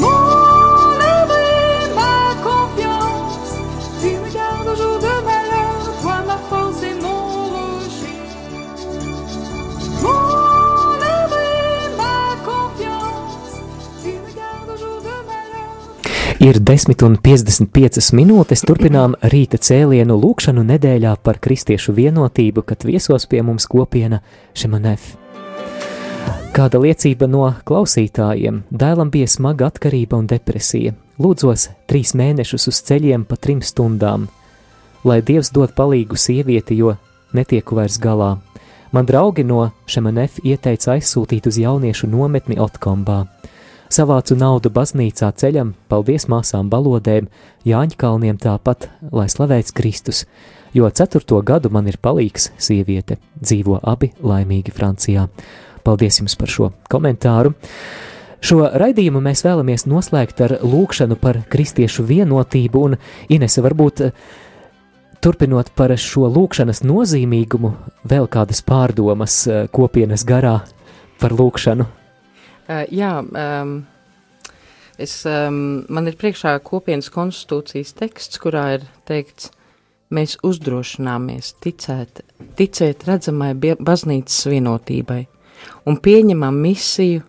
Mon 0.00 0.98
abri, 1.18 1.50
ma 1.98 2.34
confiance. 2.48 3.52
Tu 4.00 4.10
me 4.22 4.32
gardes 4.32 4.68
au 4.68 4.76
jour 4.76 4.98
de 4.98 5.14
malheur. 5.28 5.80
Toi 6.02 6.18
ma 6.26 6.38
force 6.48 6.82
et 6.82 6.94
mon 7.02 7.20
rocher. 7.54 8.18
Mon 10.02 10.98
abri, 11.18 11.52
ma 12.00 12.18
confiance. 12.48 13.54
Tu 14.02 14.10
me 14.10 14.30
gardes 14.38 14.70
au 14.72 14.76
jour 14.76 14.98
de 15.02 15.14
malheur. 15.26 15.74
Ir 16.40 16.60
10 16.60 17.02
un 17.02 17.16
55 17.16 18.12
minūtes. 18.14 18.64
Turpinām 18.64 19.16
rīta 19.22 19.58
cēlienu 19.58 20.14
lūkšanu 20.22 20.62
nedēļā 20.72 21.16
par 21.22 21.40
kristiešu 21.42 21.92
vienotību, 21.92 22.62
kad 22.62 22.86
viesos 22.86 23.26
pie 23.26 23.42
mums 23.42 23.66
kopiena 23.66 24.22
Šemanef. 24.54 25.27
Kāda 26.56 26.80
liecība 26.80 27.28
no 27.28 27.44
klausītājiem? 27.68 28.62
Dēlam 28.70 29.10
bija 29.12 29.28
smaga 29.30 29.68
atkarība 29.68 30.18
un 30.18 30.26
depresija. 30.30 30.94
Lūdzos 31.20 31.68
trīs 31.90 32.14
mēnešus 32.18 32.68
uz 32.70 32.80
ceļiem 32.88 33.26
pa 33.28 33.36
trim 33.36 33.60
stundām. 33.62 34.26
Lai 35.04 35.20
Dievs 35.22 35.52
dod 35.54 35.74
palīgu 35.76 36.16
sievieti, 36.18 36.78
jo 36.80 36.96
netieku 37.36 37.78
vairs 37.78 37.98
galā. 38.02 38.38
Man 38.92 39.06
draugi 39.06 39.44
no 39.44 39.68
Šemanef 39.86 40.40
ieteica 40.42 40.94
aizsūtīt 40.96 41.46
uz 41.50 41.60
jauniešu 41.60 42.08
nometni 42.08 42.56
Otkombā. 42.58 43.26
Savācu 43.92 44.36
naudu 44.36 44.72
baznīcā 44.72 45.30
ceļam, 45.36 45.74
paldies 45.88 46.26
māsām 46.28 46.72
balodēm, 46.72 47.28
Jāņkalniem 47.68 48.40
tāpat, 48.40 48.88
lai 49.12 49.28
slavēts 49.28 49.76
Kristus, 49.76 50.24
jo 50.72 50.88
ceturto 50.90 51.40
gadu 51.44 51.70
man 51.72 51.88
ir 51.88 52.00
palīgs 52.00 52.50
sieviete, 52.60 53.16
dzīvo 53.40 53.80
abi 53.82 54.12
laimīgi 54.20 54.74
Francijā. 54.76 55.28
Paldies 55.88 56.20
jums 56.20 56.36
par 56.36 56.50
šo 56.52 56.68
komentāru. 56.92 57.54
Šo 58.44 58.60
raidījumu 58.76 59.22
mēs 59.24 59.40
vēlamies 59.46 59.86
noslēgt 59.88 60.42
ar 60.44 60.58
lūkšanu 60.60 61.16
par 61.18 61.40
kristiešu 61.48 62.04
vienotību, 62.06 62.82
un 62.84 62.96
Inese 63.32 63.64
varbūt 63.64 64.02
eh, 64.04 64.18
turpinot 65.24 65.72
par 65.78 65.94
šo 65.96 66.28
lūkšanas 66.34 66.84
nozīmīgumu, 66.84 67.72
vēl 68.04 68.28
kādas 68.30 68.60
pārdomas 68.68 69.40
eh, 69.48 69.64
kopienas 69.72 70.26
garā 70.28 70.58
par 71.18 71.34
lūkšanu. 71.34 71.88
Uh, 72.68 72.84
jā, 72.92 73.14
um, 73.24 73.78
Es, 74.98 75.12
um, 75.30 75.86
man 75.94 76.10
ir 76.10 76.16
priekšā 76.18 76.56
kopienas 76.66 77.06
konstitūcijas 77.14 77.92
teksts, 78.00 78.40
kurā 78.42 78.64
ir 78.74 78.86
teikts, 79.06 79.52
mēs 80.10 80.34
uzdrošināmies 80.42 81.52
ticēt, 81.62 82.24
ticēt 82.58 83.06
redzamai 83.06 83.52
baznīcas 83.54 84.48
vienotībai 84.50 85.20
un 85.86 85.98
pieņemam 86.02 86.58
misiju 86.62 87.22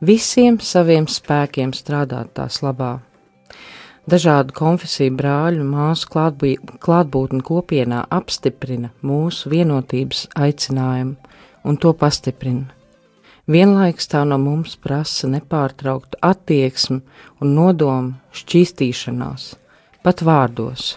visiem 0.00 0.58
saviem 0.60 1.06
spēkiem 1.08 1.72
strādāt 1.76 2.34
tās 2.36 2.60
labā. 2.64 2.98
Dažādu 4.06 4.54
konfesiju 4.54 5.16
brāļu 5.18 5.64
un 5.64 5.72
māsu 5.72 6.06
klātbūtne 6.12 7.42
kopienā 7.42 8.04
apstiprina 8.14 8.92
mūsu 9.02 9.50
vienotības 9.50 10.28
aicinājumu 10.38 11.16
un 11.66 11.78
to 11.82 11.90
pastiprina. 11.98 12.68
Vienlaikus 13.50 14.08
tā 14.10 14.24
no 14.26 14.38
mums 14.42 14.76
prasa 14.82 15.28
nepārtrauktu 15.30 16.18
attieksmi 16.22 17.00
un 17.42 17.52
nodomu 17.54 18.14
šķīstīšanās, 18.34 19.52
pat 20.02 20.22
vārdos. 20.26 20.96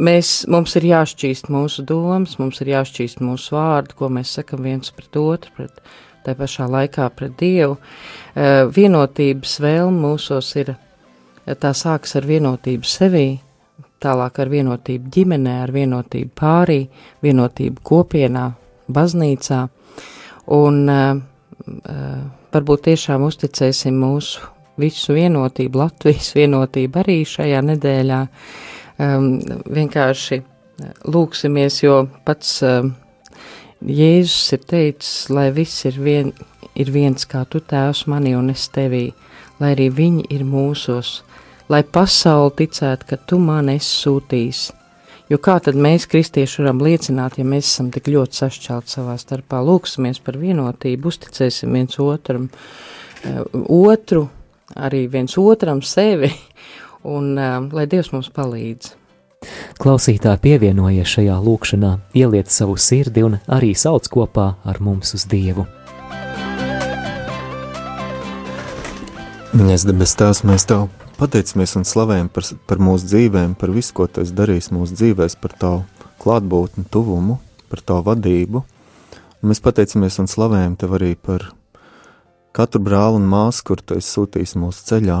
Mēs, 0.00 0.30
mums 0.48 0.76
ir 0.80 0.86
jāšķīst 0.88 1.50
mūsu 1.52 1.84
domas, 1.88 2.38
mums 2.40 2.62
ir 2.64 2.72
jāšķīst 2.72 3.20
mūsu 3.24 3.56
vārdi, 3.56 3.96
ko 3.98 4.08
mēs 4.12 4.32
sakam 4.38 4.64
viens 4.64 4.92
pret 4.96 5.18
otru, 5.20 5.52
pret 5.58 5.82
tā 6.24 6.34
pašā 6.36 6.68
laikā 6.70 7.08
pret 7.16 7.36
Dievu. 7.40 7.76
E, 7.76 8.48
vienotības 8.72 9.58
vēlme 9.60 10.00
mūsos 10.06 10.54
ir, 10.60 10.72
tā 11.60 11.74
sāks 11.76 12.16
ar 12.16 12.28
vienotību 12.28 12.88
sevī, 12.88 13.26
tālāk 14.00 14.40
ar 14.40 14.52
vienotību 14.52 15.12
ģimenē, 15.16 15.58
ar 15.66 15.74
vienotību 15.76 16.32
pārī, 16.40 16.80
vienotību 17.24 17.84
kopienā, 17.84 18.46
baznīcā 18.88 19.66
Un 20.50 20.88
uh, 20.90 21.14
uh, 21.14 22.22
varbūt 22.50 22.88
tiešām 22.88 23.22
uzticēsim 23.22 23.94
mūsu 24.02 24.42
visu 24.80 25.14
vienotību, 25.14 25.78
Latvijas 25.78 26.32
vienotību 26.34 27.02
arī 27.04 27.20
šajā 27.28 27.60
nedēļā. 27.68 28.20
Um, 29.00 29.38
vienkārši 29.72 30.42
lūksimies, 31.08 31.78
jo 31.84 32.02
pats 32.26 32.58
um, 32.66 32.94
Jēzus 33.80 34.52
ir 34.56 34.64
teicis, 34.68 35.14
lai 35.32 35.48
viss 35.56 35.86
ir, 35.88 35.96
vien, 36.04 36.34
ir 36.76 36.90
viens 36.92 37.24
kā 37.24 37.46
tu 37.48 37.62
tēvs 37.64 38.04
manī 38.12 38.34
un 38.36 38.52
es 38.52 38.66
tevī, 38.74 39.06
lai 39.60 39.72
arī 39.72 39.88
viņi 39.96 40.26
ir 40.36 40.44
mūsos, 40.44 41.22
lai 41.72 41.80
pasauli 41.80 42.52
ticētu, 42.60 43.08
ka 43.08 43.16
tu 43.24 43.40
man 43.40 43.72
esi 43.72 43.94
sūtījis 44.02 44.66
Jo 45.30 45.38
kā 45.38 45.60
tad 45.62 45.76
mēs, 45.78 46.08
kristieši, 46.10 46.58
varam 46.58 46.80
liecināt, 46.82 47.36
ja 47.38 47.46
mēs 47.46 47.68
esam 47.68 47.92
tik 47.94 48.08
ļoti 48.10 48.34
sašķelti 48.40 48.90
savā 48.96 49.14
starpā? 49.20 49.60
Lūksimies 49.62 50.18
par 50.26 50.34
vienotību, 50.40 51.06
uzticēsim 51.06 51.76
viens 51.76 52.00
otram, 52.02 52.48
eh, 53.22 53.38
otru, 53.70 54.24
arī 54.74 55.04
viens 55.12 55.38
otram 55.38 55.84
sevi, 55.86 56.32
un 57.04 57.34
lai 57.36 57.86
Dievs 57.90 58.12
mums 58.14 58.30
palīdz. 58.34 58.96
Klausītāji 59.80 60.42
pievienojies 60.44 61.08
šajā 61.08 61.38
lūkšanā, 61.40 61.94
ieliet 62.12 62.50
savu 62.52 62.76
sirdi 62.76 63.22
un 63.24 63.38
arī 63.48 63.72
sauc 63.72 64.04
kopā 64.12 64.50
ar 64.68 64.80
mums 64.84 65.14
uz 65.16 65.24
Dievu. 65.30 65.64
Viņas 69.50 69.86
debes 69.88 70.12
tās 70.14 70.44
mēs 70.46 70.68
tev 70.68 70.90
pateicamies 71.18 71.72
un 71.80 71.88
slavējam 71.88 72.28
par, 72.32 72.46
par 72.68 72.78
mūsu 72.84 73.08
dzīvēm, 73.08 73.56
par 73.58 73.72
visu, 73.74 73.94
ko 73.96 74.06
tu 74.06 74.22
esi 74.22 74.36
darījis 74.36 74.70
mūsu 74.76 74.94
dzīvēs, 75.00 75.34
par 75.40 75.56
tavu 75.58 75.80
klātbūtni, 76.22 76.84
tuvumu, 76.92 77.40
par 77.72 77.82
tavu 77.82 78.04
vadību. 78.12 78.62
Un 79.40 79.50
mēs 79.50 79.64
pateicamies 79.64 80.20
un 80.20 80.28
slavējam 80.30 80.76
tev 80.78 80.94
arī 81.00 81.14
par 81.16 81.48
katru 82.56 82.84
brāli 82.84 83.18
un 83.18 83.28
māsu, 83.32 83.64
kur 83.66 83.80
tu 83.80 83.96
esi 83.96 84.12
sūtījis 84.12 84.54
mūsu 84.60 84.86
ceļā, 84.92 85.20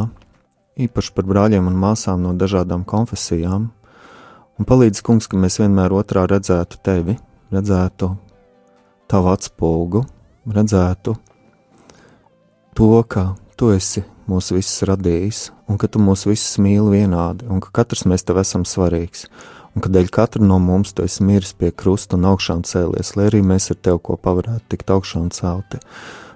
īpaši 0.78 1.14
par 1.16 1.26
brāļiem 1.28 1.66
un 1.70 1.78
māsām 1.80 2.22
no 2.22 2.34
dažādām 2.38 2.84
konfesijām. 2.88 3.70
Un 4.60 4.68
palīdz, 4.68 5.00
kungs, 5.02 5.28
ka 5.30 5.40
mēs 5.40 5.58
vienmēr 5.62 5.94
otrā 5.96 6.26
redzētu 6.28 6.80
tevi, 6.84 7.16
redzētu 7.52 8.10
tavu 9.10 9.32
atspulgu, 9.32 10.04
redzētu 10.46 11.16
to, 12.76 12.90
ka 13.08 13.32
tu 13.56 13.72
esi 13.74 14.04
mūs 14.30 14.52
visus 14.54 14.84
radījis, 14.86 15.40
un 15.68 15.80
ka 15.80 15.88
tu 15.90 16.02
mūs 16.02 16.26
visus 16.28 16.60
mīli 16.62 17.00
vienādi, 17.00 17.48
un 17.50 17.62
ka 17.62 17.72
katrs 17.80 18.06
mēs 18.08 18.24
tev 18.26 18.38
esam 18.42 18.66
svarīgs, 18.68 19.26
un 19.74 19.82
ka 19.82 19.90
dēļ 19.92 20.10
katra 20.14 20.44
no 20.44 20.60
mums 20.62 20.94
tu 20.94 21.04
esi 21.06 21.24
miris 21.26 21.52
pie 21.56 21.72
krusta 21.72 22.18
un 22.18 22.28
augšām 22.30 22.62
cēlies, 22.68 23.14
lai 23.16 23.28
arī 23.30 23.42
mēs 23.46 23.70
ar 23.74 23.80
tevi 23.82 24.02
kopā 24.10 24.36
varētu 24.38 24.70
tikt 24.70 24.94
augšām 24.94 25.30
celti. 25.34 25.80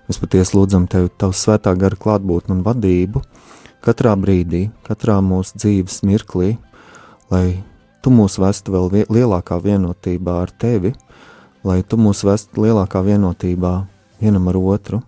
Mēs 0.09 0.21
patiesi 0.21 0.57
lūdzam 0.57 0.89
tevi, 0.91 1.09
tavu 1.17 1.37
svētā 1.37 1.73
gara 1.81 1.97
klātbūtni 1.97 2.59
un 2.59 2.65
vadību 2.67 3.23
katrā 3.85 4.15
brīdī, 4.17 4.69
katrā 4.87 5.19
mūsu 5.25 5.59
dzīves 5.61 6.01
mirklī, 6.09 6.55
lai 7.33 7.63
tu 8.05 8.13
mūs 8.13 8.39
vestu 8.41 8.75
vēl 8.75 9.07
lielākā 9.13 9.59
vienotībā 9.65 10.41
ar 10.45 10.53
tevi, 10.61 10.95
lai 11.65 11.83
tu 11.83 11.99
mūs 12.01 12.25
vestu 12.27 12.65
lielākā 12.65 13.05
vienotībā 13.05 13.75
vienam 14.21 14.49
ar 14.53 14.61
otru, 14.61 15.01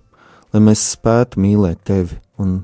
lai 0.53 0.63
mēs 0.65 0.85
spētu 0.95 1.41
mīlēt 1.41 1.85
tevi 1.89 2.21
un 2.41 2.59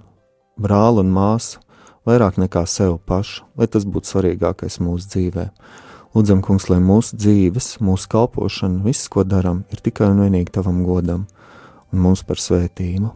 brāli 0.60 1.04
un 1.04 1.12
māsu 1.12 1.60
vairāk 2.08 2.38
nekā 2.40 2.64
sev 2.66 2.98
pašu, 3.06 3.46
lai 3.56 3.68
tas 3.70 3.86
būtu 3.88 4.12
svarīgākais 4.12 4.80
mūsu 4.82 5.08
dzīvē. 5.14 5.48
Lūdzam, 6.12 6.42
kungs, 6.44 6.66
lai 6.68 6.76
mūsu 6.82 7.16
dzīves, 7.16 7.78
mūsu 7.80 8.08
kalpošana, 8.12 8.82
viss, 8.84 9.08
ko 9.08 9.24
darām, 9.24 9.62
ir 9.72 9.80
tikai 9.80 10.10
un 10.12 10.20
vienīgi 10.26 10.52
tavam 10.52 10.82
godam 10.84 11.24
un 11.92 12.02
mums 12.04 12.24
par 12.26 12.40
svētību. 12.40 13.14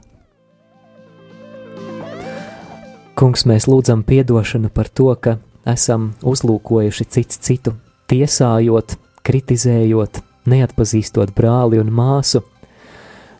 Kungs, 3.17 3.47
mēs 3.49 3.64
lūdzam 3.64 4.03
atdošanu 4.05 4.69
par 4.69 4.91
to, 4.93 5.09
ka 5.17 5.39
esam 5.64 6.11
uzlūkojuši 6.21 7.05
cits 7.09 7.39
citu, 7.41 7.73
tiesājot, 8.12 8.99
kritizējot, 9.25 10.21
neatpazīstot 10.45 11.33
brāli 11.33 11.81
un 11.81 11.89
māsu, 11.89 12.43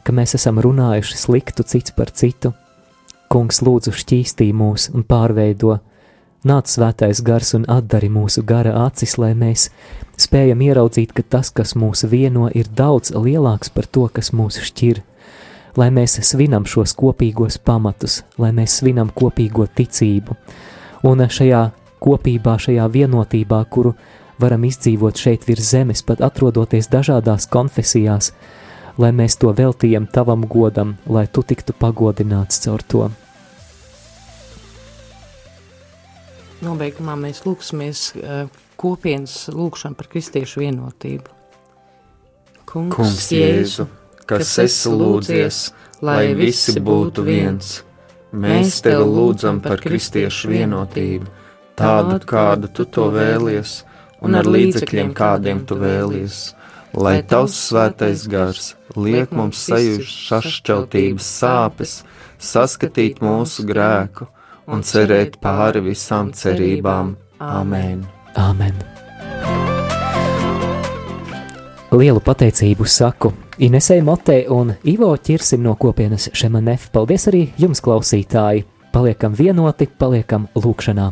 ka 0.01 0.15
mēs 0.17 0.33
esam 0.39 0.63
runājuši 0.65 1.19
sliktu 1.21 1.67
cits 1.69 1.93
par 1.93 2.09
citu, 2.09 2.55
Kungs 3.29 3.59
lūdzu 3.61 3.93
šķīstī 3.93 4.53
mūs 4.55 4.87
un 4.95 5.05
pārveido, 5.05 5.81
nāc 6.47 6.71
svētais 6.73 7.21
gars 7.27 7.53
un 7.59 7.67
atdari 7.69 8.09
mūsu 8.09 8.47
gara 8.47 8.73
acis, 8.87 9.19
lai 9.19 9.35
mēs 9.37 9.69
spējam 10.17 10.63
ieraudzīt, 10.63 11.13
ka 11.13 11.27
tas, 11.37 11.51
kas 11.51 11.75
mūs 11.77 12.07
vieno, 12.09 12.47
ir 12.49 12.71
daudz 12.71 13.13
lielāks 13.13 13.75
par 13.75 13.91
to, 13.93 14.07
kas 14.09 14.33
mūs 14.33 14.57
šķir, 14.71 15.03
lai 15.77 15.91
mēs 15.93 16.19
svinam 16.25 16.67
šos 16.69 16.95
kopīgos 16.97 17.59
pamatus, 17.59 18.23
lai 18.39 18.53
mēs 18.57 18.79
svinam 18.81 19.11
kopīgo 19.15 19.67
ticību, 19.67 20.37
un 21.07 21.25
šajā 21.29 21.63
kopībā, 22.03 22.57
šajā 22.61 22.87
vienotībā, 22.93 23.61
kuru 23.71 23.95
varam 24.41 24.65
izdzīvot 24.69 25.17
šeit 25.21 25.47
virs 25.49 25.73
zemes, 25.73 26.03
pat 26.07 26.23
atrodoties 26.25 26.89
dažādās 26.93 27.49
konfesijās, 27.53 28.33
lai 28.99 29.13
mēs 29.13 29.37
to 29.41 29.53
veltījam 29.53 30.09
tavam 30.09 30.45
godam, 30.49 30.97
lai 31.07 31.27
tu 31.27 31.45
tiktu 31.45 31.77
pagodināts 31.77 32.61
caur 32.65 32.83
to. 32.83 33.09
Nobeigumā 36.65 37.19
mēs 37.21 37.43
lūksimies 37.45 38.07
uh, 38.17 38.47
kopienas 38.81 39.47
lūgšanu 39.53 39.97
par 39.99 40.09
kristiešu 40.13 40.63
vienotību. 40.65 41.35
Kungs, 42.67 42.97
Kungs 42.97 43.29
Jēzu, 43.31 43.87
kas 44.27 44.57
esi 44.63 44.91
lūdzies, 44.91 45.61
lai 46.05 46.35
visi 46.39 46.81
būtu 46.83 47.25
viens, 47.27 47.81
mēs 48.33 48.81
tevi 48.85 49.07
lūdzam 49.07 49.61
par 49.65 49.81
kristiešu 49.83 50.51
vienotību, 50.53 51.31
tādu, 51.79 52.19
kādu 52.27 52.71
tu 52.73 52.87
to 52.91 53.09
vēlies, 53.15 53.81
un 54.21 54.39
ar 54.39 54.49
līdzekļiem, 54.49 55.15
kādiem 55.17 55.65
tu 55.67 55.79
vēlies. 55.81 56.55
lai 56.97 57.21
tavs 57.23 57.53
svētais 57.69 58.23
gars 58.25 58.71
liek 58.97 59.33
mums 59.37 59.59
sajust 59.69 60.09
sašķeltības 60.31 61.27
sāpes, 61.41 61.93
saskatīt 62.41 63.21
mūsu 63.21 63.67
grēku 63.69 64.25
un 64.67 64.81
cerēt 64.81 65.37
pāri 65.43 65.83
visām 65.91 66.33
cerībām. 66.33 67.17
Āmen! 67.37 68.07
Āmen. 68.33 68.81
Lielu 71.93 72.21
pateicību 72.25 72.89
saku 72.89 73.35
Inesei 73.59 74.03
Motē 74.05 74.43
un 74.53 74.75
Ivo 74.85 75.15
ķirsim 75.17 75.63
no 75.65 75.73
kopienas 75.81 76.29
Šemanef. 76.37 76.91
Paldies 76.93 77.25
arī 77.31 77.47
jums, 77.57 77.81
klausītāji! 77.81 78.67
Paliekam 78.93 79.33
vienoti, 79.39 79.89
paliekam 79.89 80.45
lūkšanā! 80.53 81.07